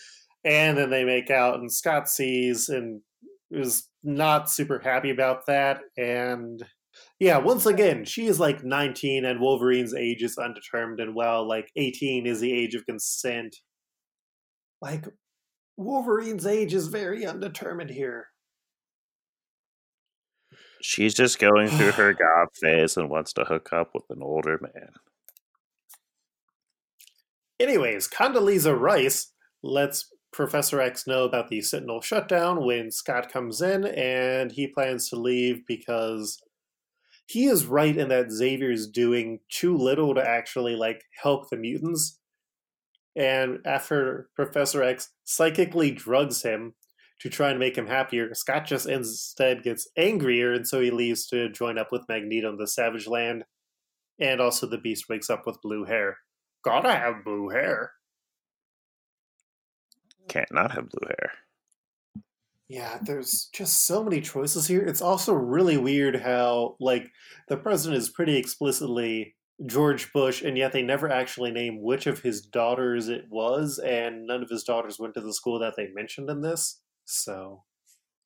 And 0.44 0.78
then 0.78 0.90
they 0.90 1.06
make 1.06 1.32
out, 1.32 1.60
and 1.60 1.72
Scott 1.72 2.10
sees 2.10 2.68
and 2.68 3.02
is 3.50 3.88
not 4.04 4.50
super 4.50 4.80
happy 4.80 5.10
about 5.10 5.46
that. 5.48 5.80
And 5.98 6.62
yeah, 7.24 7.38
once 7.38 7.66
again, 7.66 8.04
she 8.04 8.26
is 8.26 8.38
like 8.38 8.66
19, 8.66 9.24
and 9.24 9.40
Wolverine's 9.40 9.94
age 9.94 10.22
is 10.22 10.38
undetermined. 10.38 11.00
And 11.00 11.16
well, 11.16 11.48
like 11.48 11.72
18 11.78 12.28
is 12.28 12.42
the 12.42 12.52
age 12.52 12.76
of 12.76 12.86
consent. 12.86 13.56
Like, 14.82 15.06
Wolverine's 15.78 16.46
age 16.46 16.74
is 16.74 16.90
very 16.90 17.26
undetermined 17.26 17.92
here. 17.92 18.28
She's 20.82 21.14
just 21.14 21.40
going 21.40 21.70
through 21.70 21.92
her 21.94 22.14
goth 22.14 22.58
phase 22.62 22.98
and 22.98 23.10
wants 23.10 23.32
to 23.34 23.46
hook 23.46 23.72
up 23.72 23.92
with 23.94 24.04
an 24.10 24.22
older 24.22 24.60
man. 24.62 24.90
Anyways, 27.58 28.10
Condoleezza 28.10 28.78
Rice 28.78 29.32
lets 29.64 30.12
Professor 30.34 30.82
X 30.82 31.08
know 31.08 31.24
about 31.24 31.48
the 31.48 31.62
Sentinel 31.62 32.02
shutdown 32.02 32.66
when 32.66 32.92
Scott 32.92 33.32
comes 33.32 33.62
in, 33.62 33.86
and 33.86 34.52
he 34.52 34.68
plans 34.68 35.08
to 35.10 35.16
leave 35.16 35.66
because 35.66 36.42
he 37.26 37.46
is 37.46 37.66
right 37.66 37.96
in 37.96 38.10
that 38.10 38.32
Xavier's 38.32 38.88
doing 38.88 39.40
too 39.50 39.78
little 39.78 40.16
to 40.16 40.28
actually 40.28 40.76
like 40.76 41.04
help 41.22 41.50
the 41.50 41.58
mutants. 41.58 42.20
And 43.16 43.60
after 43.66 44.30
Professor 44.36 44.84
X 44.84 45.10
psychically 45.24 45.92
drugs 45.92 46.42
him 46.42 46.74
to 47.22 47.30
try 47.30 47.52
and 47.52 47.60
make 47.60 47.78
him 47.78 47.88
happier, 47.88 48.34
Scott 48.34 48.66
just 48.66 48.88
instead 48.88 49.64
gets 49.64 49.88
angrier, 49.96 50.54
and 50.54 50.68
so 50.68 50.82
he 50.82 50.92
leaves 50.92 51.28
to 51.28 51.50
join 51.50 51.78
up 51.78 51.92
with 51.92 52.08
Magneto 52.10 52.50
in 52.50 52.58
the 52.58 52.68
Savage 52.68 53.08
Land. 53.08 53.46
And 54.20 54.42
also, 54.42 54.68
the 54.68 54.78
Beast 54.78 55.06
wakes 55.10 55.30
up 55.30 55.44
with 55.46 55.62
blue 55.62 55.86
hair. 55.86 56.18
Gotta 56.64 56.94
have 56.94 57.24
blue 57.24 57.50
hair. 57.50 57.92
Can't 60.28 60.52
not 60.52 60.72
have 60.72 60.90
blue 60.90 61.08
hair. 61.08 61.32
Yeah, 62.69 62.97
there's 63.02 63.49
just 63.54 63.86
so 63.86 64.04
many 64.04 64.21
choices 64.21 64.67
here. 64.67 64.82
It's 64.82 65.02
also 65.02 65.34
really 65.34 65.78
weird 65.78 66.21
how, 66.21 66.76
like, 66.80 67.12
the 67.47 67.58
president 67.58 68.02
is 68.02 68.10
pretty 68.10 68.38
explicitly 68.38 69.36
George 69.65 70.12
Bush, 70.13 70.41
and 70.41 70.58
yet 70.58 70.71
they 70.71 70.82
never 70.82 71.10
actually 71.10 71.52
name 71.52 71.82
which 71.82 72.08
of 72.08 72.21
his 72.21 72.41
daughters 72.41 73.10
it 73.10 73.26
was, 73.30 73.80
and 73.80 74.26
none 74.26 74.41
of 74.41 74.49
his 74.49 74.63
daughters 74.63 74.97
went 74.97 75.13
to 75.15 75.21
the 75.21 75.34
school 75.34 75.60
that 75.60 75.76
they 75.76 75.89
mentioned 75.93 76.30
in 76.30 76.41
this. 76.41 76.82
So, 77.06 77.63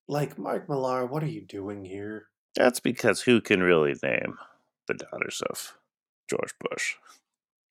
like, 0.07 0.37
Mark 0.37 0.69
Millar, 0.69 1.05
what 1.05 1.23
are 1.23 1.27
you 1.27 1.41
doing 1.41 1.83
here? 1.83 2.27
That's 2.55 2.79
because 2.79 3.21
who 3.21 3.41
can 3.41 3.61
really 3.61 3.95
name 4.01 4.37
the 4.87 4.93
daughters 4.93 5.41
of 5.49 5.77
George 6.29 6.53
Bush? 6.59 6.95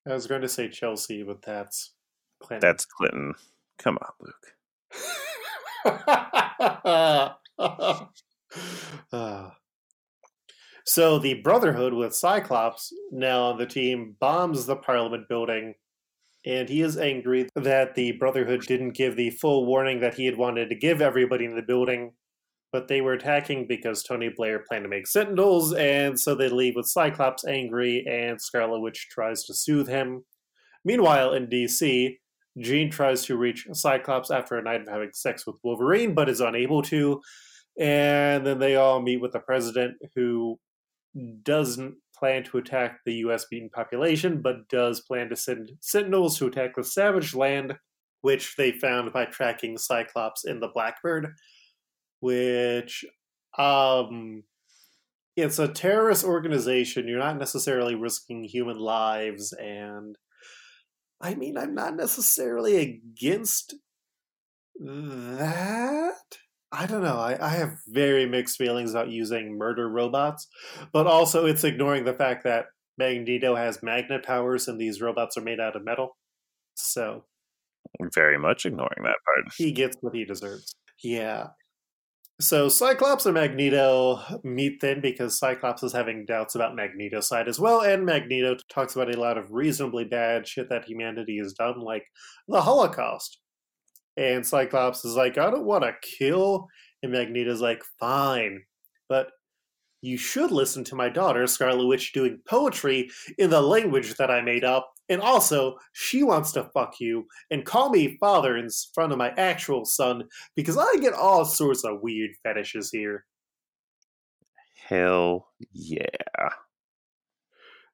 I 0.07 0.13
was 0.13 0.27
going 0.27 0.41
to 0.41 0.49
say 0.49 0.69
Chelsea, 0.69 1.23
but 1.23 1.41
that's 1.41 1.91
Clinton. 2.39 2.67
That's 2.67 2.85
Clinton. 2.85 3.33
Come 3.77 3.97
on, 3.97 4.11
Luke. 4.21 5.17
uh. 5.85 7.29
So 10.87 11.19
the 11.19 11.41
Brotherhood 11.41 11.93
with 11.93 12.15
Cyclops 12.15 12.93
now 13.11 13.43
on 13.43 13.57
the 13.57 13.65
team 13.65 14.15
bombs 14.21 14.65
the 14.65 14.77
Parliament 14.77 15.27
building, 15.27 15.73
and 16.45 16.69
he 16.69 16.81
is 16.81 16.97
angry 16.97 17.49
that 17.55 17.95
the 17.95 18.13
Brotherhood 18.13 18.61
didn't 18.61 18.95
give 18.95 19.17
the 19.17 19.31
full 19.31 19.65
warning 19.65 19.99
that 19.99 20.13
he 20.13 20.25
had 20.25 20.37
wanted 20.37 20.69
to 20.69 20.75
give 20.75 21.01
everybody 21.01 21.43
in 21.43 21.57
the 21.57 21.61
building. 21.61 22.13
But 22.71 22.87
they 22.87 23.01
were 23.01 23.11
attacking 23.11 23.67
because 23.67 24.01
Tony 24.01 24.29
Blair 24.29 24.63
planned 24.65 24.85
to 24.85 24.89
make 24.89 25.07
Sentinels, 25.07 25.73
and 25.73 26.17
so 26.17 26.35
they 26.35 26.47
leave 26.47 26.77
with 26.77 26.87
Cyclops 26.87 27.45
angry, 27.45 28.05
and 28.09 28.41
Scarlet 28.41 28.79
Witch 28.79 29.09
tries 29.11 29.43
to 29.43 29.53
soothe 29.53 29.89
him. 29.89 30.23
Meanwhile, 30.85 31.33
in 31.33 31.47
DC, 31.47 32.15
Jean 32.59 32.89
tries 32.89 33.25
to 33.25 33.37
reach 33.37 33.67
Cyclops 33.73 34.31
after 34.31 34.57
a 34.57 34.63
night 34.63 34.81
of 34.81 34.87
having 34.87 35.11
sex 35.13 35.45
with 35.45 35.57
Wolverine, 35.63 36.13
but 36.13 36.29
is 36.29 36.41
unable 36.41 36.81
to. 36.83 37.21
And 37.79 38.45
then 38.45 38.59
they 38.59 38.75
all 38.75 39.01
meet 39.01 39.21
with 39.21 39.33
the 39.33 39.39
president, 39.39 39.97
who 40.15 40.59
doesn't 41.43 41.95
plan 42.17 42.43
to 42.43 42.57
attack 42.57 42.99
the 43.05 43.13
U.S. 43.15 43.45
mutant 43.51 43.71
population, 43.71 44.41
but 44.41 44.67
does 44.69 45.01
plan 45.01 45.29
to 45.29 45.35
send 45.35 45.71
sentinels 45.79 46.37
to 46.37 46.47
attack 46.47 46.75
the 46.75 46.83
Savage 46.83 47.35
Land, 47.35 47.75
which 48.21 48.55
they 48.55 48.71
found 48.71 49.13
by 49.13 49.25
tracking 49.25 49.77
Cyclops 49.77 50.45
in 50.45 50.59
the 50.59 50.69
Blackbird. 50.73 51.33
Which, 52.19 53.05
um, 53.59 54.43
it's 55.35 55.59
a 55.59 55.67
terrorist 55.67 56.23
organization. 56.23 57.07
You're 57.07 57.19
not 57.19 57.37
necessarily 57.37 57.93
risking 57.93 58.43
human 58.43 58.79
lives, 58.79 59.53
and 59.53 60.17
I 61.21 61.35
mean, 61.35 61.57
I'm 61.57 61.73
not 61.73 61.95
necessarily 61.95 62.77
against 62.77 63.75
that. 64.79 66.13
I 66.71 66.85
don't 66.85 67.01
know. 67.01 67.17
I, 67.17 67.37
I 67.43 67.49
have 67.49 67.77
very 67.87 68.27
mixed 68.27 68.57
feelings 68.57 68.91
about 68.91 69.09
using 69.09 69.57
murder 69.57 69.89
robots, 69.89 70.47
but 70.91 71.07
also 71.07 71.45
it's 71.45 71.63
ignoring 71.63 72.03
the 72.03 72.13
fact 72.13 72.43
that 72.43 72.65
Magneto 72.97 73.55
has 73.55 73.81
magnet 73.81 74.23
powers 74.23 74.67
and 74.67 74.79
these 74.79 75.01
robots 75.01 75.37
are 75.37 75.41
made 75.41 75.59
out 75.59 75.75
of 75.75 75.85
metal. 75.85 76.17
So 76.75 77.23
Very 78.13 78.37
much 78.37 78.65
ignoring 78.65 79.03
that 79.03 79.15
part. 79.25 79.53
he 79.57 79.71
gets 79.71 79.97
what 80.01 80.13
he 80.13 80.25
deserves. 80.25 80.75
Yeah. 81.03 81.47
So 82.39 82.69
Cyclops 82.69 83.25
and 83.25 83.33
Magneto 83.33 84.21
meet 84.43 84.79
then 84.79 85.01
because 85.01 85.39
Cyclops 85.39 85.81
is 85.81 85.91
having 85.91 86.23
doubts 86.23 86.53
about 86.53 86.75
Magneto's 86.75 87.27
side 87.27 87.47
as 87.47 87.59
well, 87.59 87.81
and 87.81 88.05
Magneto 88.05 88.55
talks 88.69 88.95
about 88.95 89.13
a 89.13 89.19
lot 89.19 89.39
of 89.39 89.51
reasonably 89.51 90.05
bad 90.05 90.47
shit 90.47 90.69
that 90.69 90.85
humanity 90.85 91.39
has 91.39 91.53
done, 91.53 91.79
like 91.79 92.03
the 92.47 92.61
Holocaust. 92.61 93.39
And 94.17 94.45
Cyclops 94.45 95.03
is 95.03 95.15
like, 95.15 95.39
I 95.39 95.49
don't 95.49 95.65
want 95.65 95.83
to 95.83 95.93
kill. 96.01 96.67
And 97.01 97.11
Magneto's 97.11 97.61
like, 97.61 97.83
fine. 97.99 98.61
But 99.09 99.29
you 100.01 100.17
should 100.17 100.51
listen 100.51 100.83
to 100.85 100.95
my 100.95 101.09
daughter, 101.09 101.47
Scarlet 101.47 101.87
Witch, 101.87 102.13
doing 102.13 102.39
poetry 102.47 103.09
in 103.39 103.49
the 103.49 103.61
language 103.61 104.13
that 104.15 104.29
I 104.29 104.41
made 104.41 104.63
up. 104.63 104.91
And 105.09 105.21
also, 105.21 105.77
she 105.93 106.23
wants 106.23 106.51
to 106.53 106.69
fuck 106.73 106.99
you 106.99 107.27
and 107.49 107.65
call 107.65 107.89
me 107.89 108.17
father 108.19 108.57
in 108.57 108.67
front 108.93 109.11
of 109.11 109.17
my 109.17 109.29
actual 109.37 109.85
son 109.85 110.25
because 110.55 110.77
I 110.77 110.97
get 110.97 111.13
all 111.13 111.45
sorts 111.45 111.83
of 111.85 112.01
weird 112.01 112.31
fetishes 112.43 112.91
here. 112.91 113.25
Hell 114.87 115.47
yeah. 115.71 116.49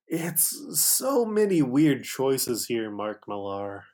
It's 0.08 0.80
so 0.80 1.26
many 1.26 1.62
weird 1.62 2.04
choices 2.04 2.66
here, 2.66 2.92
Mark 2.92 3.24
Millar. 3.28 3.86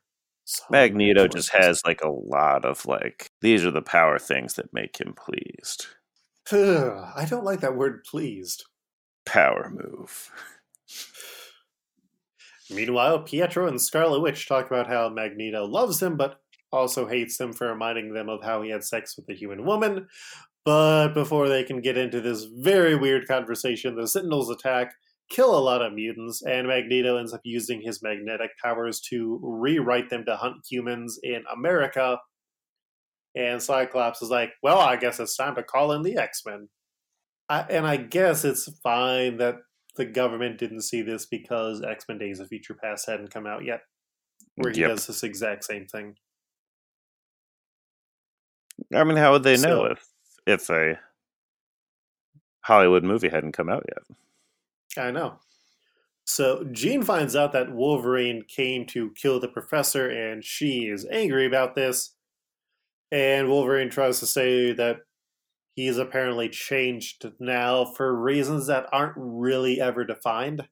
So 0.45 0.63
Magneto 0.71 1.27
just 1.27 1.53
has 1.53 1.79
like 1.85 2.01
a 2.01 2.09
lot 2.09 2.65
of 2.65 2.85
like 2.87 3.29
these 3.41 3.63
are 3.63 3.71
the 3.71 3.83
power 3.83 4.17
things 4.17 4.55
that 4.55 4.73
make 4.73 4.99
him 4.99 5.13
pleased. 5.13 5.85
I 7.15 7.25
don't 7.29 7.45
like 7.45 7.59
that 7.59 7.75
word 7.75 8.03
pleased. 8.03 8.65
Power 9.25 9.71
move. 9.71 10.31
Meanwhile, 12.71 13.23
Pietro 13.23 13.67
and 13.67 13.81
Scarlet 13.81 14.21
Witch 14.21 14.47
talk 14.47 14.67
about 14.67 14.87
how 14.87 15.09
Magneto 15.09 15.65
loves 15.65 16.01
him, 16.01 16.17
but 16.17 16.39
also 16.71 17.07
hates 17.07 17.39
him 17.39 17.51
for 17.51 17.67
reminding 17.67 18.13
them 18.13 18.29
of 18.29 18.43
how 18.43 18.61
he 18.61 18.69
had 18.69 18.83
sex 18.83 19.15
with 19.17 19.27
a 19.29 19.33
human 19.33 19.65
woman. 19.65 20.07
But 20.65 21.13
before 21.13 21.49
they 21.49 21.63
can 21.63 21.81
get 21.81 21.97
into 21.97 22.21
this 22.21 22.43
very 22.43 22.95
weird 22.95 23.27
conversation, 23.27 23.95
the 23.95 24.07
Sentinels 24.07 24.51
attack, 24.51 24.93
kill 25.31 25.57
a 25.57 25.59
lot 25.59 25.81
of 25.81 25.93
mutants, 25.93 26.43
and 26.43 26.67
Magneto 26.67 27.17
ends 27.17 27.33
up 27.33 27.41
using 27.43 27.81
his 27.81 28.03
magnetic 28.03 28.51
powers 28.61 28.99
to 29.09 29.39
rewrite 29.41 30.09
them 30.09 30.25
to 30.25 30.35
hunt 30.35 30.57
humans 30.69 31.19
in 31.23 31.43
America. 31.51 32.19
And 33.35 33.61
Cyclops 33.61 34.21
is 34.21 34.29
like, 34.29 34.51
well, 34.61 34.79
I 34.79 34.95
guess 34.95 35.19
it's 35.19 35.37
time 35.37 35.55
to 35.55 35.63
call 35.63 35.91
in 35.91 36.03
the 36.03 36.17
X 36.17 36.43
Men. 36.45 36.67
And 37.49 37.87
I 37.87 37.97
guess 37.97 38.45
it's 38.45 38.69
fine 38.83 39.37
that 39.37 39.55
the 39.99 40.05
government 40.05 40.57
didn't 40.57 40.81
see 40.81 41.01
this 41.01 41.25
because 41.25 41.83
X 41.83 42.05
Men 42.07 42.17
Days 42.17 42.39
of 42.39 42.47
Future 42.47 42.73
Past 42.73 43.05
hadn't 43.05 43.31
come 43.33 43.45
out 43.45 43.65
yet, 43.65 43.81
where 44.55 44.71
he 44.71 44.79
Yep. 44.79 44.89
does 44.91 45.07
this 45.07 45.23
exact 45.23 45.65
same 45.65 45.85
thing. 45.85 46.17
I 48.93 49.03
mean, 49.03 49.17
how 49.17 49.33
would 49.33 49.43
they 49.43 49.57
know 49.57 49.83
if 49.85 50.07
if 50.47 50.69
a 50.69 50.99
Hollywood 52.61 53.03
movie 53.03 53.27
hadn't 53.27 53.51
come 53.51 53.69
out 53.69 53.85
yet? 53.89 54.17
I 55.05 55.11
know. 55.11 55.39
So 56.23 56.63
Jean 56.71 57.03
finds 57.03 57.35
out 57.35 57.51
that 57.51 57.73
Wolverine 57.73 58.43
came 58.47 58.85
to 58.87 59.11
kill 59.11 59.39
the 59.41 59.47
professor, 59.49 60.09
and 60.09 60.45
she 60.45 60.87
is 60.87 61.05
angry 61.11 61.45
about 61.45 61.75
this. 61.75 62.15
And 63.11 63.49
Wolverine 63.49 63.89
tries 63.89 64.19
to 64.19 64.25
say 64.25 64.71
that 64.73 65.01
he's 65.79 65.97
apparently 65.97 66.49
changed 66.49 67.25
now 67.39 67.85
for 67.85 68.13
reasons 68.13 68.67
that 68.67 68.85
aren't 68.91 69.13
really 69.15 69.79
ever 69.79 70.03
defined. 70.03 70.67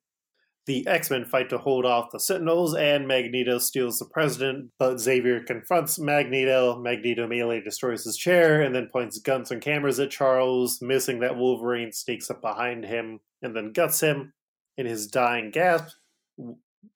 The 0.65 0.85
X 0.85 1.09
Men 1.09 1.23
fight 1.23 1.49
to 1.51 1.57
hold 1.57 1.85
off 1.85 2.11
the 2.11 2.19
Sentinels, 2.19 2.75
and 2.75 3.07
Magneto 3.07 3.57
steals 3.57 3.99
the 3.99 4.05
president, 4.05 4.71
but 4.77 4.99
Xavier 4.99 5.41
confronts 5.41 5.97
Magneto. 5.97 6.77
Magneto 6.77 7.23
immediately 7.23 7.61
destroys 7.61 8.03
his 8.03 8.17
chair 8.17 8.61
and 8.61 8.75
then 8.75 8.89
points 8.91 9.17
guns 9.19 9.49
and 9.49 9.61
cameras 9.61 9.97
at 10.01 10.11
Charles, 10.11 10.81
missing 10.81 11.21
that 11.21 11.37
Wolverine 11.37 11.93
sneaks 11.93 12.29
up 12.29 12.41
behind 12.41 12.83
him 12.83 13.21
and 13.41 13.55
then 13.55 13.71
guts 13.71 14.01
him. 14.01 14.33
In 14.77 14.85
his 14.85 15.07
dying 15.07 15.51
gasp, 15.51 15.95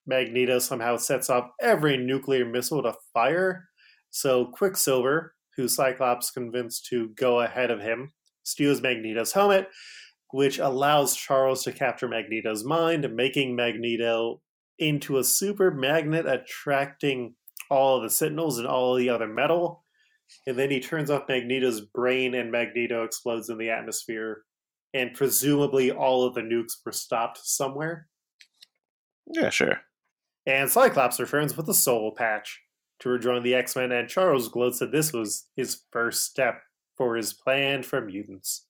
Magneto 0.05 0.59
somehow 0.59 0.97
sets 0.97 1.29
off 1.29 1.49
every 1.61 1.95
nuclear 1.95 2.43
missile 2.43 2.83
to 2.83 2.93
fire. 3.13 3.69
So 4.09 4.47
Quicksilver, 4.47 5.33
who 5.57 5.67
Cyclops 5.67 6.31
convinced 6.31 6.85
to 6.87 7.09
go 7.09 7.41
ahead 7.41 7.71
of 7.71 7.81
him, 7.81 8.11
steals 8.43 8.81
Magneto's 8.81 9.33
helmet, 9.33 9.67
which 10.31 10.59
allows 10.59 11.15
Charles 11.15 11.63
to 11.63 11.71
capture 11.71 12.07
Magneto's 12.07 12.63
mind, 12.63 13.13
making 13.13 13.55
Magneto 13.55 14.41
into 14.79 15.17
a 15.17 15.23
super 15.23 15.71
magnet 15.71 16.25
attracting 16.25 17.35
all 17.69 17.97
of 17.97 18.03
the 18.03 18.09
Sentinels 18.09 18.57
and 18.57 18.67
all 18.67 18.95
of 18.95 18.99
the 18.99 19.09
other 19.09 19.27
metal. 19.27 19.83
And 20.47 20.57
then 20.57 20.71
he 20.71 20.79
turns 20.79 21.11
off 21.11 21.27
Magneto's 21.27 21.81
brain, 21.81 22.33
and 22.33 22.51
Magneto 22.51 23.03
explodes 23.03 23.49
in 23.49 23.57
the 23.57 23.69
atmosphere. 23.69 24.43
And 24.93 25.13
presumably, 25.13 25.91
all 25.91 26.25
of 26.25 26.33
the 26.33 26.41
nukes 26.41 26.73
were 26.85 26.91
stopped 26.91 27.39
somewhere. 27.43 28.07
Yeah, 29.27 29.49
sure. 29.49 29.81
And 30.45 30.69
Cyclops 30.69 31.19
returns 31.19 31.55
with 31.55 31.69
a 31.69 31.73
soul 31.73 32.13
patch 32.17 32.60
to 33.01 33.09
rejoin 33.09 33.43
the 33.43 33.53
X 33.55 33.75
Men, 33.75 33.91
and 33.91 34.07
Charles 34.09 34.47
gloats 34.49 34.79
that 34.79 34.91
this 34.91 35.11
was 35.13 35.45
his 35.55 35.81
first 35.91 36.23
step 36.25 36.61
for 36.95 37.15
his 37.15 37.33
plan 37.33 37.83
for 37.83 38.01
mutants. 38.01 38.65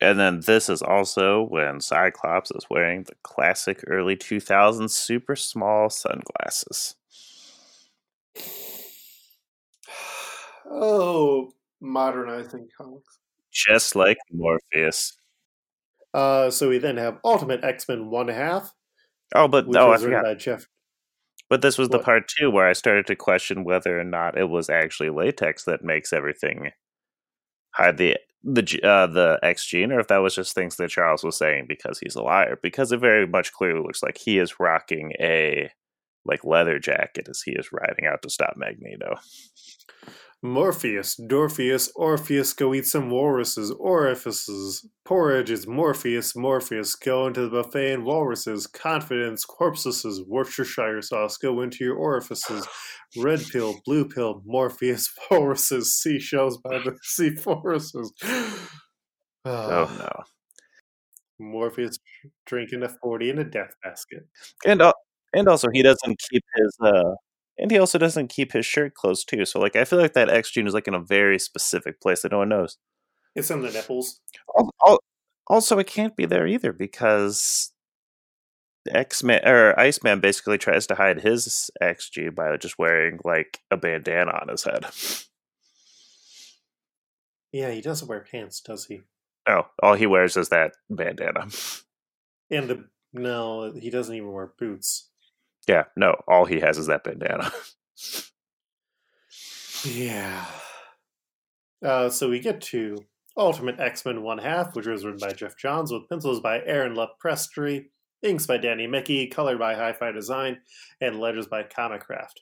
And 0.00 0.18
then 0.18 0.40
this 0.40 0.68
is 0.68 0.82
also 0.82 1.42
when 1.42 1.80
Cyclops 1.80 2.50
is 2.50 2.66
wearing 2.68 3.04
the 3.04 3.14
classic 3.22 3.82
early 3.86 4.16
2000s 4.16 4.90
super 4.90 5.36
small 5.36 5.90
sunglasses. 5.90 6.94
Oh, 10.66 11.52
modernizing 11.80 12.68
comics. 12.76 13.18
Just 13.52 13.94
like 13.94 14.16
Morpheus. 14.32 15.16
Uh, 16.12 16.50
so 16.50 16.68
we 16.70 16.78
then 16.78 16.96
have 16.96 17.18
Ultimate 17.22 17.62
X 17.62 17.86
Men 17.86 18.10
One 18.10 18.28
Half, 18.28 18.72
Oh, 19.34 19.46
but 19.46 19.66
which 19.66 19.76
oh, 19.76 19.88
I 19.88 19.90
was 19.90 20.02
written 20.04 20.20
forgot. 20.20 20.30
by 20.30 20.34
Jeff. 20.36 20.66
But 21.50 21.62
this 21.62 21.78
was 21.78 21.90
the 21.90 21.98
part 21.98 22.24
two 22.28 22.50
where 22.50 22.66
I 22.66 22.72
started 22.72 23.06
to 23.06 23.16
question 23.16 23.64
whether 23.64 24.00
or 24.00 24.04
not 24.04 24.38
it 24.38 24.48
was 24.48 24.70
actually 24.70 25.10
latex 25.10 25.64
that 25.64 25.84
makes 25.84 26.12
everything 26.12 26.70
hide 27.72 27.96
the 27.98 28.16
the 28.42 28.80
uh, 28.82 29.06
the 29.06 29.38
X 29.42 29.64
gene, 29.66 29.92
or 29.92 30.00
if 30.00 30.08
that 30.08 30.18
was 30.18 30.34
just 30.34 30.54
things 30.54 30.76
that 30.76 30.90
Charles 30.90 31.24
was 31.24 31.38
saying 31.38 31.66
because 31.68 31.98
he's 31.98 32.14
a 32.14 32.22
liar. 32.22 32.58
Because 32.62 32.92
it 32.92 32.98
very 32.98 33.26
much 33.26 33.52
clearly 33.52 33.80
looks 33.80 34.02
like 34.02 34.18
he 34.18 34.38
is 34.38 34.60
rocking 34.60 35.12
a 35.20 35.70
like 36.26 36.44
leather 36.44 36.78
jacket 36.78 37.28
as 37.28 37.42
he 37.42 37.52
is 37.52 37.72
riding 37.72 38.06
out 38.06 38.22
to 38.22 38.30
stop 38.30 38.54
Magneto. 38.56 39.16
Morpheus, 40.44 41.16
Dorpheus, 41.16 41.90
Orpheus, 41.96 42.52
go 42.52 42.74
eat 42.74 42.84
some 42.84 43.08
walruses, 43.08 43.70
orifices. 43.70 44.86
Porridge 45.02 45.50
is 45.50 45.66
Morpheus, 45.66 46.36
Morpheus, 46.36 46.94
go 46.96 47.26
into 47.26 47.48
the 47.48 47.62
buffet 47.62 47.94
and 47.94 48.04
walruses. 48.04 48.66
Confidence, 48.66 49.46
corpses, 49.46 50.22
Worcestershire 50.26 51.00
sauce, 51.00 51.38
go 51.38 51.62
into 51.62 51.82
your 51.82 51.96
orifices. 51.96 52.68
Red 53.16 53.40
pill, 53.50 53.80
blue 53.86 54.06
pill, 54.06 54.42
Morpheus, 54.44 55.10
walruses, 55.30 55.94
seashells 55.94 56.58
by 56.58 56.76
the 56.78 56.94
sea 57.02 57.34
forests. 57.34 57.96
Oh 59.46 59.94
no! 59.98 60.24
Morpheus 61.38 61.98
drinking 62.46 62.82
a 62.82 62.88
40 62.88 63.28
in 63.28 63.38
a 63.38 63.44
death 63.44 63.74
basket. 63.82 64.26
And 64.64 64.80
uh, 64.80 64.94
and 65.34 65.48
also 65.48 65.68
he 65.70 65.82
doesn't 65.82 66.18
keep 66.30 66.42
his 66.56 66.76
uh 66.80 67.12
and 67.58 67.70
he 67.70 67.78
also 67.78 67.98
doesn't 67.98 68.28
keep 68.28 68.52
his 68.52 68.66
shirt 68.66 68.94
closed 68.94 69.28
too. 69.28 69.44
So 69.44 69.60
like 69.60 69.76
I 69.76 69.84
feel 69.84 69.98
like 70.00 70.14
that 70.14 70.28
X 70.30 70.50
gene 70.50 70.66
is 70.66 70.74
like 70.74 70.88
in 70.88 70.94
a 70.94 71.00
very 71.00 71.38
specific 71.38 72.00
place 72.00 72.22
that 72.22 72.32
no 72.32 72.38
one 72.38 72.48
knows. 72.48 72.78
It's 73.34 73.50
in 73.50 73.62
the 73.62 73.70
nipples. 73.70 74.20
Al- 74.56 74.70
al- 74.86 75.00
Also, 75.48 75.78
it 75.78 75.86
can't 75.86 76.16
be 76.16 76.24
there 76.26 76.46
either 76.46 76.72
because 76.72 77.72
X 78.88 79.22
Man 79.22 79.46
or 79.46 79.78
Iceman 79.78 80.20
basically 80.20 80.58
tries 80.58 80.86
to 80.88 80.94
hide 80.94 81.22
his 81.22 81.70
XG 81.82 82.34
by 82.34 82.56
just 82.56 82.78
wearing 82.78 83.18
like 83.24 83.60
a 83.70 83.76
bandana 83.76 84.32
on 84.40 84.48
his 84.48 84.64
head. 84.64 84.86
Yeah, 87.52 87.70
he 87.70 87.80
doesn't 87.80 88.08
wear 88.08 88.20
pants, 88.30 88.60
does 88.60 88.86
he? 88.86 89.02
Oh, 89.46 89.66
all 89.82 89.94
he 89.94 90.06
wears 90.06 90.36
is 90.36 90.48
that 90.48 90.72
bandana. 90.90 91.46
And 92.50 92.68
the 92.68 92.84
no, 93.12 93.72
he 93.72 93.90
doesn't 93.90 94.14
even 94.14 94.32
wear 94.32 94.52
boots. 94.58 95.08
Yeah, 95.66 95.84
no, 95.96 96.14
all 96.28 96.44
he 96.44 96.60
has 96.60 96.78
is 96.78 96.86
that 96.86 97.04
bandana. 97.04 97.50
Yeah. 99.84 100.46
Uh, 101.84 102.08
so 102.08 102.30
we 102.30 102.40
get 102.40 102.60
to 102.62 102.96
Ultimate 103.36 103.78
X 103.78 104.04
Men 104.04 104.22
One 104.22 104.38
Half, 104.38 104.74
which 104.74 104.86
was 104.86 105.04
written 105.04 105.20
by 105.20 105.32
Geoff 105.32 105.56
Johns 105.58 105.92
with 105.92 106.08
pencils 106.08 106.40
by 106.40 106.60
Aaron 106.64 106.94
Lopresti, 106.94 107.86
inks 108.22 108.46
by 108.46 108.56
Danny 108.56 108.86
Miki, 108.86 109.26
colored 109.26 109.58
by 109.58 109.74
Hi 109.74 109.92
Fi 109.92 110.12
Design, 110.12 110.58
and 111.00 111.20
letters 111.20 111.46
by 111.46 111.62
Comicraft. 111.62 112.40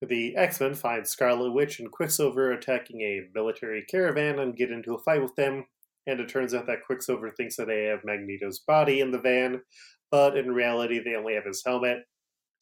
The 0.00 0.36
X 0.36 0.60
Men 0.60 0.74
find 0.74 1.06
Scarlet 1.06 1.52
Witch 1.52 1.78
and 1.78 1.90
Quicksilver 1.90 2.52
attacking 2.52 3.00
a 3.00 3.28
military 3.34 3.82
caravan 3.82 4.38
and 4.38 4.56
get 4.56 4.70
into 4.70 4.94
a 4.94 5.02
fight 5.02 5.22
with 5.22 5.34
them. 5.36 5.66
And 6.06 6.20
it 6.20 6.28
turns 6.28 6.54
out 6.54 6.66
that 6.66 6.84
Quicksilver 6.86 7.30
thinks 7.30 7.56
that 7.56 7.66
they 7.66 7.84
have 7.84 8.04
Magneto's 8.04 8.58
body 8.58 9.00
in 9.00 9.10
the 9.10 9.18
van, 9.18 9.62
but 10.10 10.36
in 10.36 10.52
reality, 10.52 11.00
they 11.02 11.14
only 11.14 11.34
have 11.34 11.46
his 11.46 11.62
helmet. 11.64 12.04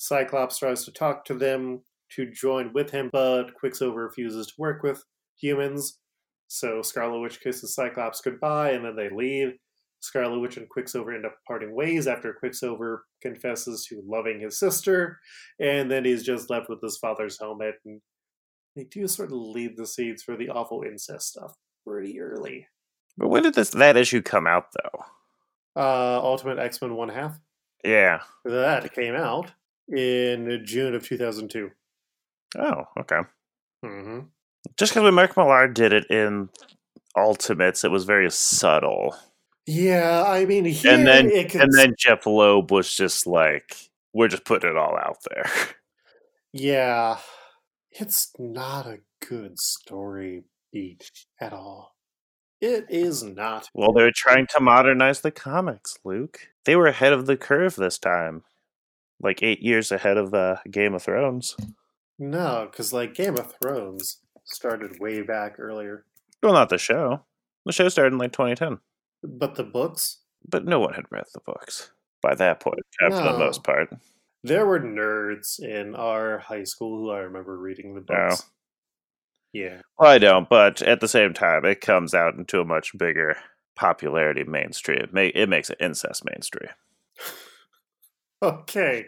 Cyclops 0.03 0.59
tries 0.59 0.84
to 0.84 0.90
talk 0.90 1.24
to 1.26 1.34
them 1.34 1.80
to 2.16 2.28
join 2.28 2.72
with 2.72 2.90
him, 2.90 3.09
but 3.12 3.55
Quicksilver 3.55 4.07
refuses 4.07 4.48
to 4.48 4.55
work 4.59 4.82
with 4.82 5.05
humans. 5.40 6.00
So 6.48 6.82
Scarlet 6.82 7.20
Witch 7.20 7.40
kisses 7.40 7.76
Cyclops 7.76 8.20
goodbye, 8.20 8.72
and 8.72 8.84
then 8.84 8.96
they 8.96 9.11
leave. 9.11 9.53
Scarlet 10.00 10.40
Witch 10.40 10.57
and 10.57 10.68
Quicksilver 10.68 11.14
end 11.14 11.24
up 11.24 11.36
parting 11.46 11.72
ways 11.72 12.09
after 12.09 12.32
Quicksilver 12.32 13.05
confesses 13.20 13.86
to 13.86 14.03
loving 14.05 14.40
his 14.40 14.59
sister, 14.59 15.20
and 15.61 15.88
then 15.88 16.05
he's 16.05 16.24
just 16.24 16.50
left 16.50 16.68
with 16.68 16.80
his 16.82 16.98
father's 16.98 17.38
helmet. 17.38 17.76
And 17.84 18.00
they 18.74 18.82
do 18.82 19.07
sort 19.07 19.28
of 19.28 19.36
leave 19.36 19.76
the 19.76 19.86
seeds 19.86 20.24
for 20.24 20.36
the 20.36 20.48
awful 20.48 20.82
incest 20.82 21.28
stuff 21.28 21.55
pretty 21.86 22.20
early. 22.20 22.66
But 23.16 23.28
when 23.28 23.44
did 23.44 23.55
this 23.55 23.70
that 23.70 23.96
issue 23.96 24.20
come 24.20 24.48
out 24.48 24.66
though? 24.82 25.05
Uh, 25.80 26.20
Ultimate 26.20 26.59
X 26.59 26.82
Men 26.82 26.96
One 26.96 27.09
Half. 27.09 27.38
Yeah. 27.84 28.22
That 28.44 28.92
came 28.94 29.14
out 29.14 29.53
in 29.88 30.62
June 30.64 30.94
of 30.94 31.06
2002. 31.06 31.70
Oh, 32.58 32.84
okay. 33.00 33.20
Mm-hmm. 33.84 34.20
Just 34.76 34.92
because 34.92 35.04
when 35.04 35.14
Mark 35.14 35.36
Millar 35.36 35.68
did 35.68 35.92
it 35.92 36.06
in 36.10 36.48
Ultimates, 37.16 37.84
it 37.84 37.90
was 37.90 38.04
very 38.04 38.30
subtle. 38.30 39.16
Yeah, 39.66 40.24
I 40.26 40.44
mean, 40.44 40.64
here 40.64 40.92
and 40.92 41.06
then 41.06 41.30
and 41.30 41.72
then 41.72 41.94
Jeph 41.96 42.26
Loeb 42.26 42.72
was 42.72 42.92
just 42.92 43.26
like, 43.26 43.76
"We're 44.12 44.28
just 44.28 44.44
putting 44.44 44.70
it 44.70 44.76
all 44.76 44.96
out 44.96 45.18
there." 45.30 45.50
yeah, 46.52 47.18
it's 47.90 48.32
not 48.38 48.86
a 48.86 48.98
good 49.26 49.60
story 49.60 50.44
beat 50.72 51.10
at 51.40 51.52
all. 51.52 51.94
It 52.60 52.86
is 52.88 53.22
not. 53.22 53.68
Well, 53.74 53.92
they're 53.92 54.12
trying 54.14 54.46
to 54.48 54.60
modernize 54.60 55.20
the 55.20 55.30
comics, 55.30 55.98
Luke. 56.04 56.48
They 56.64 56.76
were 56.76 56.86
ahead 56.86 57.12
of 57.12 57.26
the 57.26 57.36
curve 57.36 57.76
this 57.76 57.98
time, 57.98 58.42
like 59.22 59.42
eight 59.42 59.60
years 59.60 59.92
ahead 59.92 60.16
of 60.16 60.34
uh, 60.34 60.56
Game 60.70 60.94
of 60.94 61.02
Thrones. 61.02 61.56
No, 62.18 62.68
because 62.70 62.92
like 62.92 63.14
Game 63.14 63.38
of 63.38 63.54
Thrones 63.60 64.18
started 64.44 65.00
way 65.00 65.22
back 65.22 65.58
earlier, 65.58 66.04
Well, 66.42 66.52
not 66.52 66.68
the 66.68 66.78
show. 66.78 67.24
The 67.64 67.72
show 67.72 67.88
started 67.88 68.12
in 68.12 68.18
like 68.18 68.32
2010, 68.32 68.78
but 69.22 69.54
the 69.54 69.64
books 69.64 70.18
but 70.48 70.64
no 70.64 70.80
one 70.80 70.94
had 70.94 71.04
read 71.10 71.24
the 71.32 71.40
books 71.40 71.92
by 72.20 72.34
that 72.34 72.60
point, 72.60 72.80
for 72.98 73.10
the 73.10 73.38
most 73.38 73.62
part. 73.64 73.90
there 74.42 74.66
were 74.66 74.80
nerds 74.80 75.60
in 75.60 75.94
our 75.94 76.38
high 76.38 76.64
school 76.64 76.98
who 76.98 77.10
I 77.10 77.18
remember 77.20 77.56
reading 77.56 77.94
the 77.94 78.00
books. 78.00 78.44
Yeah, 79.52 79.82
Well, 79.98 80.10
I 80.10 80.18
don't, 80.18 80.48
but 80.48 80.80
at 80.82 81.00
the 81.00 81.08
same 81.08 81.34
time, 81.34 81.64
it 81.64 81.80
comes 81.80 82.14
out 82.14 82.34
into 82.34 82.60
a 82.60 82.64
much 82.64 82.96
bigger 82.96 83.36
popularity 83.76 84.44
mainstream. 84.44 85.08
It 85.14 85.48
makes 85.48 85.68
it 85.70 85.76
incest 85.78 86.24
mainstream. 86.24 86.70
Okay. 88.43 89.07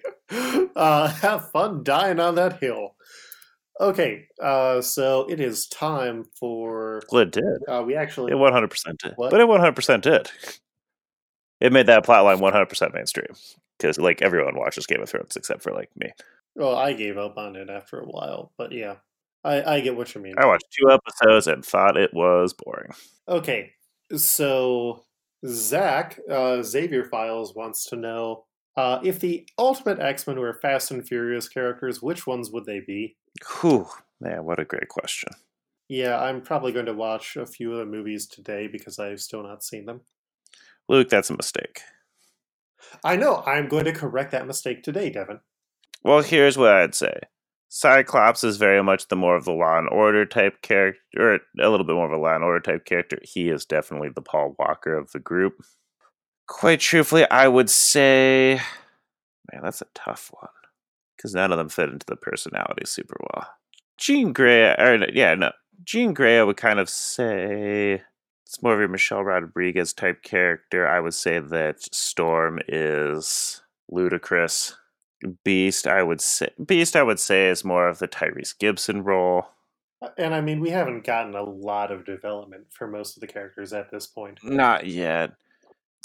Uh, 0.77 1.09
have 1.09 1.51
fun 1.51 1.85
dying 1.85 2.21
on 2.21 2.35
that 2.37 2.61
hill. 2.61 2.95
Okay, 3.81 4.27
uh, 4.41 4.81
so 4.81 5.27
it 5.29 5.41
is 5.41 5.67
time 5.67 6.25
for. 6.39 7.03
Well, 7.11 7.23
it 7.23 7.33
did. 7.33 7.45
Uh, 7.69 7.83
we 7.85 7.97
actually. 7.97 8.33
It 8.33 8.37
100% 8.37 8.99
did. 8.99 9.13
What? 9.17 9.31
But 9.31 9.41
it 9.41 9.49
100% 9.49 10.01
did. 10.01 10.31
It 11.61 11.73
made 11.73 11.87
that 11.87 12.05
plotline 12.07 12.41
100% 12.41 12.95
mainstream. 12.95 13.35
Because, 13.79 13.99
like, 13.99 14.23
everyone 14.23 14.57
watches 14.57 14.87
Game 14.87 15.03
of 15.03 15.09
Thrones 15.09 15.37
except 15.37 15.63
for, 15.63 15.73
like, 15.73 15.91
me. 15.97 16.11
Well, 16.55 16.77
I 16.77 16.93
gave 16.93 17.19
up 17.19 17.37
on 17.37 17.57
it 17.57 17.69
after 17.69 17.99
a 17.99 18.07
while, 18.07 18.53
but 18.57 18.71
yeah, 18.71 18.97
I, 19.43 19.63
I 19.77 19.81
get 19.81 19.97
what 19.97 20.15
you 20.15 20.21
mean. 20.21 20.35
I 20.39 20.47
watched 20.47 20.67
two 20.71 20.91
episodes 20.91 21.49
and 21.49 21.65
thought 21.65 21.97
it 21.97 22.15
was 22.15 22.55
boring. 22.55 22.93
Okay, 23.29 23.73
so 24.17 25.05
Zach, 25.47 26.19
uh, 26.31 26.63
Xavier 26.63 27.05
Files 27.05 27.55
wants 27.57 27.87
to 27.87 27.97
know 27.97 28.45
uh, 28.77 28.99
if 29.03 29.21
the 29.21 29.49
Ultimate 29.59 30.01
X 30.01 30.27
Men 30.27 30.39
were 30.39 30.55
Fast 30.55 30.91
and 30.91 31.07
Furious 31.07 31.49
characters, 31.49 32.03
which 32.03 32.27
ones 32.27 32.51
would 32.51 32.65
they 32.65 32.81
be? 32.81 33.17
Whew. 33.61 33.87
Man, 34.21 34.45
what 34.45 34.61
a 34.61 34.65
great 34.65 34.89
question. 34.89 35.31
Yeah, 35.89 36.19
I'm 36.19 36.41
probably 36.41 36.73
going 36.73 36.87
to 36.87 36.95
watch 36.95 37.37
a 37.37 37.47
few 37.47 37.73
of 37.73 37.79
the 37.79 37.85
movies 37.85 38.27
today 38.27 38.69
because 38.69 38.99
I've 38.99 39.21
still 39.21 39.43
not 39.43 39.63
seen 39.63 39.85
them. 39.87 40.01
Luke, 40.89 41.09
that's 41.09 41.31
a 41.31 41.37
mistake. 41.37 41.83
I 43.03 43.17
know, 43.17 43.43
I'm 43.47 43.69
going 43.69 43.85
to 43.85 43.93
correct 43.93 44.31
that 44.33 44.47
mistake 44.47 44.83
today, 44.83 45.11
Devin. 45.11 45.41
Well, 46.03 46.23
here's 46.23 46.57
what 46.57 46.73
I'd 46.73 46.95
say. 46.95 47.21
Cyclops 47.69 48.45
is 48.45 48.57
very 48.57 48.83
much 48.83 49.09
the 49.09 49.17
more 49.17 49.35
of 49.37 49.45
the 49.45 49.53
Law 49.53 49.79
and 49.79 49.89
Order 49.89 50.25
type 50.27 50.63
character, 50.63 51.01
or 51.19 51.35
a 51.61 51.69
little 51.69 51.85
bit 51.85 51.97
more 51.97 52.07
of 52.07 52.13
a 52.13 52.17
Law 52.17 52.35
and 52.35 52.45
Order 52.45 52.61
type 52.61 52.85
character. 52.85 53.19
He 53.23 53.49
is 53.49 53.65
definitely 53.65 54.11
the 54.11 54.23
Paul 54.23 54.55
Walker 54.59 54.97
of 54.97 55.11
the 55.13 55.19
group. 55.19 55.65
Quite 56.47 56.81
truthfully, 56.81 57.29
I 57.31 57.49
would 57.49 57.71
say, 57.71 58.61
man, 59.53 59.63
that's 59.63 59.81
a 59.83 59.87
tough 59.95 60.31
one 60.39 60.51
because 61.17 61.35
none 61.35 61.53
of 61.53 61.59
them 61.59 61.69
fit 61.69 61.89
into 61.89 62.07
the 62.07 62.17
personality 62.17 62.83
super 62.85 63.17
well. 63.21 63.49
Jean 63.97 64.33
Grey, 64.33 64.75
or 64.75 65.07
yeah, 65.13 65.35
no, 65.35 65.53
Jean 65.85 66.13
Grey, 66.13 66.39
I 66.39 66.43
would 66.43 66.57
kind 66.57 66.79
of 66.79 66.91
say 66.91 68.03
it's 68.47 68.63
more 68.63 68.75
of 68.75 68.81
a 68.81 68.93
Michelle 68.93 69.25
Rodriguez 69.25 69.93
type 69.93 70.23
character. 70.23 70.87
I 70.87 71.01
would 71.01 71.15
say 71.15 71.39
that 71.39 71.83
Storm 71.95 72.61
is 72.69 73.63
Ludacris. 73.91 74.75
Beast, 75.43 75.87
I 75.87 76.03
would 76.03 76.21
say 76.21 76.51
Beast, 76.65 76.97
I 76.97 77.03
would 77.03 77.19
say 77.19 77.49
is 77.49 77.65
more 77.65 77.89
of 77.89 77.99
the 77.99 78.09
Tyrese 78.09 78.59
Gibson 78.59 79.03
role. 79.03 79.47
Uh, 80.03 80.09
And 80.19 80.35
I 80.35 80.43
mean, 80.43 80.61
we 80.61 80.71
haven't 80.71 81.05
gotten 81.05 81.35
a 81.35 81.43
lot 81.43 81.91
of 81.91 82.05
development 82.05 82.67
for 82.71 82.87
most 82.87 83.17
of 83.17 83.23
the 83.23 83.27
characters 83.27 83.73
at 83.73 83.91
this 83.91 84.07
point. 84.07 84.41
Not 84.45 84.87
yet. 84.87 85.33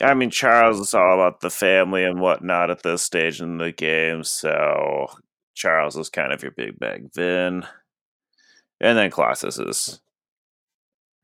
I 0.02 0.14
mean, 0.14 0.30
Charles 0.30 0.80
is 0.80 0.94
all 0.94 1.14
about 1.14 1.42
the 1.42 1.50
family 1.50 2.04
and 2.04 2.20
whatnot 2.20 2.70
at 2.70 2.84
this 2.84 3.02
stage 3.02 3.42
in 3.42 3.58
the 3.58 3.72
game, 3.72 4.24
so 4.24 5.08
Charles 5.56 5.98
is 5.98 6.10
kind 6.10 6.32
of 6.32 6.42
your 6.42 6.52
big 6.52 6.80
bag 6.80 7.10
Vin. 7.14 7.66
And 8.82 8.98
then 8.98 9.12
Colossus 9.12 9.60
is 9.60 10.00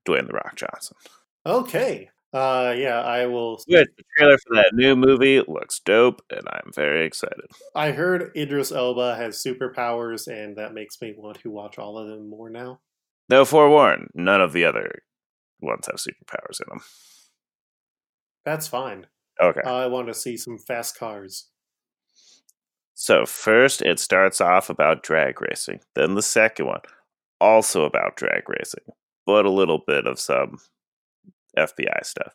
Dwayne 0.07 0.27
the 0.27 0.33
Rock 0.33 0.55
Johnson. 0.55 0.97
Okay. 1.45 2.09
Uh, 2.33 2.75
yeah, 2.77 2.99
I 2.99 3.27
will. 3.27 3.61
Good. 3.69 3.87
The 3.95 4.03
trailer 4.17 4.37
for 4.37 4.55
that 4.55 4.73
new 4.73 4.97
movie 4.97 5.39
looks 5.47 5.79
dope, 5.79 6.21
and 6.29 6.41
I'm 6.49 6.69
very 6.75 7.05
excited. 7.05 7.45
I 7.73 7.91
heard 7.91 8.31
Idris 8.35 8.73
Elba 8.73 9.15
has 9.15 9.41
superpowers, 9.41 10.27
and 10.27 10.57
that 10.57 10.73
makes 10.73 11.01
me 11.01 11.13
want 11.17 11.39
to 11.39 11.49
watch 11.49 11.77
all 11.77 11.97
of 11.97 12.09
them 12.09 12.29
more 12.29 12.49
now. 12.49 12.81
Though 13.29 13.45
forewarned, 13.45 14.09
none 14.13 14.41
of 14.41 14.51
the 14.51 14.65
other 14.65 15.03
ones 15.61 15.87
have 15.87 15.95
superpowers 15.95 16.59
in 16.59 16.67
them. 16.69 16.81
That's 18.45 18.67
fine. 18.67 19.07
Okay. 19.41 19.61
I 19.65 19.87
want 19.87 20.07
to 20.07 20.13
see 20.13 20.37
some 20.37 20.57
fast 20.57 20.97
cars. 20.97 21.47
So 22.93 23.25
first 23.25 23.81
it 23.81 23.99
starts 23.99 24.39
off 24.39 24.69
about 24.69 25.03
drag 25.03 25.41
racing. 25.41 25.81
Then 25.95 26.15
the 26.15 26.21
second 26.21 26.67
one, 26.67 26.81
also 27.41 27.83
about 27.83 28.15
drag 28.15 28.47
racing, 28.47 28.85
but 29.25 29.45
a 29.45 29.51
little 29.51 29.81
bit 29.85 30.07
of 30.07 30.19
some 30.19 30.59
FBI 31.57 32.05
stuff. 32.05 32.33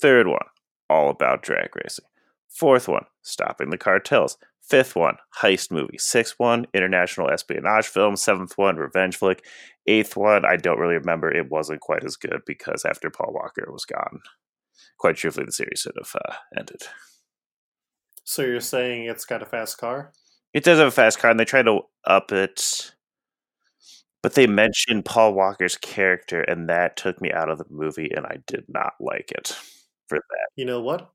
Third 0.00 0.26
one, 0.26 0.46
all 0.88 1.10
about 1.10 1.42
drag 1.42 1.76
racing. 1.76 2.06
Fourth 2.48 2.88
one, 2.88 3.04
stopping 3.22 3.70
the 3.70 3.76
cartels. 3.76 4.38
Fifth 4.62 4.96
one, 4.96 5.16
heist 5.40 5.70
movie. 5.70 5.98
Sixth 5.98 6.34
one, 6.38 6.66
international 6.74 7.30
espionage 7.30 7.86
film. 7.86 8.16
Seventh 8.16 8.56
one, 8.56 8.76
revenge 8.76 9.16
flick. 9.16 9.44
Eighth 9.86 10.16
one, 10.16 10.44
I 10.44 10.56
don't 10.56 10.78
really 10.78 10.96
remember. 10.96 11.30
It 11.30 11.50
wasn't 11.50 11.80
quite 11.80 12.04
as 12.04 12.16
good 12.16 12.42
because 12.46 12.84
after 12.84 13.10
Paul 13.10 13.32
Walker 13.32 13.70
was 13.70 13.84
gone, 13.86 14.20
quite 14.98 15.16
truthfully, 15.16 15.46
the 15.46 15.52
series 15.52 15.82
sort 15.82 15.96
of 15.96 16.14
uh, 16.14 16.34
ended. 16.56 16.82
So 18.24 18.42
you're 18.42 18.60
saying 18.60 19.04
it's 19.04 19.24
got 19.24 19.42
a 19.42 19.46
fast 19.46 19.78
car? 19.78 20.12
It 20.52 20.64
does 20.64 20.78
have 20.78 20.88
a 20.88 20.90
fast 20.92 21.18
car, 21.18 21.30
and 21.30 21.40
they 21.40 21.44
try 21.44 21.62
to 21.62 21.80
up 22.04 22.32
it, 22.32 22.92
but 24.22 24.34
they 24.34 24.46
mentioned 24.46 25.04
Paul 25.04 25.34
Walker's 25.34 25.76
character, 25.76 26.42
and 26.42 26.68
that 26.68 26.96
took 26.96 27.20
me 27.20 27.32
out 27.32 27.50
of 27.50 27.58
the 27.58 27.66
movie, 27.70 28.10
and 28.14 28.26
I 28.26 28.38
did 28.46 28.64
not 28.68 28.94
like 29.00 29.32
it 29.32 29.56
for 30.08 30.18
that. 30.18 30.48
You 30.56 30.64
know 30.64 30.80
what? 30.80 31.10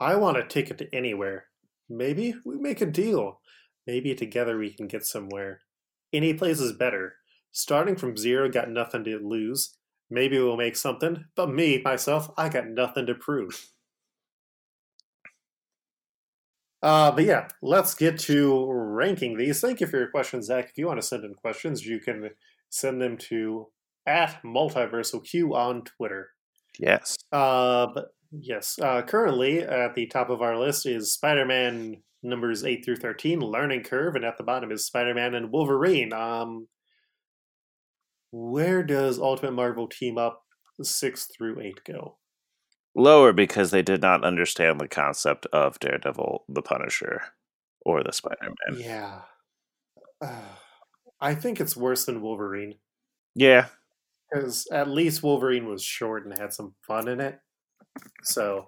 I 0.00 0.16
want 0.16 0.36
a 0.36 0.44
ticket 0.44 0.78
to 0.78 0.94
anywhere. 0.94 1.46
Maybe 1.88 2.34
we 2.44 2.56
make 2.56 2.80
a 2.80 2.86
deal. 2.86 3.40
Maybe 3.86 4.14
together 4.14 4.58
we 4.58 4.72
can 4.72 4.86
get 4.86 5.06
somewhere. 5.06 5.60
Any 6.12 6.34
place 6.34 6.60
is 6.60 6.72
better. 6.72 7.14
Starting 7.52 7.96
from 7.96 8.16
zero, 8.16 8.48
got 8.48 8.70
nothing 8.70 9.04
to 9.04 9.18
lose. 9.18 9.76
Maybe 10.10 10.38
we'll 10.38 10.56
make 10.56 10.76
something, 10.76 11.24
but 11.36 11.50
me, 11.50 11.82
myself, 11.84 12.30
I 12.36 12.48
got 12.48 12.66
nothing 12.68 13.06
to 13.06 13.14
prove. 13.14 13.70
Uh, 16.82 17.10
but 17.10 17.24
yeah, 17.24 17.48
let's 17.60 17.94
get 17.94 18.18
to 18.20 18.70
ranking 18.70 19.36
these. 19.36 19.60
Thank 19.60 19.80
you 19.80 19.86
for 19.86 19.98
your 19.98 20.08
questions, 20.08 20.46
Zach. 20.46 20.70
If 20.70 20.78
you 20.78 20.86
want 20.86 21.00
to 21.00 21.06
send 21.06 21.24
in 21.24 21.34
questions, 21.34 21.84
you 21.84 21.98
can 22.00 22.30
send 22.70 23.02
them 23.02 23.16
to 23.16 23.66
at 24.06 24.40
Multiversal 24.42 25.22
Q 25.22 25.54
on 25.54 25.82
Twitter. 25.82 26.30
Yes. 26.78 27.16
Uh, 27.32 27.88
but 27.92 28.06
yes, 28.30 28.78
uh, 28.80 29.02
currently 29.02 29.60
at 29.60 29.94
the 29.94 30.06
top 30.06 30.30
of 30.30 30.40
our 30.40 30.56
list 30.56 30.86
is 30.86 31.12
Spider-Man 31.12 32.00
numbers 32.22 32.64
eight 32.64 32.84
through 32.84 32.96
thirteen, 32.96 33.40
Learning 33.40 33.82
Curve, 33.82 34.14
and 34.14 34.24
at 34.24 34.38
the 34.38 34.44
bottom 34.44 34.72
is 34.72 34.86
Spider-Man 34.86 35.34
and 35.34 35.50
Wolverine. 35.50 36.12
Um, 36.12 36.68
where 38.30 38.82
does 38.82 39.18
Ultimate 39.18 39.52
Marvel 39.52 39.88
team 39.88 40.18
up 40.18 40.44
six 40.82 41.26
through 41.26 41.60
eight 41.60 41.84
go? 41.84 42.16
Lower 42.94 43.32
because 43.32 43.70
they 43.70 43.82
did 43.82 44.02
not 44.02 44.24
understand 44.24 44.80
the 44.80 44.88
concept 44.88 45.46
of 45.52 45.78
Daredevil, 45.78 46.44
the 46.48 46.62
Punisher, 46.62 47.22
or 47.82 48.02
the 48.02 48.12
Spider 48.12 48.52
Man. 48.68 48.80
Yeah. 48.80 49.20
Uh, 50.20 50.40
I 51.20 51.34
think 51.34 51.60
it's 51.60 51.76
worse 51.76 52.04
than 52.04 52.22
Wolverine 52.22 52.74
Yeah, 53.34 53.66
because 54.30 54.68
at 54.70 54.88
least 54.88 55.22
Wolverine 55.22 55.66
was 55.66 55.82
short 55.82 56.24
and 56.24 56.38
had 56.38 56.52
some 56.52 56.74
fun 56.86 57.08
in 57.08 57.20
it. 57.20 57.40
So 58.22 58.66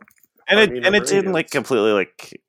and 0.49 0.59
I 0.59 0.65
it 0.65 0.85
and 0.85 0.97
it 0.97 1.07
didn't 1.07 1.33
like 1.33 1.51
completely 1.51 1.93
like 1.93 2.43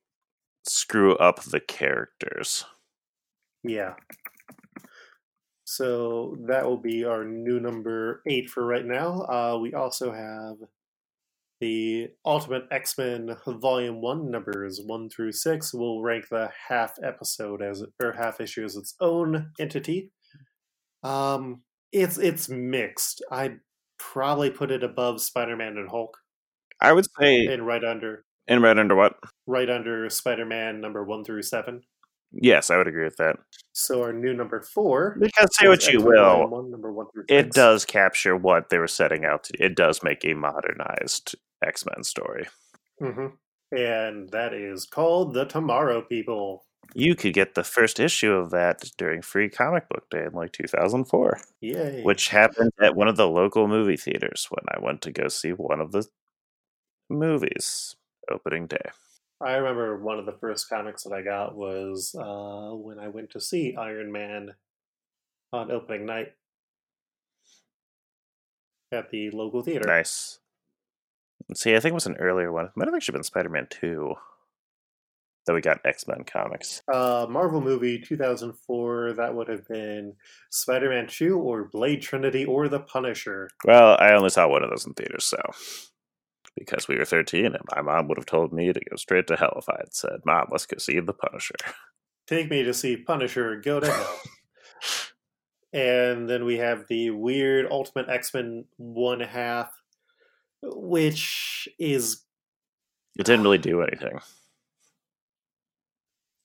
screw 0.66 1.14
up 1.16 1.42
the 1.42 1.60
characters. 1.60 2.64
yeah. 3.62 3.94
So 5.76 6.36
that 6.48 6.66
will 6.66 6.76
be 6.76 7.04
our 7.04 7.24
new 7.24 7.58
number 7.58 8.22
eight 8.28 8.50
for 8.50 8.66
right 8.66 8.84
now. 8.84 9.22
Uh, 9.22 9.58
we 9.58 9.72
also 9.72 10.12
have 10.12 10.56
the 11.62 12.08
Ultimate 12.26 12.64
X 12.70 12.98
Men 12.98 13.36
Volume 13.46 14.02
One 14.02 14.30
numbers 14.30 14.82
one 14.84 15.08
through 15.08 15.32
six. 15.32 15.72
We'll 15.72 16.02
rank 16.02 16.26
the 16.30 16.50
half 16.68 16.98
episode 17.02 17.62
as 17.62 17.82
or 18.02 18.12
half 18.12 18.40
issue 18.40 18.64
as 18.64 18.76
its 18.76 18.94
own 19.00 19.52
entity. 19.58 20.10
Um, 21.02 21.62
it's 21.90 22.18
it's 22.18 22.50
mixed. 22.50 23.24
I'd 23.30 23.60
probably 23.98 24.50
put 24.50 24.70
it 24.70 24.84
above 24.84 25.22
Spider 25.22 25.56
Man 25.56 25.78
and 25.78 25.88
Hulk, 25.88 26.18
I 26.82 26.92
would 26.92 27.06
say, 27.18 27.46
and 27.46 27.66
right 27.66 27.82
under 27.82 28.24
and 28.46 28.62
right 28.62 28.78
under 28.78 28.94
what? 28.94 29.14
right 29.46 29.70
under 29.70 30.10
Spider 30.10 30.44
Man 30.44 30.82
number 30.82 31.02
one 31.02 31.24
through 31.24 31.42
seven. 31.42 31.82
Yes, 32.32 32.70
I 32.70 32.76
would 32.76 32.88
agree 32.88 33.04
with 33.04 33.16
that. 33.16 33.36
So 33.72 34.02
our 34.02 34.12
new 34.12 34.32
number 34.34 34.60
four. 34.60 35.16
Because 35.18 35.48
say 35.56 35.68
what 35.68 35.86
you 35.92 36.00
will, 36.00 36.48
One, 36.48 36.70
number 36.70 36.92
one 36.92 37.06
it 37.28 37.52
does 37.52 37.84
capture 37.84 38.36
what 38.36 38.70
they 38.70 38.78
were 38.78 38.88
setting 38.88 39.24
out 39.24 39.44
to. 39.44 39.64
It 39.64 39.76
does 39.76 40.02
make 40.02 40.24
a 40.24 40.34
modernized 40.34 41.34
X 41.64 41.84
Men 41.86 42.04
story. 42.04 42.48
hmm 42.98 43.28
And 43.70 44.30
that 44.30 44.52
is 44.54 44.86
called 44.86 45.34
The 45.34 45.44
Tomorrow 45.44 46.02
People. 46.02 46.64
You 46.94 47.14
could 47.14 47.32
get 47.32 47.54
the 47.54 47.64
first 47.64 48.00
issue 48.00 48.32
of 48.32 48.50
that 48.50 48.90
during 48.98 49.22
Free 49.22 49.48
Comic 49.48 49.88
Book 49.88 50.10
Day 50.10 50.24
in 50.26 50.32
like 50.32 50.52
2004, 50.52 51.40
Yay. 51.60 52.02
which 52.02 52.28
happened 52.28 52.72
at 52.82 52.96
one 52.96 53.08
of 53.08 53.16
the 53.16 53.28
local 53.28 53.68
movie 53.68 53.96
theaters 53.96 54.48
when 54.50 54.64
I 54.68 54.84
went 54.84 55.00
to 55.02 55.12
go 55.12 55.28
see 55.28 55.50
one 55.50 55.80
of 55.80 55.92
the 55.92 56.06
movies 57.08 57.96
opening 58.30 58.66
day. 58.66 58.90
I 59.44 59.54
remember 59.54 59.96
one 59.96 60.18
of 60.18 60.26
the 60.26 60.36
first 60.40 60.68
comics 60.68 61.02
that 61.02 61.12
I 61.12 61.22
got 61.22 61.56
was 61.56 62.14
uh, 62.18 62.74
when 62.74 62.98
I 62.98 63.08
went 63.08 63.30
to 63.30 63.40
see 63.40 63.74
Iron 63.76 64.12
Man 64.12 64.54
on 65.52 65.70
opening 65.70 66.06
night 66.06 66.34
at 68.92 69.10
the 69.10 69.30
local 69.30 69.62
theater. 69.62 69.86
Nice. 69.86 70.38
See, 71.54 71.74
I 71.74 71.80
think 71.80 71.92
it 71.92 71.94
was 71.94 72.06
an 72.06 72.16
earlier 72.16 72.52
one. 72.52 72.66
It 72.66 72.72
might 72.76 72.86
have 72.86 72.94
actually 72.94 73.14
been 73.14 73.24
Spider 73.24 73.48
Man 73.48 73.66
2 73.68 74.14
that 75.46 75.54
we 75.54 75.60
got 75.60 75.80
X 75.84 76.06
Men 76.06 76.24
comics. 76.24 76.82
Uh, 76.92 77.26
Marvel 77.28 77.60
movie 77.60 77.98
2004, 77.98 79.14
that 79.14 79.34
would 79.34 79.48
have 79.48 79.66
been 79.66 80.14
Spider 80.50 80.90
Man 80.90 81.06
2 81.08 81.38
or 81.38 81.64
Blade 81.64 82.00
Trinity 82.00 82.44
or 82.44 82.68
The 82.68 82.80
Punisher. 82.80 83.50
Well, 83.64 83.96
I 83.98 84.14
only 84.14 84.30
saw 84.30 84.48
one 84.48 84.62
of 84.62 84.70
those 84.70 84.86
in 84.86 84.94
theaters, 84.94 85.24
so 85.24 85.38
because 86.56 86.88
we 86.88 86.96
were 86.96 87.04
13 87.04 87.46
and 87.46 87.56
my 87.74 87.82
mom 87.82 88.08
would 88.08 88.18
have 88.18 88.26
told 88.26 88.52
me 88.52 88.72
to 88.72 88.80
go 88.90 88.96
straight 88.96 89.26
to 89.28 89.36
hell 89.36 89.54
if 89.58 89.68
I 89.68 89.76
had 89.78 89.94
said, 89.94 90.20
Mom, 90.24 90.48
let's 90.50 90.66
go 90.66 90.78
see 90.78 90.98
The 91.00 91.12
Punisher. 91.12 91.54
Take 92.26 92.50
me 92.50 92.62
to 92.62 92.72
see 92.74 92.96
Punisher, 92.96 93.56
go 93.60 93.80
to 93.80 93.90
hell. 93.90 94.20
and 95.72 96.28
then 96.28 96.44
we 96.44 96.58
have 96.58 96.86
the 96.88 97.10
weird 97.10 97.66
Ultimate 97.70 98.08
X 98.08 98.32
Men 98.34 98.64
one 98.76 99.20
half, 99.20 99.72
which 100.62 101.68
is, 101.78 102.22
It 103.18 103.26
didn't 103.26 103.42
really 103.42 103.58
do 103.58 103.82
anything. 103.82 104.20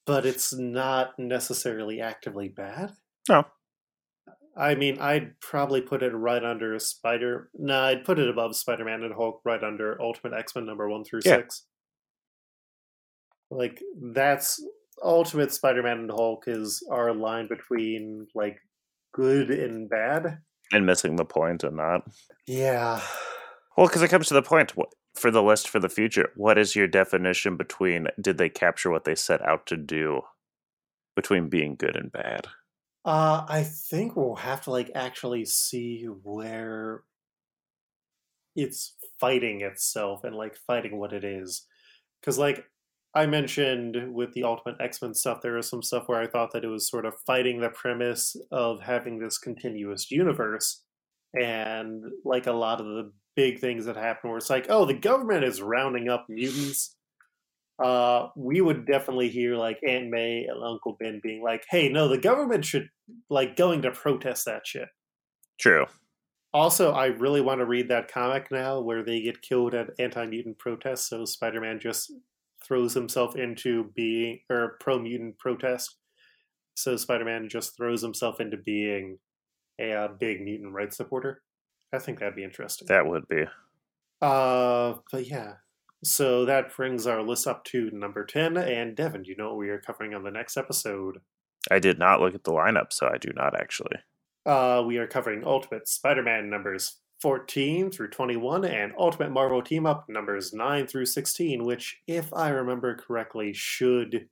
but 0.06 0.24
it's 0.24 0.54
not 0.54 1.18
necessarily 1.18 2.00
actively 2.00 2.48
bad. 2.48 2.92
No. 3.28 3.44
I 4.58 4.74
mean, 4.74 4.98
I'd 4.98 5.38
probably 5.40 5.80
put 5.80 6.02
it 6.02 6.10
right 6.10 6.42
under 6.44 6.76
Spider. 6.80 7.48
No, 7.54 7.80
I'd 7.80 8.04
put 8.04 8.18
it 8.18 8.28
above 8.28 8.56
Spider 8.56 8.84
Man 8.84 9.04
and 9.04 9.14
Hulk, 9.14 9.40
right 9.44 9.62
under 9.62 10.00
Ultimate 10.02 10.36
X 10.36 10.54
Men 10.56 10.66
number 10.66 10.88
one 10.88 11.04
through 11.04 11.20
Yeah. 11.24 11.36
six. 11.36 11.64
Like 13.50 13.80
that's 14.12 14.62
Ultimate 15.02 15.52
Spider 15.52 15.82
Man 15.82 15.98
and 16.00 16.10
Hulk 16.10 16.44
is 16.48 16.82
our 16.90 17.14
line 17.14 17.46
between 17.48 18.26
like 18.34 18.58
good 19.14 19.50
and 19.50 19.88
bad. 19.88 20.38
And 20.72 20.84
missing 20.84 21.16
the 21.16 21.24
point 21.24 21.62
and 21.64 21.76
not. 21.76 22.02
Yeah. 22.46 23.00
Well, 23.76 23.86
because 23.86 24.02
it 24.02 24.08
comes 24.08 24.28
to 24.28 24.34
the 24.34 24.42
point 24.42 24.74
for 25.14 25.30
the 25.30 25.42
list 25.42 25.68
for 25.68 25.78
the 25.78 25.88
future. 25.88 26.30
What 26.36 26.58
is 26.58 26.74
your 26.76 26.88
definition 26.88 27.56
between 27.56 28.08
did 28.20 28.38
they 28.38 28.48
capture 28.48 28.90
what 28.90 29.04
they 29.04 29.14
set 29.14 29.40
out 29.46 29.66
to 29.66 29.76
do 29.76 30.22
between 31.16 31.48
being 31.48 31.76
good 31.76 31.96
and 31.96 32.10
bad? 32.12 32.48
Uh, 33.04 33.44
I 33.48 33.62
think 33.62 34.16
we'll 34.16 34.36
have 34.36 34.62
to 34.62 34.70
like 34.70 34.90
actually 34.94 35.44
see 35.44 36.04
where 36.04 37.04
it's 38.54 38.94
fighting 39.20 39.62
itself 39.62 40.24
and 40.24 40.34
like 40.34 40.56
fighting 40.56 40.98
what 40.98 41.12
it 41.12 41.24
is. 41.24 41.64
Because 42.20 42.38
like 42.38 42.64
I 43.14 43.26
mentioned 43.26 44.12
with 44.12 44.32
the 44.34 44.44
Ultimate 44.44 44.80
X 44.80 45.00
Men 45.00 45.14
stuff, 45.14 45.40
there 45.40 45.54
was 45.54 45.68
some 45.68 45.82
stuff 45.82 46.08
where 46.08 46.20
I 46.20 46.26
thought 46.26 46.52
that 46.52 46.64
it 46.64 46.68
was 46.68 46.88
sort 46.88 47.06
of 47.06 47.14
fighting 47.26 47.60
the 47.60 47.70
premise 47.70 48.36
of 48.50 48.80
having 48.82 49.18
this 49.18 49.38
continuous 49.38 50.10
universe, 50.10 50.82
and 51.34 52.04
like 52.24 52.46
a 52.46 52.52
lot 52.52 52.80
of 52.80 52.86
the 52.86 53.12
big 53.36 53.60
things 53.60 53.86
that 53.86 53.96
happen 53.96 54.28
where 54.28 54.38
it's 54.38 54.50
like, 54.50 54.66
oh, 54.68 54.84
the 54.84 54.94
government 54.94 55.44
is 55.44 55.62
rounding 55.62 56.08
up 56.08 56.26
mutants. 56.28 56.96
Uh, 57.82 58.28
we 58.36 58.60
would 58.60 58.86
definitely 58.86 59.28
hear 59.28 59.54
like 59.54 59.78
Aunt 59.86 60.10
May 60.10 60.44
and 60.44 60.62
Uncle 60.62 60.96
Ben 60.98 61.20
being 61.22 61.42
like, 61.42 61.64
"Hey, 61.70 61.88
no, 61.88 62.08
the 62.08 62.18
government 62.18 62.64
should 62.64 62.88
like 63.30 63.56
going 63.56 63.82
to 63.82 63.90
protest 63.90 64.46
that 64.46 64.66
shit." 64.66 64.88
True. 65.60 65.86
Also, 66.54 66.92
I 66.92 67.06
really 67.06 67.40
want 67.40 67.60
to 67.60 67.66
read 67.66 67.88
that 67.88 68.10
comic 68.10 68.50
now 68.50 68.80
where 68.80 69.04
they 69.04 69.20
get 69.20 69.42
killed 69.42 69.74
at 69.74 69.90
anti 69.98 70.26
mutant 70.26 70.58
protests. 70.58 71.08
So 71.08 71.24
Spider 71.24 71.60
Man 71.60 71.78
just 71.78 72.12
throws 72.64 72.94
himself 72.94 73.36
into 73.36 73.92
being, 73.94 74.40
or 74.50 74.76
pro 74.80 74.98
mutant 74.98 75.38
protest. 75.38 75.96
So 76.74 76.96
Spider 76.96 77.24
Man 77.24 77.48
just 77.48 77.76
throws 77.76 78.02
himself 78.02 78.40
into 78.40 78.56
being 78.56 79.18
a 79.78 79.92
uh, 79.92 80.08
big 80.18 80.40
mutant 80.42 80.72
rights 80.72 80.96
supporter. 80.96 81.42
I 81.92 81.98
think 81.98 82.18
that'd 82.18 82.34
be 82.34 82.44
interesting. 82.44 82.88
That 82.88 83.06
would 83.06 83.28
be. 83.28 83.44
Uh, 84.20 84.94
but 85.12 85.26
yeah. 85.26 85.54
So 86.04 86.44
that 86.44 86.74
brings 86.74 87.06
our 87.06 87.22
list 87.22 87.46
up 87.46 87.64
to 87.66 87.90
number 87.92 88.24
10. 88.24 88.56
And 88.56 88.96
Devin, 88.96 89.24
do 89.24 89.30
you 89.30 89.36
know 89.36 89.48
what 89.48 89.58
we 89.58 89.70
are 89.70 89.80
covering 89.80 90.14
on 90.14 90.22
the 90.22 90.30
next 90.30 90.56
episode? 90.56 91.18
I 91.70 91.78
did 91.78 91.98
not 91.98 92.20
look 92.20 92.34
at 92.34 92.44
the 92.44 92.52
lineup, 92.52 92.92
so 92.92 93.08
I 93.12 93.18
do 93.18 93.30
not 93.34 93.58
actually. 93.58 93.96
Uh, 94.46 94.82
we 94.86 94.96
are 94.98 95.06
covering 95.06 95.44
Ultimate 95.44 95.88
Spider 95.88 96.22
Man 96.22 96.48
numbers 96.48 96.98
14 97.20 97.90
through 97.90 98.10
21 98.10 98.64
and 98.64 98.92
Ultimate 98.96 99.30
Marvel 99.30 99.60
Team 99.60 99.86
Up 99.86 100.06
numbers 100.08 100.52
9 100.52 100.86
through 100.86 101.06
16, 101.06 101.64
which, 101.64 101.98
if 102.06 102.32
I 102.32 102.50
remember 102.50 102.94
correctly, 102.94 103.52
should 103.52 104.28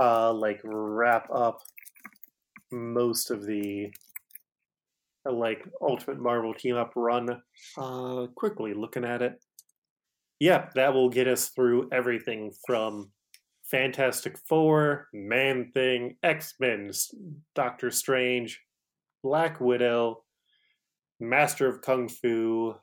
uh, 0.00 0.32
like 0.32 0.60
wrap 0.62 1.28
up 1.34 1.62
most 2.70 3.30
of 3.30 3.44
the 3.44 3.92
like 5.24 5.66
Ultimate 5.82 6.20
Marvel 6.20 6.54
Team 6.54 6.76
Up 6.76 6.92
run 6.94 7.42
uh, 7.76 8.26
quickly 8.34 8.72
looking 8.72 9.04
at 9.04 9.20
it. 9.20 9.42
Yeah, 10.40 10.68
that 10.74 10.94
will 10.94 11.10
get 11.10 11.28
us 11.28 11.50
through 11.50 11.90
everything 11.92 12.52
from 12.66 13.12
Fantastic 13.64 14.36
Four, 14.48 15.08
Man 15.12 15.70
Thing, 15.72 16.16
X 16.22 16.54
Men, 16.58 16.90
Doctor 17.54 17.90
Strange, 17.90 18.60
Black 19.22 19.60
Widow, 19.60 20.24
Master 21.20 21.68
of 21.68 21.82
Kung 21.82 22.08
Fu. 22.08 22.74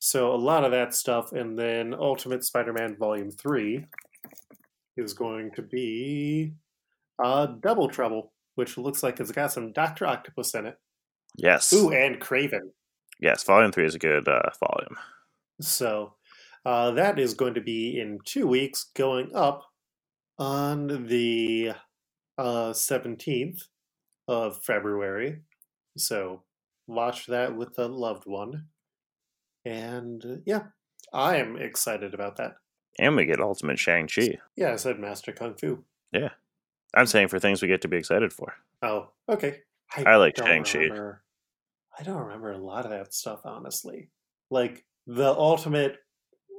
So 0.00 0.34
a 0.34 0.36
lot 0.36 0.64
of 0.64 0.72
that 0.72 0.92
stuff, 0.92 1.32
and 1.32 1.58
then 1.58 1.94
Ultimate 1.94 2.44
Spider-Man 2.44 2.96
Volume 2.98 3.30
Three 3.30 3.86
is 4.96 5.14
going 5.14 5.50
to 5.52 5.62
be 5.62 6.52
uh, 7.22 7.46
Double 7.46 7.88
Trouble, 7.88 8.32
which 8.56 8.76
looks 8.76 9.02
like 9.02 9.20
it's 9.20 9.32
got 9.32 9.52
some 9.52 9.72
Doctor 9.72 10.06
Octopus 10.06 10.54
in 10.54 10.66
it. 10.66 10.76
Yes. 11.36 11.72
Ooh, 11.72 11.90
and 11.90 12.20
Kraven. 12.20 12.70
Yes, 13.20 13.44
volume 13.44 13.72
three 13.72 13.86
is 13.86 13.94
a 13.94 13.98
good 13.98 14.28
uh, 14.28 14.50
volume. 14.60 14.96
So 15.60 16.14
uh, 16.64 16.90
that 16.92 17.18
is 17.18 17.34
going 17.34 17.54
to 17.54 17.60
be 17.60 18.00
in 18.00 18.18
two 18.24 18.46
weeks, 18.46 18.86
going 18.94 19.30
up 19.34 19.64
on 20.38 21.06
the 21.06 21.72
uh, 22.38 22.70
17th 22.72 23.62
of 24.28 24.62
February. 24.64 25.40
So 25.96 26.42
watch 26.86 27.26
that 27.26 27.54
with 27.56 27.78
a 27.78 27.86
loved 27.86 28.24
one. 28.26 28.66
And 29.64 30.24
uh, 30.24 30.36
yeah, 30.44 30.64
I 31.12 31.36
am 31.36 31.56
excited 31.56 32.14
about 32.14 32.36
that. 32.36 32.54
And 32.98 33.16
we 33.16 33.24
get 33.26 33.40
Ultimate 33.40 33.78
Shang-Chi. 33.78 34.38
Yeah, 34.56 34.72
I 34.72 34.76
said 34.76 34.98
Master 34.98 35.32
Kung 35.32 35.54
Fu. 35.54 35.84
Yeah. 36.12 36.30
I'm 36.94 37.06
saying 37.06 37.28
for 37.28 37.40
things 37.40 37.60
we 37.60 37.68
get 37.68 37.82
to 37.82 37.88
be 37.88 37.96
excited 37.96 38.32
for. 38.32 38.54
Oh, 38.82 39.08
okay. 39.28 39.60
I 39.96 40.16
like 40.16 40.36
Shang-Chi. 40.36 40.78
remember- 40.78 41.22
I 41.98 42.02
don't 42.02 42.16
remember 42.22 42.50
a 42.50 42.58
lot 42.58 42.84
of 42.84 42.90
that 42.90 43.14
stuff, 43.14 43.42
honestly. 43.44 44.08
Like, 44.50 44.84
the 45.06 45.30
ultimate 45.32 45.98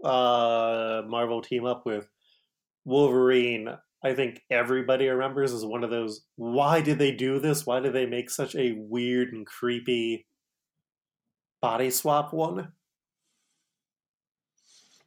uh, 0.06 1.02
Marvel 1.08 1.42
team 1.42 1.66
up 1.66 1.86
with 1.86 2.08
Wolverine. 2.86 3.70
I 4.04 4.14
think 4.14 4.42
everybody 4.52 5.08
remembers 5.08 5.52
as 5.52 5.66
one 5.66 5.84
of 5.84 5.90
those. 5.90 6.22
Why 6.36 6.82
did 6.82 7.00
they 7.00 7.12
do 7.12 7.40
this? 7.40 7.66
Why 7.66 7.80
did 7.80 7.94
they 7.94 8.06
make 8.06 8.30
such 8.30 8.56
a 8.56 8.74
weird 8.78 9.34
and 9.34 9.46
creepy 9.46 10.28
body 11.62 11.90
swap 11.90 12.32
one? 12.32 12.72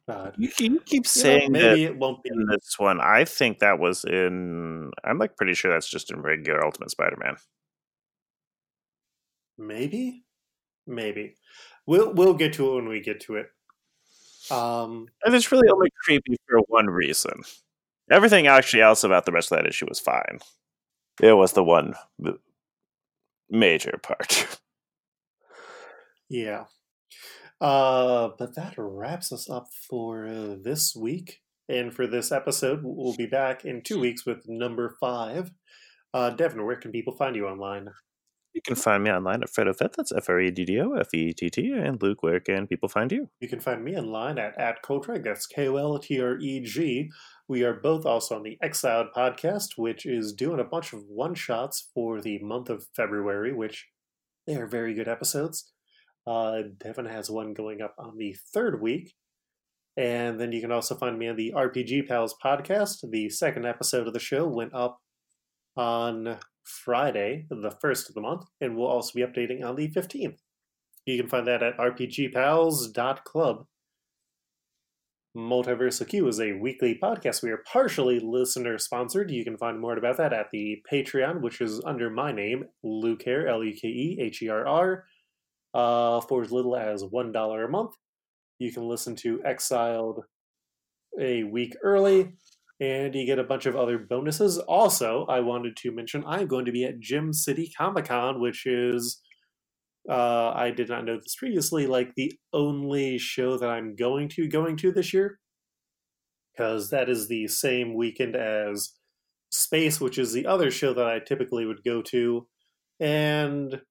God. 0.09 0.35
You, 0.37 0.49
you 0.57 0.79
keep 0.81 1.05
You 1.15 1.23
know, 1.23 1.39
saying 1.39 1.53
that 1.53 1.61
maybe 1.61 1.83
it 1.85 1.97
won't 1.97 2.23
be. 2.23 2.31
in 2.33 2.47
this 2.47 2.75
one. 2.77 2.99
I 2.99 3.25
think 3.25 3.59
that 3.59 3.79
was 3.79 4.03
in. 4.03 4.91
I'm 5.03 5.19
like 5.19 5.37
pretty 5.37 5.53
sure 5.53 5.71
that's 5.71 5.89
just 5.89 6.11
in 6.11 6.21
regular 6.21 6.65
Ultimate 6.65 6.91
Spider-Man. 6.91 7.35
Maybe, 9.57 10.23
maybe 10.87 11.35
we'll 11.85 12.13
we'll 12.13 12.33
get 12.33 12.53
to 12.53 12.71
it 12.71 12.75
when 12.75 12.89
we 12.89 13.01
get 13.01 13.19
to 13.21 13.35
it. 13.35 13.47
Um, 14.51 15.07
And 15.23 15.35
it's 15.35 15.51
really 15.51 15.69
only 15.69 15.89
creepy 16.03 16.35
for 16.47 16.59
one 16.67 16.87
reason. 16.87 17.43
Everything 18.11 18.47
actually 18.47 18.81
else 18.81 19.03
about 19.03 19.25
the 19.25 19.31
rest 19.31 19.51
of 19.51 19.57
that 19.57 19.67
issue 19.67 19.85
was 19.87 19.99
fine. 19.99 20.39
It 21.21 21.33
was 21.33 21.53
the 21.53 21.63
one 21.63 21.93
major 23.49 23.99
part. 24.01 24.47
yeah. 26.29 26.65
Uh, 27.61 28.29
but 28.37 28.55
that 28.55 28.75
wraps 28.77 29.31
us 29.31 29.49
up 29.49 29.67
for 29.89 30.25
uh, 30.27 30.55
this 30.61 30.95
week 30.95 31.41
and 31.67 31.93
for 31.93 32.07
this 32.07 32.31
episode. 32.31 32.79
We'll 32.83 33.15
be 33.15 33.25
back 33.25 33.65
in 33.65 33.81
two 33.81 33.99
weeks 33.99 34.25
with 34.25 34.47
number 34.47 34.95
five. 34.99 35.51
Uh, 36.13 36.31
Devin, 36.31 36.65
where 36.65 36.77
can 36.77 36.91
people 36.91 37.15
find 37.15 37.35
you 37.35 37.47
online? 37.47 37.89
You 38.53 38.61
can 38.61 38.75
find 38.75 39.03
me 39.03 39.11
online 39.11 39.43
at 39.43 39.49
FreddoFett. 39.49 39.93
That's 39.95 40.11
F 40.11 40.27
R 40.27 40.39
E 40.39 40.51
D 40.51 40.65
D 40.65 40.79
O 40.79 40.93
F 40.93 41.13
E 41.13 41.33
T 41.33 41.49
T. 41.49 41.71
And 41.71 42.01
Luke, 42.01 42.23
where 42.23 42.39
can 42.39 42.67
people 42.67 42.89
find 42.89 43.11
you? 43.11 43.29
You 43.39 43.47
can 43.47 43.59
find 43.59 43.83
me 43.83 43.95
online 43.95 44.37
at, 44.37 44.59
at 44.59 44.81
Koltreg. 44.83 45.23
That's 45.23 45.45
K 45.45 45.67
O 45.67 45.75
L 45.75 45.99
T 45.99 46.19
R 46.19 46.37
E 46.39 46.59
G. 46.59 47.11
We 47.47 47.63
are 47.63 47.73
both 47.73 48.05
also 48.05 48.35
on 48.35 48.43
the 48.43 48.57
Exiled 48.61 49.07
podcast, 49.15 49.77
which 49.77 50.05
is 50.05 50.33
doing 50.33 50.59
a 50.59 50.63
bunch 50.63 50.93
of 50.93 51.03
one 51.07 51.35
shots 51.35 51.89
for 51.93 52.21
the 52.21 52.39
month 52.39 52.69
of 52.69 52.87
February, 52.95 53.53
which 53.53 53.87
they 54.45 54.55
are 54.55 54.67
very 54.67 54.93
good 54.93 55.07
episodes. 55.07 55.71
Uh, 56.25 56.61
Devin 56.77 57.05
has 57.05 57.29
one 57.29 57.53
going 57.53 57.81
up 57.81 57.95
on 57.97 58.17
the 58.17 58.35
third 58.53 58.81
week. 58.81 59.13
And 59.97 60.39
then 60.39 60.51
you 60.51 60.61
can 60.61 60.71
also 60.71 60.95
find 60.95 61.17
me 61.17 61.27
on 61.27 61.35
the 61.35 61.53
RPG 61.55 62.07
Pals 62.07 62.35
podcast. 62.43 63.09
The 63.09 63.29
second 63.29 63.65
episode 63.65 64.07
of 64.07 64.13
the 64.13 64.19
show 64.19 64.47
went 64.47 64.73
up 64.73 65.01
on 65.75 66.37
Friday, 66.69 67.45
the 67.49 67.75
first 67.81 68.09
of 68.09 68.15
the 68.15 68.21
month, 68.21 68.45
and 68.61 68.75
we'll 68.75 68.87
also 68.87 69.11
be 69.15 69.21
updating 69.21 69.63
on 69.63 69.75
the 69.75 69.89
15th. 69.89 70.37
You 71.05 71.17
can 71.17 71.29
find 71.29 71.47
that 71.47 71.63
at 71.63 71.77
rpgpals.club. 71.77 73.65
Multiversal 75.37 76.07
Q 76.07 76.27
is 76.27 76.39
a 76.39 76.53
weekly 76.53 76.97
podcast. 77.01 77.43
We 77.43 77.51
are 77.51 77.63
partially 77.71 78.19
listener 78.19 78.77
sponsored. 78.77 79.29
You 79.29 79.43
can 79.43 79.57
find 79.57 79.79
more 79.79 79.95
about 79.95 80.17
that 80.17 80.33
at 80.33 80.47
the 80.51 80.83
Patreon, 80.91 81.41
which 81.41 81.61
is 81.61 81.81
under 81.85 82.09
my 82.09 82.31
name, 82.31 82.65
Luke 82.83 83.21
Herr, 83.23 83.47
L 83.47 83.63
U 83.63 83.73
K 83.73 83.87
E 83.87 84.17
H 84.19 84.41
E 84.41 84.49
R 84.49 84.67
R, 84.67 85.05
uh, 85.73 86.21
for 86.21 86.41
as 86.41 86.51
little 86.51 86.75
as 86.75 87.03
$1 87.03 87.65
a 87.65 87.67
month. 87.69 87.91
You 88.57 88.71
can 88.71 88.87
listen 88.87 89.15
to 89.17 89.41
Exiled 89.45 90.23
a 91.19 91.43
week 91.43 91.75
early, 91.83 92.33
and 92.79 93.13
you 93.13 93.25
get 93.25 93.39
a 93.39 93.43
bunch 93.43 93.65
of 93.65 93.75
other 93.75 93.97
bonuses. 93.97 94.57
Also, 94.57 95.25
I 95.27 95.41
wanted 95.41 95.75
to 95.77 95.91
mention 95.91 96.23
I'm 96.25 96.47
going 96.47 96.65
to 96.65 96.71
be 96.71 96.85
at 96.85 96.99
Gem 96.99 97.33
City 97.33 97.71
Comic 97.77 98.05
Con, 98.05 98.39
which 98.39 98.65
is 98.65 99.21
uh, 100.09 100.51
I 100.55 100.71
did 100.71 100.89
not 100.89 101.05
know 101.05 101.17
this 101.17 101.35
previously, 101.35 101.85
like 101.85 102.15
the 102.15 102.33
only 102.53 103.17
show 103.17 103.57
that 103.57 103.69
I'm 103.69 103.95
going 103.95 104.29
to 104.29 104.47
going 104.47 104.77
to 104.77 104.91
this 104.91 105.13
year, 105.13 105.39
because 106.53 106.89
that 106.89 107.09
is 107.09 107.27
the 107.27 107.47
same 107.47 107.95
weekend 107.95 108.35
as 108.35 108.93
Space, 109.51 109.99
which 109.99 110.17
is 110.17 110.31
the 110.31 110.45
other 110.45 110.71
show 110.71 110.93
that 110.93 111.05
I 111.07 111.19
typically 111.19 111.65
would 111.65 111.83
go 111.83 112.01
to, 112.03 112.47
and 112.99 113.81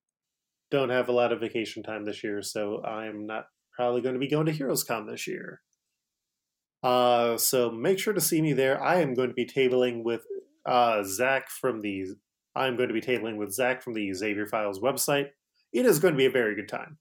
don't 0.71 0.89
have 0.89 1.09
a 1.09 1.13
lot 1.13 1.31
of 1.31 1.41
vacation 1.41 1.83
time 1.83 2.05
this 2.05 2.23
year, 2.23 2.41
so 2.41 2.83
I'm 2.83 3.27
not 3.27 3.45
probably 3.75 4.01
going 4.01 4.13
to 4.13 4.19
be 4.19 4.29
going 4.29 4.45
to 4.45 4.51
Heroes 4.51 4.83
Con 4.83 5.05
this 5.05 5.27
year. 5.27 5.61
Uh, 6.81 7.37
so 7.37 7.69
make 7.71 7.99
sure 7.99 8.13
to 8.13 8.21
see 8.21 8.41
me 8.41 8.53
there. 8.53 8.81
I 8.81 9.01
am 9.01 9.13
going 9.13 9.29
to 9.29 9.33
be 9.33 9.45
tabling 9.45 10.03
with 10.03 10.25
uh, 10.65 11.03
Zach 11.03 11.49
from 11.49 11.81
the. 11.81 12.15
I'm 12.55 12.77
going 12.77 12.89
to 12.89 12.93
be 12.93 13.01
tabling 13.01 13.37
with 13.37 13.53
Zach 13.53 13.81
from 13.81 13.93
the 13.93 14.13
Xavier 14.13 14.47
Files 14.47 14.79
website 14.79 15.29
it 15.71 15.85
is 15.85 15.99
going 15.99 16.13
to 16.13 16.17
be 16.17 16.25
a 16.25 16.31
very 16.31 16.55
good 16.55 16.67
time. 16.67 16.97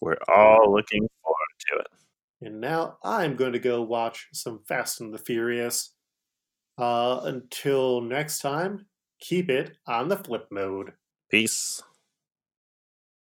We're 0.00 0.16
all 0.28 0.72
looking 0.72 1.08
forward 1.22 1.36
to 1.70 1.78
it. 1.80 1.86
And 2.40 2.60
now 2.60 2.98
I'm 3.02 3.36
going 3.36 3.52
to 3.52 3.58
go 3.58 3.82
watch 3.82 4.28
some 4.32 4.60
Fast 4.66 5.00
and 5.00 5.12
the 5.12 5.18
Furious. 5.18 5.94
Uh, 6.76 7.20
until 7.24 8.00
next 8.00 8.38
time, 8.38 8.86
keep 9.20 9.50
it 9.50 9.76
on 9.86 10.08
the 10.08 10.16
flip 10.16 10.46
mode. 10.50 10.92
Peace. 11.30 11.82